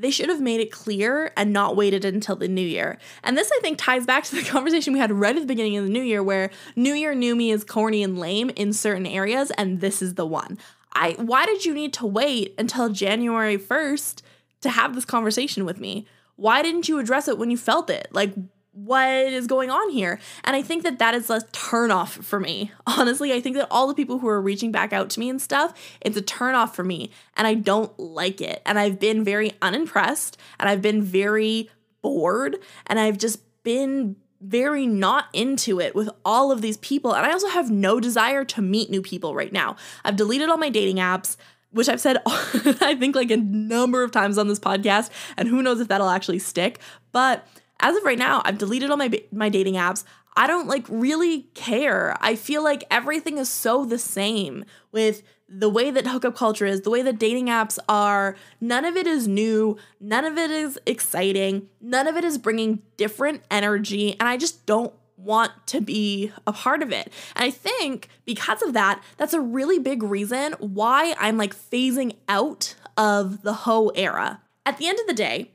they 0.03 0.11
should 0.11 0.29
have 0.29 0.41
made 0.41 0.61
it 0.61 0.73
clear 0.73 1.33
and 1.37 1.53
not 1.53 1.77
waited 1.77 2.05
until 2.05 2.35
the 2.35 2.49
new 2.49 2.67
year. 2.67 2.99
And 3.23 3.39
this, 3.39 3.51
I 3.57 3.61
think, 3.61 3.79
ties 3.79 4.05
back 4.05 4.25
to 4.25 4.35
the 4.35 4.43
conversation 4.51 4.93
we 4.93 4.99
had 4.99 5.13
right 5.13 5.35
at 5.35 5.41
the 5.41 5.47
beginning 5.47 5.77
of 5.77 5.85
the 5.85 5.91
new 5.91 6.03
year, 6.03 6.23
where 6.23 6.51
New 6.75 6.93
Year 6.93 7.15
New 7.15 7.37
Me 7.37 7.53
is 7.53 7.63
corny 7.63 8.03
and 8.03 8.19
lame 8.19 8.51
in 8.51 8.73
certain 8.73 9.07
areas, 9.07 9.53
and 9.53 9.81
this 9.81 10.03
is 10.03 10.15
the 10.15 10.27
one. 10.27 10.59
I 10.93 11.13
why 11.13 11.47
did 11.47 11.65
you 11.65 11.73
need 11.73 11.93
to 11.95 12.07
wait 12.07 12.55
until 12.59 12.89
January 12.91 13.57
1st 13.57 14.23
to 14.61 14.71
have 14.71 14.95
this 14.95 15.05
conversation 15.05 15.65
with 15.65 15.79
me? 15.79 16.07
Why 16.37 16.63
didn't 16.63 16.89
you 16.89 16.99
address 16.99 17.29
it 17.29 17.39
when 17.39 17.51
you 17.51 17.57
felt 17.57 17.89
it? 17.89 18.09
Like 18.11 18.35
what 18.73 19.09
is 19.09 19.47
going 19.47 19.71
on 19.71 19.91
here? 19.91 20.19
And 20.45 20.57
I 20.57 20.63
think 20.63 20.83
that 20.83 20.99
that 20.99 21.15
is 21.15 21.29
a 21.29 21.41
turnoff 21.53 22.23
for 22.23 22.41
me. 22.41 22.73
Honestly, 22.87 23.33
I 23.33 23.41
think 23.41 23.57
that 23.57 23.69
all 23.71 23.87
the 23.87 23.95
people 23.95 24.19
who 24.19 24.29
are 24.29 24.41
reaching 24.41 24.73
back 24.73 24.93
out 24.93 25.11
to 25.11 25.21
me 25.21 25.29
and 25.29 25.41
stuff, 25.41 25.75
it's 26.01 26.17
a 26.17 26.23
turnoff 26.23 26.75
for 26.75 26.83
me. 26.83 27.11
And 27.37 27.47
I 27.47 27.55
don't 27.55 27.97
like 27.99 28.41
it. 28.41 28.63
And 28.65 28.79
I've 28.79 28.99
been 28.99 29.25
very 29.25 29.53
unimpressed 29.61 30.39
and 30.59 30.69
I've 30.69 30.83
been 30.83 31.03
very 31.03 31.71
bored 32.01 32.57
and 32.87 32.99
I've 32.99 33.19
just 33.19 33.41
been 33.63 34.17
very 34.41 34.87
not 34.87 35.27
into 35.33 35.79
it 35.79 35.95
with 35.95 36.09
all 36.25 36.51
of 36.51 36.63
these 36.63 36.79
people. 36.79 37.15
And 37.15 37.25
I 37.25 37.31
also 37.31 37.49
have 37.49 37.71
no 37.71 38.01
desire 38.01 38.45
to 38.47 38.63
meet 38.63 38.91
new 38.91 39.03
people 39.03 39.35
right 39.35 39.53
now. 39.53 39.77
I've 40.05 40.17
deleted 40.17 40.49
all 40.49 40.57
my 40.57 40.71
dating 40.71 40.97
apps 40.97 41.37
which 41.73 41.89
I've 41.89 42.03
said, 42.03 42.19
I 42.27 42.95
think, 42.99 43.17
like 43.17 43.31
a 43.31 43.39
number 43.39 44.03
of 44.03 44.11
times 44.11 44.37
on 44.37 44.47
this 44.47 44.61
podcast, 44.61 45.09
and 45.39 45.49
who 45.49 45.63
knows 45.63 45.81
if 45.81 45.89
that'll 45.89 46.11
actually 46.11 46.39
stick. 46.39 46.79
But 47.13 47.47
as 47.83 47.97
of 47.97 48.05
right 48.05 48.19
now, 48.19 48.41
I've 48.45 48.59
deleted 48.59 48.91
all 48.91 48.97
my 48.97 49.11
my 49.31 49.49
dating 49.49 49.75
apps. 49.75 50.05
I 50.35 50.47
don't 50.47 50.67
like 50.67 50.87
really 50.89 51.43
care. 51.55 52.17
I 52.21 52.37
feel 52.37 52.65
like 52.65 52.85
everything 52.91 53.37
is 53.37 53.51
so 53.51 53.85
the 53.85 53.99
same 53.99 54.65
with 54.91 55.23
the 55.47 55.69
way 55.69 55.91
that 55.91 56.07
hookup 56.07 56.35
culture 56.35 56.65
is, 56.65 56.81
the 56.81 56.91
way 56.91 57.03
that 57.03 57.19
dating 57.19 57.47
apps 57.49 57.79
are. 57.89 58.37
None 58.61 58.87
of 58.87 58.97
it 58.97 59.07
is 59.07 59.29
new, 59.29 59.77
none 60.01 60.25
of 60.25 60.39
it 60.39 60.51
is 60.51 60.79
exciting, 60.87 61.69
none 61.81 62.07
of 62.07 62.17
it 62.17 62.25
is 62.25 62.39
bringing 62.39 62.81
different 62.97 63.43
energy, 63.51 64.17
and 64.19 64.27
I 64.29 64.39
just 64.39 64.65
don't 64.65 64.95
want 65.19 65.53
to 65.67 65.81
be 65.81 66.33
a 66.47 66.53
part 66.53 66.83
of 66.83 66.91
it. 66.91 67.13
And 67.37 67.45
I 67.45 67.51
think 67.51 68.09
because 68.25 68.63
of 68.63 68.73
that, 68.73 69.03
that's 69.19 69.35
a 69.35 69.41
really 69.41 69.79
big 69.79 70.03
reason 70.03 70.55
why 70.59 71.15
I'm 71.19 71.37
like 71.37 71.55
phasing 71.55 72.17
out 72.29 72.75
of 72.97 73.43
the 73.43 73.53
hoe 73.53 73.89
era. 73.89 74.41
At 74.65 74.79
the 74.79 74.87
end 74.87 74.99
of 75.01 75.07
the 75.07 75.15
day, 75.15 75.51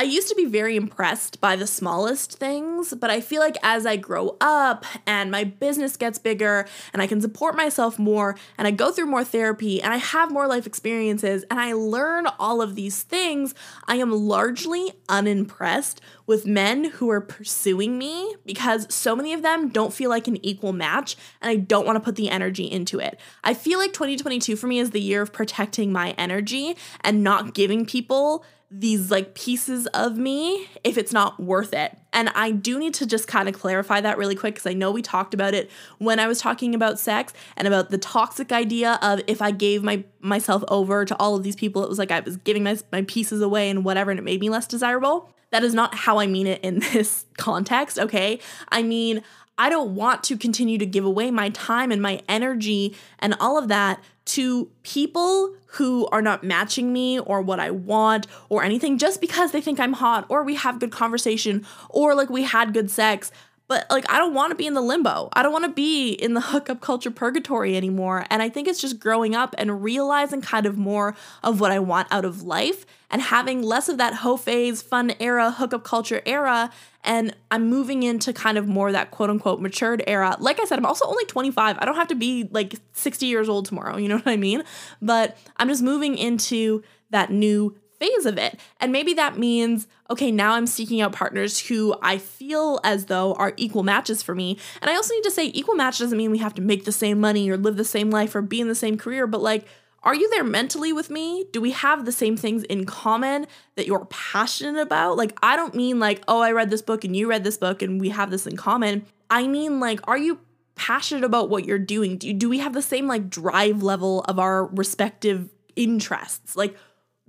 I 0.00 0.04
used 0.04 0.28
to 0.28 0.34
be 0.34 0.46
very 0.46 0.76
impressed 0.76 1.42
by 1.42 1.56
the 1.56 1.66
smallest 1.66 2.38
things, 2.38 2.94
but 2.94 3.10
I 3.10 3.20
feel 3.20 3.42
like 3.42 3.58
as 3.62 3.84
I 3.84 3.96
grow 3.96 4.38
up 4.40 4.86
and 5.06 5.30
my 5.30 5.44
business 5.44 5.98
gets 5.98 6.18
bigger 6.18 6.66
and 6.94 7.02
I 7.02 7.06
can 7.06 7.20
support 7.20 7.54
myself 7.54 7.98
more 7.98 8.34
and 8.56 8.66
I 8.66 8.70
go 8.70 8.92
through 8.92 9.08
more 9.08 9.24
therapy 9.24 9.82
and 9.82 9.92
I 9.92 9.98
have 9.98 10.32
more 10.32 10.46
life 10.46 10.66
experiences 10.66 11.44
and 11.50 11.60
I 11.60 11.74
learn 11.74 12.26
all 12.38 12.62
of 12.62 12.76
these 12.76 13.02
things, 13.02 13.54
I 13.88 13.96
am 13.96 14.10
largely 14.10 14.90
unimpressed 15.10 16.00
with 16.26 16.46
men 16.46 16.84
who 16.84 17.10
are 17.10 17.20
pursuing 17.20 17.98
me 17.98 18.36
because 18.46 18.86
so 18.88 19.14
many 19.14 19.34
of 19.34 19.42
them 19.42 19.68
don't 19.68 19.92
feel 19.92 20.08
like 20.08 20.26
an 20.26 20.42
equal 20.42 20.72
match 20.72 21.14
and 21.42 21.50
I 21.50 21.56
don't 21.56 21.84
want 21.84 21.96
to 21.96 22.00
put 22.00 22.16
the 22.16 22.30
energy 22.30 22.64
into 22.64 23.00
it. 23.00 23.20
I 23.44 23.52
feel 23.52 23.78
like 23.78 23.92
2022 23.92 24.56
for 24.56 24.66
me 24.66 24.78
is 24.78 24.92
the 24.92 25.00
year 25.02 25.20
of 25.20 25.30
protecting 25.30 25.92
my 25.92 26.12
energy 26.12 26.78
and 27.02 27.22
not 27.22 27.52
giving 27.52 27.84
people 27.84 28.46
these 28.70 29.10
like 29.10 29.34
pieces 29.34 29.86
of 29.88 30.16
me 30.16 30.68
if 30.84 30.96
it's 30.96 31.12
not 31.12 31.40
worth 31.40 31.72
it. 31.72 31.96
And 32.12 32.28
I 32.30 32.52
do 32.52 32.78
need 32.78 32.94
to 32.94 33.06
just 33.06 33.26
kind 33.26 33.48
of 33.48 33.54
clarify 33.54 34.00
that 34.00 34.16
really 34.16 34.36
quick 34.36 34.54
because 34.54 34.66
I 34.66 34.74
know 34.74 34.92
we 34.92 35.02
talked 35.02 35.34
about 35.34 35.54
it 35.54 35.70
when 35.98 36.20
I 36.20 36.28
was 36.28 36.38
talking 36.38 36.74
about 36.74 36.98
sex 36.98 37.32
and 37.56 37.66
about 37.66 37.90
the 37.90 37.98
toxic 37.98 38.52
idea 38.52 38.98
of 39.02 39.20
if 39.26 39.42
I 39.42 39.50
gave 39.50 39.82
my 39.82 40.04
myself 40.20 40.62
over 40.68 41.04
to 41.04 41.16
all 41.16 41.34
of 41.34 41.42
these 41.42 41.56
people, 41.56 41.82
it 41.82 41.88
was 41.88 41.98
like 41.98 42.12
I 42.12 42.20
was 42.20 42.36
giving 42.38 42.62
my, 42.62 42.78
my 42.92 43.02
pieces 43.02 43.42
away 43.42 43.70
and 43.70 43.84
whatever, 43.84 44.10
and 44.10 44.20
it 44.20 44.22
made 44.22 44.40
me 44.40 44.50
less 44.50 44.66
desirable. 44.66 45.32
That 45.50 45.64
is 45.64 45.74
not 45.74 45.94
how 45.94 46.18
I 46.20 46.28
mean 46.28 46.46
it 46.46 46.60
in 46.62 46.78
this 46.92 47.24
context, 47.38 47.98
okay? 47.98 48.38
I 48.68 48.82
mean, 48.82 49.22
I 49.58 49.68
don't 49.68 49.94
want 49.94 50.22
to 50.24 50.38
continue 50.38 50.78
to 50.78 50.86
give 50.86 51.04
away 51.04 51.30
my 51.30 51.50
time 51.50 51.90
and 51.90 52.00
my 52.00 52.22
energy 52.28 52.96
and 53.18 53.34
all 53.40 53.58
of 53.58 53.68
that 53.68 54.02
to 54.30 54.70
people 54.82 55.54
who 55.74 56.06
are 56.08 56.22
not 56.22 56.42
matching 56.42 56.92
me 56.92 57.18
or 57.18 57.40
what 57.40 57.60
I 57.60 57.70
want 57.70 58.26
or 58.48 58.62
anything 58.62 58.98
just 58.98 59.20
because 59.20 59.52
they 59.52 59.60
think 59.60 59.78
I'm 59.78 59.92
hot 59.92 60.26
or 60.28 60.42
we 60.42 60.56
have 60.56 60.78
good 60.78 60.92
conversation 60.92 61.64
or 61.88 62.14
like 62.14 62.30
we 62.30 62.42
had 62.42 62.74
good 62.74 62.90
sex. 62.90 63.30
But 63.70 63.86
like, 63.88 64.04
I 64.10 64.18
don't 64.18 64.34
want 64.34 64.50
to 64.50 64.56
be 64.56 64.66
in 64.66 64.74
the 64.74 64.80
limbo. 64.80 65.28
I 65.32 65.44
don't 65.44 65.52
want 65.52 65.64
to 65.64 65.70
be 65.70 66.10
in 66.10 66.34
the 66.34 66.40
hookup 66.50 66.80
culture 66.80 67.12
purgatory 67.12 67.76
anymore. 67.76 68.26
And 68.28 68.42
I 68.42 68.48
think 68.48 68.66
it's 68.66 68.80
just 68.80 68.98
growing 68.98 69.36
up 69.36 69.54
and 69.58 69.80
realizing 69.80 70.42
kind 70.42 70.66
of 70.66 70.76
more 70.76 71.14
of 71.44 71.60
what 71.60 71.70
I 71.70 71.78
want 71.78 72.08
out 72.10 72.24
of 72.24 72.42
life 72.42 72.84
and 73.12 73.22
having 73.22 73.62
less 73.62 73.88
of 73.88 73.96
that 73.98 74.12
hoe 74.12 74.36
phase, 74.36 74.82
fun 74.82 75.12
era, 75.20 75.52
hookup 75.52 75.84
culture 75.84 76.20
era. 76.26 76.72
And 77.04 77.32
I'm 77.52 77.70
moving 77.70 78.02
into 78.02 78.32
kind 78.32 78.58
of 78.58 78.66
more 78.66 78.90
that 78.90 79.12
quote 79.12 79.30
unquote 79.30 79.60
matured 79.60 80.02
era. 80.04 80.36
Like 80.40 80.58
I 80.58 80.64
said, 80.64 80.76
I'm 80.76 80.84
also 80.84 81.06
only 81.06 81.24
25. 81.26 81.76
I 81.78 81.84
don't 81.84 81.94
have 81.94 82.08
to 82.08 82.16
be 82.16 82.48
like 82.50 82.74
60 82.94 83.26
years 83.26 83.48
old 83.48 83.66
tomorrow. 83.66 83.98
You 83.98 84.08
know 84.08 84.16
what 84.16 84.26
I 84.26 84.36
mean? 84.36 84.64
But 85.00 85.38
I'm 85.58 85.68
just 85.68 85.84
moving 85.84 86.18
into 86.18 86.82
that 87.10 87.30
new 87.30 87.76
phase 88.00 88.26
of 88.26 88.38
it. 88.38 88.58
And 88.80 88.90
maybe 88.90 89.14
that 89.14 89.38
means, 89.38 89.86
okay, 90.10 90.32
now 90.32 90.54
I'm 90.54 90.66
seeking 90.66 91.00
out 91.00 91.12
partners 91.12 91.60
who 91.60 91.94
I 92.02 92.18
feel 92.18 92.80
as 92.82 93.06
though 93.06 93.34
are 93.34 93.52
equal 93.56 93.82
matches 93.82 94.22
for 94.22 94.34
me. 94.34 94.58
And 94.82 94.90
I 94.90 94.96
also 94.96 95.14
need 95.14 95.24
to 95.24 95.30
say, 95.30 95.46
equal 95.46 95.76
match 95.76 95.98
doesn't 95.98 96.18
mean 96.18 96.30
we 96.30 96.38
have 96.38 96.54
to 96.54 96.62
make 96.62 96.84
the 96.84 96.92
same 96.92 97.20
money 97.20 97.48
or 97.48 97.56
live 97.56 97.76
the 97.76 97.84
same 97.84 98.10
life 98.10 98.34
or 98.34 98.42
be 98.42 98.60
in 98.60 98.68
the 98.68 98.74
same 98.74 98.96
career, 98.96 99.26
but 99.26 99.42
like, 99.42 99.66
are 100.02 100.14
you 100.14 100.30
there 100.30 100.44
mentally 100.44 100.94
with 100.94 101.10
me? 101.10 101.44
Do 101.52 101.60
we 101.60 101.72
have 101.72 102.06
the 102.06 102.12
same 102.12 102.36
things 102.36 102.62
in 102.64 102.86
common 102.86 103.46
that 103.76 103.86
you're 103.86 104.06
passionate 104.06 104.80
about? 104.80 105.18
Like, 105.18 105.38
I 105.42 105.56
don't 105.56 105.74
mean 105.74 106.00
like, 106.00 106.22
oh, 106.26 106.40
I 106.40 106.52
read 106.52 106.70
this 106.70 106.80
book 106.80 107.04
and 107.04 107.14
you 107.14 107.28
read 107.28 107.44
this 107.44 107.58
book 107.58 107.82
and 107.82 108.00
we 108.00 108.08
have 108.08 108.30
this 108.30 108.46
in 108.46 108.56
common. 108.56 109.04
I 109.28 109.46
mean, 109.46 109.78
like, 109.78 110.00
are 110.08 110.16
you 110.16 110.40
passionate 110.74 111.24
about 111.24 111.50
what 111.50 111.66
you're 111.66 111.78
doing? 111.78 112.16
Do, 112.16 112.32
do 112.32 112.48
we 112.48 112.60
have 112.60 112.72
the 112.72 112.80
same 112.80 113.06
like 113.06 113.28
drive 113.28 113.82
level 113.82 114.22
of 114.22 114.38
our 114.38 114.64
respective 114.68 115.50
interests? 115.76 116.56
Like, 116.56 116.74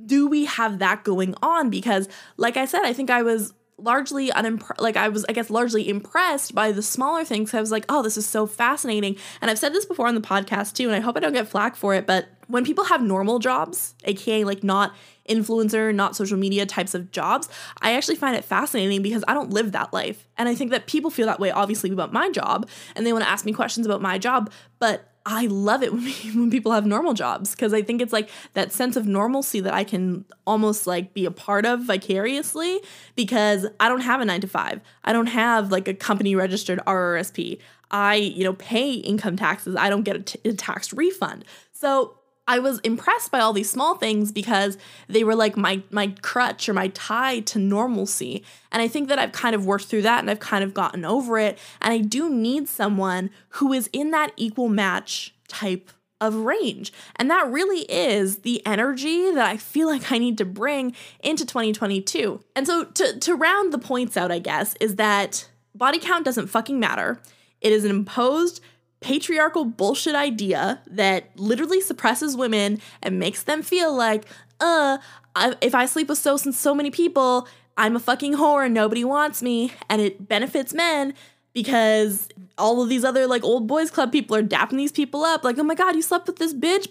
do 0.06 0.28
we 0.28 0.46
have 0.46 0.80
that 0.80 1.04
going 1.04 1.36
on? 1.42 1.70
Because, 1.70 2.08
like 2.38 2.58
I 2.58 2.66
said, 2.66 2.82
I 2.84 2.94
think 2.94 3.10
I 3.10 3.22
was 3.22 3.54
largely 3.78 4.30
unimpre- 4.30 4.80
like 4.80 4.96
I 4.96 5.10
was 5.10 5.26
I 5.28 5.34
guess 5.34 5.50
largely 5.50 5.90
impressed 5.90 6.54
by 6.54 6.72
the 6.72 6.82
smaller 6.82 7.26
things. 7.26 7.54
I 7.54 7.60
was 7.60 7.72
like, 7.72 7.86
"Oh, 7.90 8.02
this 8.02 8.18
is 8.18 8.26
so 8.26 8.46
fascinating." 8.46 9.18
And 9.42 9.50
I've 9.50 9.60
said 9.60 9.74
this 9.74 9.86
before 9.86 10.08
on 10.08 10.16
the 10.16 10.22
podcast 10.22 10.74
too, 10.74 10.88
and 10.88 10.96
I 10.96 11.00
hope 11.00 11.18
I 11.18 11.20
don't 11.20 11.34
get 11.34 11.48
flack 11.48 11.76
for 11.76 11.96
it, 11.96 12.06
but 12.06 12.28
when 12.48 12.66
people 12.66 12.86
have 12.86 13.02
normal 13.02 13.40
jobs, 13.40 13.96
aka 14.04 14.44
like 14.44 14.64
not 14.64 14.94
influencer, 15.30 15.94
not 15.94 16.16
social 16.16 16.38
media 16.38 16.66
types 16.66 16.94
of 16.94 17.12
jobs, 17.12 17.48
I 17.82 17.94
actually 17.94 18.16
find 18.16 18.36
it 18.36 18.44
fascinating 18.44 19.02
because 19.02 19.24
I 19.28 19.34
don't 19.34 19.52
live 19.52 19.72
that 19.72 19.94
life. 19.94 20.28
And 20.38 20.50
I 20.50 20.56
think 20.56 20.72
that 20.72 20.88
people 20.88 21.10
feel 21.10 21.28
that 21.28 21.40
way 21.40 21.52
obviously 21.52 21.92
about 21.92 22.12
my 22.12 22.30
job 22.30 22.68
and 22.96 23.06
they 23.06 23.14
want 23.14 23.24
to 23.24 23.30
ask 23.30 23.46
me 23.46 23.54
questions 23.54 23.86
about 23.86 24.02
my 24.02 24.18
job, 24.18 24.52
but 24.80 25.11
I 25.26 25.46
love 25.48 25.84
it 25.84 25.94
when, 26.34 26.50
people 26.50 26.72
have 26.72 26.86
normal 26.86 27.14
jobs 27.14 27.52
because 27.52 27.74
I 27.74 27.82
think 27.82 28.02
it's 28.02 28.14
like 28.14 28.30
that 28.54 28.72
sense 28.72 28.96
of 28.96 29.06
normalcy 29.06 29.60
that 29.62 29.74
I 29.74 29.84
can 29.84 30.26
almost 30.46 30.88
like 30.88 31.14
be 31.14 31.26
a 31.26 31.32
part 31.32 31.66
of 31.66 31.82
vicariously 31.82 32.80
because 33.16 33.66
I 33.80 33.90
don't 33.90 34.02
have 34.02 34.22
a 34.22 34.26
nine 34.26 34.42
to 34.42 34.48
five. 34.48 34.82
I 35.04 35.14
don't 35.14 35.28
have 35.28 35.72
like 35.72 35.88
a 35.88 35.94
company 35.94 36.36
registered 36.36 36.80
RRSP. 36.88 37.60
I, 37.92 38.16
you 38.16 38.44
know, 38.44 38.54
pay 38.54 38.94
income 38.94 39.36
taxes. 39.36 39.76
I 39.76 39.90
don't 39.90 40.04
get 40.04 40.16
a, 40.16 40.20
t- 40.20 40.50
a 40.50 40.54
tax 40.54 40.94
refund. 40.94 41.46
So 41.74 42.16
I 42.47 42.60
was 42.60 42.80
impressed 42.80 43.32
by 43.32 43.39
all 43.39 43.54
these 43.54 43.69
small 43.69 43.95
things 43.95 44.32
because 44.32 44.77
they 45.08 45.23
were 45.23 45.36
like 45.36 45.56
my 45.56 45.84
my 45.89 46.13
crutch 46.21 46.67
or 46.67 46.73
my 46.73 46.89
tie 46.89 47.39
to 47.41 47.60
normalcy. 47.60 48.43
And 48.71 48.82
I 48.82 48.88
think 48.88 49.10
that 49.10 49.19
I've 49.19 49.32
kind 49.32 49.56
of 49.56 49.65
worked 49.65 49.86
through 49.86 50.01
that 50.04 50.19
and 50.19 50.30
I've 50.30 50.39
kind 50.39 50.63
of 50.63 50.73
gotten 50.73 51.06
over 51.06 51.38
it. 51.38 51.58
And 51.82 51.93
I 51.93 51.99
do 51.99 52.30
need 52.30 52.67
someone 52.67 53.30
who 53.49 53.73
is 53.73 53.89
in 53.93 54.12
that 54.12 54.32
equal 54.38 54.69
match 54.69 55.36
type 55.47 55.91
of 56.19 56.36
range. 56.36 56.93
And 57.15 57.30
that 57.30 57.49
really 57.49 57.82
is 57.89 58.39
the 58.39 58.65
energy 58.65 59.32
that 59.32 59.45
I 59.45 59.58
feel 59.58 59.88
like 59.88 60.12
I 60.12 60.19
need 60.19 60.38
to 60.38 60.45
bring 60.45 60.95
into 61.21 61.45
2022. 61.45 62.41
And 62.56 62.67
so 62.67 62.86
to 62.86 63.19
to 63.19 63.36
round 63.36 63.73
the 63.73 63.80
points 63.80 64.17
out, 64.17 64.32
I 64.32 64.39
guess, 64.39 64.75
is 64.80 64.95
that 64.95 65.49
body 65.75 65.99
count 65.99 66.25
doesn't 66.25 66.47
fucking 66.47 66.80
matter. 66.80 67.19
It 67.60 67.71
is 67.71 67.83
an 67.83 67.92
imposed 67.92 68.62
patriarchal 69.02 69.65
bullshit 69.65 70.15
idea 70.15 70.81
that 70.87 71.37
literally 71.37 71.81
suppresses 71.81 72.37
women 72.37 72.79
and 73.02 73.19
makes 73.19 73.43
them 73.43 73.62
feel 73.62 73.93
like, 73.93 74.25
uh, 74.60 74.99
I, 75.35 75.56
if 75.62 75.75
I 75.75 75.85
sleep 75.85 76.08
with 76.10 76.17
so 76.17 76.37
and 76.43 76.56
so 76.56 76.73
many 76.73 76.91
people, 76.91 77.47
I'm 77.77 77.95
a 77.95 77.99
fucking 77.99 78.35
whore 78.35 78.65
and 78.65 78.73
nobody 78.73 79.04
wants 79.04 79.41
me, 79.41 79.73
and 79.89 80.02
it 80.02 80.27
benefits 80.27 80.73
men 80.73 81.13
because 81.54 82.29
all 82.58 82.81
of 82.81 82.89
these 82.89 83.04
other 83.04 83.27
like 83.27 83.43
old 83.43 83.67
boys 83.67 83.91
club 83.91 84.12
people 84.12 84.35
are 84.35 84.43
dapping 84.43 84.77
these 84.77 84.91
people 84.91 85.23
up. 85.23 85.43
Like 85.43 85.58
oh 85.60 85.63
my 85.63 85.75
god 85.75 85.95
you 85.95 86.02
slept 86.02 86.27
with 86.27 86.37
this 86.37 86.54
bitch? 86.54 86.87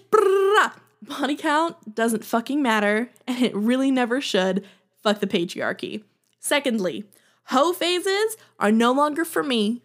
Body 1.01 1.35
count 1.35 1.95
doesn't 1.95 2.23
fucking 2.23 2.61
matter 2.61 3.09
and 3.27 3.41
it 3.41 3.55
really 3.55 3.89
never 3.89 4.21
should. 4.21 4.63
Fuck 5.01 5.19
the 5.19 5.27
patriarchy. 5.27 6.03
Secondly 6.39 7.05
hoe 7.45 7.73
phases 7.73 8.37
are 8.59 8.71
no 8.71 8.91
longer 8.91 9.25
for 9.25 9.43
me 9.43 9.81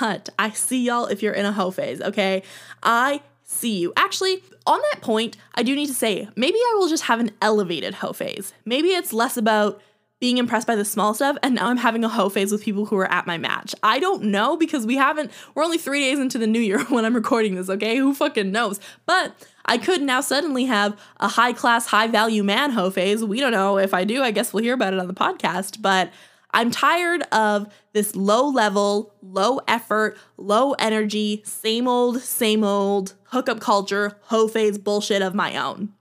but 0.00 0.28
i 0.38 0.50
see 0.50 0.84
y'all 0.84 1.06
if 1.06 1.22
you're 1.22 1.34
in 1.34 1.46
a 1.46 1.52
hoe 1.52 1.70
phase 1.70 2.00
okay 2.00 2.42
i 2.82 3.20
see 3.42 3.78
you 3.78 3.92
actually 3.96 4.42
on 4.66 4.80
that 4.92 5.02
point 5.02 5.36
i 5.54 5.62
do 5.62 5.74
need 5.74 5.86
to 5.86 5.94
say 5.94 6.28
maybe 6.36 6.56
i 6.56 6.74
will 6.78 6.88
just 6.88 7.04
have 7.04 7.20
an 7.20 7.30
elevated 7.40 7.94
hoe 7.94 8.12
phase 8.12 8.52
maybe 8.64 8.88
it's 8.88 9.12
less 9.12 9.36
about 9.36 9.80
being 10.24 10.38
impressed 10.38 10.66
by 10.66 10.74
the 10.74 10.86
small 10.86 11.12
stuff 11.12 11.36
and 11.42 11.54
now 11.54 11.68
I'm 11.68 11.76
having 11.76 12.02
a 12.02 12.08
hoe 12.08 12.30
phase 12.30 12.50
with 12.50 12.62
people 12.62 12.86
who 12.86 12.96
are 12.96 13.12
at 13.12 13.26
my 13.26 13.36
match. 13.36 13.74
I 13.82 13.98
don't 13.98 14.22
know 14.22 14.56
because 14.56 14.86
we 14.86 14.96
haven't 14.96 15.30
we're 15.54 15.62
only 15.64 15.76
3 15.76 16.00
days 16.00 16.18
into 16.18 16.38
the 16.38 16.46
new 16.46 16.60
year 16.60 16.82
when 16.88 17.04
I'm 17.04 17.14
recording 17.14 17.56
this, 17.56 17.68
okay? 17.68 17.96
Who 17.98 18.14
fucking 18.14 18.50
knows? 18.50 18.80
But 19.04 19.34
I 19.66 19.76
could 19.76 20.00
now 20.00 20.22
suddenly 20.22 20.64
have 20.64 20.98
a 21.20 21.28
high 21.28 21.52
class, 21.52 21.86
high 21.86 22.06
value 22.06 22.42
man 22.42 22.70
hoe 22.70 22.88
phase. 22.88 23.22
We 23.22 23.38
don't 23.38 23.52
know 23.52 23.76
if 23.76 23.92
I 23.92 24.04
do. 24.04 24.22
I 24.22 24.30
guess 24.30 24.54
we'll 24.54 24.64
hear 24.64 24.72
about 24.72 24.94
it 24.94 24.98
on 24.98 25.08
the 25.08 25.14
podcast, 25.14 25.82
but 25.82 26.10
I'm 26.54 26.70
tired 26.70 27.22
of 27.32 27.66
this 27.94 28.14
low 28.14 28.48
level, 28.48 29.12
low 29.20 29.58
effort, 29.66 30.16
low 30.36 30.72
energy, 30.74 31.42
same 31.44 31.88
old, 31.88 32.20
same 32.20 32.62
old 32.62 33.14
hookup 33.24 33.58
culture, 33.58 34.16
hoe 34.22 34.46
phase 34.46 34.78
bullshit 34.78 35.20
of 35.20 35.34
my 35.34 35.56
own. 35.56 35.92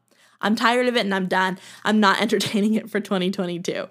I'm 0.41 0.55
tired 0.55 0.87
of 0.87 0.95
it 0.95 1.01
and 1.01 1.15
I'm 1.15 1.27
done. 1.27 1.57
I'm 1.83 1.99
not 1.99 2.21
entertaining 2.21 2.75
it 2.75 2.87
for 2.87 2.99
2022. 2.99 3.87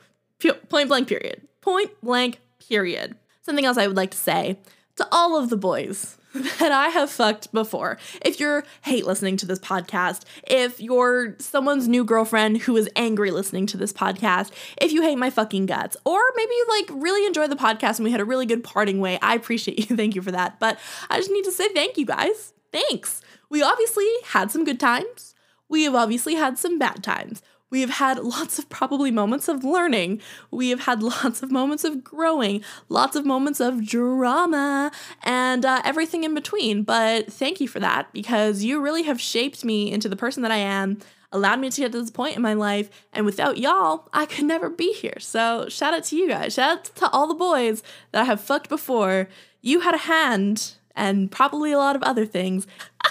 Point 0.69 0.89
blank, 0.89 1.09
period. 1.09 1.43
Point 1.61 1.91
blank, 2.01 2.39
period. 2.69 3.17
Something 3.43 3.65
else 3.65 3.77
I 3.77 3.89
would 3.89 3.97
like 3.97 4.13
to 4.13 4.19
say 4.19 4.61
to 4.97 5.09
all 5.11 5.37
of 5.37 5.51
the 5.51 5.57
boys 5.57 6.17
that 6.59 6.73
I 6.73 6.89
have 6.89 7.11
fucked 7.11 7.53
before. 7.53 7.99
If 8.25 8.41
you're 8.41 8.65
hate 8.83 9.07
listening 9.07 9.37
to 9.39 9.47
this 9.47 9.59
podcast, 9.59 10.23
if 10.47 10.81
you're 10.81 11.37
someone's 11.39 11.89
new 11.89 12.05
girlfriend 12.05 12.63
who 12.63 12.77
is 12.77 12.89
angry 12.97 13.31
listening 13.31 13.67
to 13.67 13.77
this 13.77 13.93
podcast, 13.93 14.51
if 14.81 14.93
you 14.93 15.03
hate 15.03 15.17
my 15.17 15.29
fucking 15.29 15.67
guts, 15.67 15.97
or 16.05 16.21
maybe 16.35 16.53
you 16.53 16.67
like 16.79 17.03
really 17.03 17.27
enjoy 17.27 17.49
the 17.49 17.57
podcast 17.57 17.97
and 17.99 18.05
we 18.05 18.13
had 18.13 18.21
a 18.21 18.25
really 18.25 18.47
good 18.47 18.65
parting 18.65 18.99
way, 18.99 19.19
I 19.21 19.35
appreciate 19.35 19.91
you. 19.91 19.97
Thank 20.03 20.15
you 20.15 20.23
for 20.23 20.33
that. 20.33 20.59
But 20.59 20.79
I 21.11 21.19
just 21.19 21.31
need 21.31 21.45
to 21.45 21.53
say 21.53 21.69
thank 21.69 21.99
you 21.99 22.07
guys. 22.07 22.55
Thanks. 22.73 23.21
We 23.51 23.63
obviously 23.63 24.09
had 24.25 24.51
some 24.51 24.65
good 24.65 24.81
times. 24.81 25.35
We 25.69 25.85
have 25.85 25.95
obviously 25.95 26.35
had 26.35 26.59
some 26.59 26.79
bad 26.79 27.03
times. 27.03 27.43
We 27.73 27.81
have 27.81 27.91
had 27.91 28.19
lots 28.19 28.59
of 28.59 28.69
probably 28.69 29.11
moments 29.11 29.49
of 29.49 29.65
learning. 29.65 30.21
We 30.51 30.69
have 30.69 30.81
had 30.81 31.03
lots 31.25 31.43
of 31.43 31.51
moments 31.51 31.85
of 31.85 32.05
growing, 32.05 32.63
lots 32.91 33.17
of 33.17 33.25
moments 33.25 33.61
of 33.61 33.87
drama, 33.87 34.93
and 35.23 35.65
uh, 35.65 35.81
everything 35.83 36.23
in 36.23 36.35
between. 36.35 36.83
But 36.83 37.33
thank 37.33 37.63
you 37.63 37.67
for 37.67 37.81
that 37.81 38.13
because 38.13 38.63
you 38.63 38.79
really 38.83 39.05
have 39.05 39.19
shaped 39.19 39.65
me 39.65 39.91
into 39.91 40.11
the 40.11 40.17
person 40.17 40.43
that 40.43 40.53
I 40.53 40.59
am, 40.59 40.99
allowed 41.33 41.61
me 41.61 41.71
to 41.71 41.81
get 41.81 41.93
to 41.93 42.01
this 42.03 42.11
point 42.11 42.37
in 42.37 42.43
my 42.43 42.53
life. 42.53 42.91
And 43.11 43.25
without 43.25 43.57
y'all, 43.57 44.07
I 44.13 44.27
could 44.27 44.45
never 44.45 44.69
be 44.69 44.93
here. 44.93 45.17
So 45.19 45.71
shout 45.71 45.95
out 45.95 46.05
to 46.05 46.17
you 46.17 46.29
guys. 46.29 46.53
Shout 46.53 46.79
out 46.79 46.85
to 46.97 47.09
all 47.09 47.27
the 47.27 47.33
boys 47.33 47.83
that 48.11 48.21
I 48.21 48.25
have 48.25 48.43
fucked 48.43 48.69
before. 48.69 49.31
You 49.63 49.81
had 49.81 49.95
a 49.95 49.99
hand 49.99 50.75
and 50.95 51.33
probably 51.33 51.73
a 51.73 51.79
lot 51.79 51.97
of 51.97 52.03
other 52.03 52.27
things. 52.27 52.67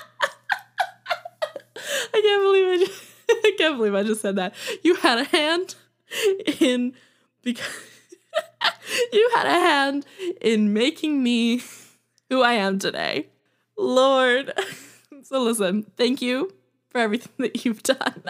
I 2.14 2.22
can't 2.22 2.43
believe 2.43 2.82
it. 2.84 3.11
I 3.46 3.52
can't 3.58 3.78
believe 3.78 3.96
I 3.96 4.04
just 4.04 4.22
said 4.22 4.36
that. 4.36 4.54
You 4.84 4.96
had 4.96 5.20
a 5.20 5.24
hand 5.24 5.76
in 6.60 6.94
because 7.42 7.66
you 9.14 9.30
had 9.36 9.48
a 9.48 9.52
hand 9.52 10.06
in 10.42 10.74
making 10.74 11.24
me 11.24 11.62
who 12.30 12.42
I 12.42 12.54
am 12.54 12.80
today. 12.80 13.28
Lord. 13.78 14.54
So 15.24 15.44
listen, 15.44 15.84
thank 15.96 16.22
you 16.22 16.52
for 16.90 16.98
everything 16.98 17.32
that 17.38 17.64
you've 17.64 17.84
done. 17.84 18.24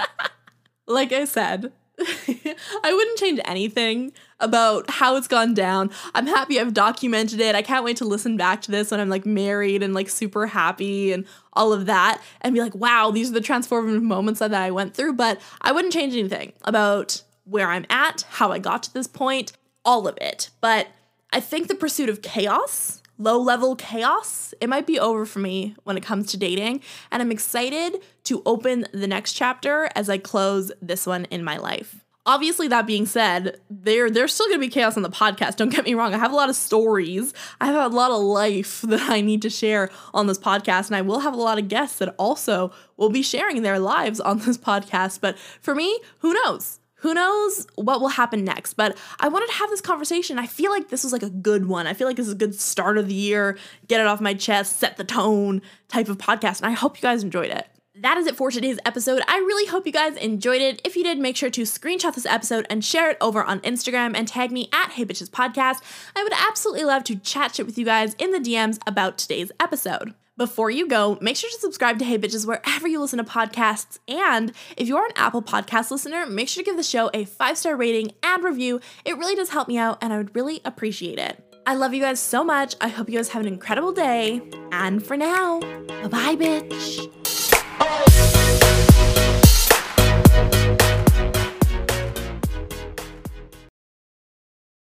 like 0.88 1.12
I 1.12 1.26
said, 1.26 1.72
I 2.84 2.94
wouldn't 2.94 3.18
change 3.20 3.40
anything 3.46 4.12
about 4.40 4.90
how 4.90 5.16
it's 5.16 5.28
gone 5.28 5.54
down. 5.54 5.92
I'm 6.16 6.28
happy 6.28 6.60
I've 6.60 6.74
documented 6.74 7.40
it. 7.40 7.56
I 7.56 7.62
can't 7.62 7.84
wait 7.84 7.98
to 7.98 8.06
listen 8.06 8.38
back 8.38 8.62
to 8.64 8.72
this 8.72 8.92
when 8.92 9.00
I'm 9.00 9.10
like 9.10 9.26
married 9.26 9.84
and 9.84 9.94
like 9.94 10.10
super 10.10 10.48
happy 10.48 11.12
and 11.12 11.26
all 11.54 11.74
of 11.74 11.86
that 11.86 12.22
and 12.42 12.54
be 12.54 12.62
like, 12.62 12.76
wow, 12.76 13.12
these 13.12 13.30
are 13.30 13.34
the 13.34 13.42
transformative 13.42 14.02
moments 14.02 14.40
that 14.40 14.54
I 14.54 14.72
went 14.72 14.94
through. 14.94 15.14
But 15.14 15.40
I 15.62 15.72
wouldn't 15.72 15.94
change 15.94 16.14
anything 16.14 16.54
about 16.64 17.24
where 17.46 17.70
I'm 17.70 17.86
at, 17.90 18.24
how 18.30 18.52
I 18.52 18.60
got 18.60 18.84
to 18.84 18.94
this 18.94 19.08
point, 19.08 19.54
all 19.86 20.08
of 20.08 20.18
it. 20.22 20.50
But 20.62 20.88
I 21.32 21.40
think 21.40 21.68
the 21.68 21.76
pursuit 21.76 22.10
of 22.10 22.22
chaos, 22.22 23.01
low 23.18 23.40
level 23.40 23.76
chaos, 23.76 24.54
it 24.60 24.70
might 24.70 24.88
be 24.88 25.00
over 25.00 25.26
for 25.26 25.40
me 25.40 25.76
when 25.84 25.98
it 25.98 26.04
comes 26.04 26.32
to 26.32 26.38
dating. 26.38 26.82
And 27.12 27.22
I'm 27.22 27.32
excited 27.32 28.02
to 28.26 28.42
open 28.46 28.86
the 28.94 29.08
next 29.08 29.34
chapter 29.34 29.90
as 29.96 30.10
I 30.10 30.18
close 30.18 30.72
this 30.82 31.06
one 31.06 31.26
in 31.26 31.44
my 31.44 31.58
life. 31.58 32.04
Obviously, 32.24 32.68
that 32.68 32.86
being 32.86 33.08
said, 33.08 33.60
there 33.68 34.12
there's 34.12 34.32
still 34.32 34.48
gonna 34.48 34.60
be 34.60 34.70
chaos 34.70 34.96
on 34.96 35.02
the 35.02 35.10
podcast. 35.10 35.56
Don't 35.56 35.70
get 35.70 35.86
me 35.86 35.96
wrong. 35.96 36.14
I 36.14 36.20
have 36.20 36.32
a 36.32 36.36
lot 36.36 36.50
of 36.50 36.56
stories. 36.56 37.34
I 37.60 37.66
have 37.66 37.92
a 37.92 37.96
lot 37.96 38.12
of 38.12 38.22
life 38.22 38.82
that 38.88 39.10
I 39.10 39.22
need 39.22 39.42
to 39.42 39.50
share 39.50 39.90
on 40.14 40.28
this 40.28 40.38
podcast, 40.38 40.88
and 40.88 40.96
I 40.96 41.02
will 41.02 41.22
have 41.22 41.34
a 41.34 41.42
lot 41.42 41.58
of 41.58 41.68
guests 41.68 41.98
that 41.98 42.14
also 42.20 42.72
will 42.96 43.10
be 43.10 43.24
sharing 43.24 43.64
their 43.64 43.80
lives 43.80 44.20
on 44.20 44.38
this 44.40 44.58
podcast. 44.70 45.20
But 45.20 45.40
for 45.40 45.74
me, 45.74 46.00
who 46.20 46.34
knows? 46.34 46.81
Who 47.02 47.14
knows 47.14 47.68
what 47.76 48.00
will 48.02 48.10
happen 48.10 48.44
next? 48.44 48.74
But 48.74 48.98
I 49.20 49.28
wanted 49.28 49.48
to 49.48 49.54
have 49.54 49.70
this 49.70 49.82
conversation. 49.82 50.40
I 50.40 50.48
feel 50.48 50.72
like 50.72 50.90
this 50.90 51.04
was 51.04 51.14
like 51.14 51.24
a 51.24 51.30
good 51.30 51.68
one. 51.68 51.88
I 51.88 51.94
feel 51.94 52.08
like 52.08 52.18
this 52.18 52.28
is 52.28 52.34
a 52.34 52.38
good 52.38 52.56
start 52.56 52.98
of 52.98 53.08
the 53.08 53.14
year, 53.14 53.58
get 53.88 54.00
it 54.00 54.08
off 54.08 54.22
my 54.22 54.34
chest, 54.34 54.80
set 54.80 54.98
the 54.98 55.04
tone 55.04 55.62
type 55.88 56.10
of 56.10 56.18
podcast. 56.18 56.62
And 56.62 56.68
I 56.68 56.72
hope 56.72 56.98
you 56.98 57.02
guys 57.02 57.24
enjoyed 57.24 57.52
it 57.52 57.68
that 58.02 58.18
is 58.18 58.26
it 58.26 58.36
for 58.36 58.50
today's 58.50 58.80
episode. 58.86 59.22
I 59.28 59.38
really 59.38 59.68
hope 59.68 59.86
you 59.86 59.92
guys 59.92 60.16
enjoyed 60.18 60.62
it. 60.62 60.82
If 60.84 60.96
you 60.96 61.04
did, 61.04 61.20
make 61.20 61.36
sure 61.36 61.50
to 61.52 61.62
screenshot 61.62 62.16
this 62.16 62.26
episode 62.26 62.66
and 62.70 62.84
share 62.84 63.12
it 63.12 63.18
over 63.22 63.44
on 63.44 63.60
Instagram 63.62 64.16
and 64.16 64.28
tag 64.28 64.52
me 64.52 64.70
at 64.74 64.92
Hey 64.92 65.06
Bitches 65.06 65.30
Podcast. 65.30 65.82
I 66.16 66.24
would 66.24 66.34
absolutely 66.34 66.86
love 66.86 67.04
to 67.06 67.16
chat 67.18 67.56
shit 67.56 67.66
with 67.66 67.78
you 67.78 67.86
guys 67.86 68.16
in 68.16 68.32
the 68.32 68.40
DMs 68.40 68.80
about 68.88 69.18
today's 69.18 69.52
episode. 69.60 70.16
Before 70.42 70.72
you 70.72 70.88
go, 70.88 71.20
make 71.22 71.38
sure 71.38 71.52
to 71.52 71.60
subscribe 71.60 72.00
to 72.00 72.06
Hey 72.06 72.18
Bitches 72.18 72.48
wherever 72.48 72.88
you 72.88 73.00
listen 73.00 73.20
to 73.20 73.24
podcasts. 73.24 74.00
And 74.08 74.52
if 74.76 74.88
you're 74.88 75.06
an 75.06 75.12
Apple 75.16 75.44
Podcast 75.44 75.92
listener, 75.92 76.26
make 76.26 76.50
sure 76.50 76.64
to 76.64 76.66
give 76.68 76.78
the 76.78 76.82
show 76.82 77.12
a 77.14 77.26
five 77.26 77.60
star 77.60 77.76
rating 77.76 78.14
and 78.24 78.44
review. 78.44 78.82
It 79.06 79.20
really 79.20 79.36
does 79.36 79.50
help 79.50 79.68
me 79.68 79.78
out, 79.78 80.00
and 80.02 80.12
I 80.12 80.18
would 80.18 80.36
really 80.36 80.60
appreciate 80.66 81.20
it. 81.20 81.62
I 81.68 81.76
love 81.76 81.94
you 81.94 82.02
guys 82.02 82.20
so 82.20 82.44
much. 82.44 82.74
I 82.82 82.88
hope 82.88 83.08
you 83.08 83.18
guys 83.18 83.30
have 83.30 83.44
an 83.44 83.48
incredible 83.48 83.92
day. 83.92 84.42
And 84.72 85.06
for 85.06 85.16
now, 85.16 85.60
bye 85.60 86.08
bye, 86.08 86.36
bitch. 86.36 87.08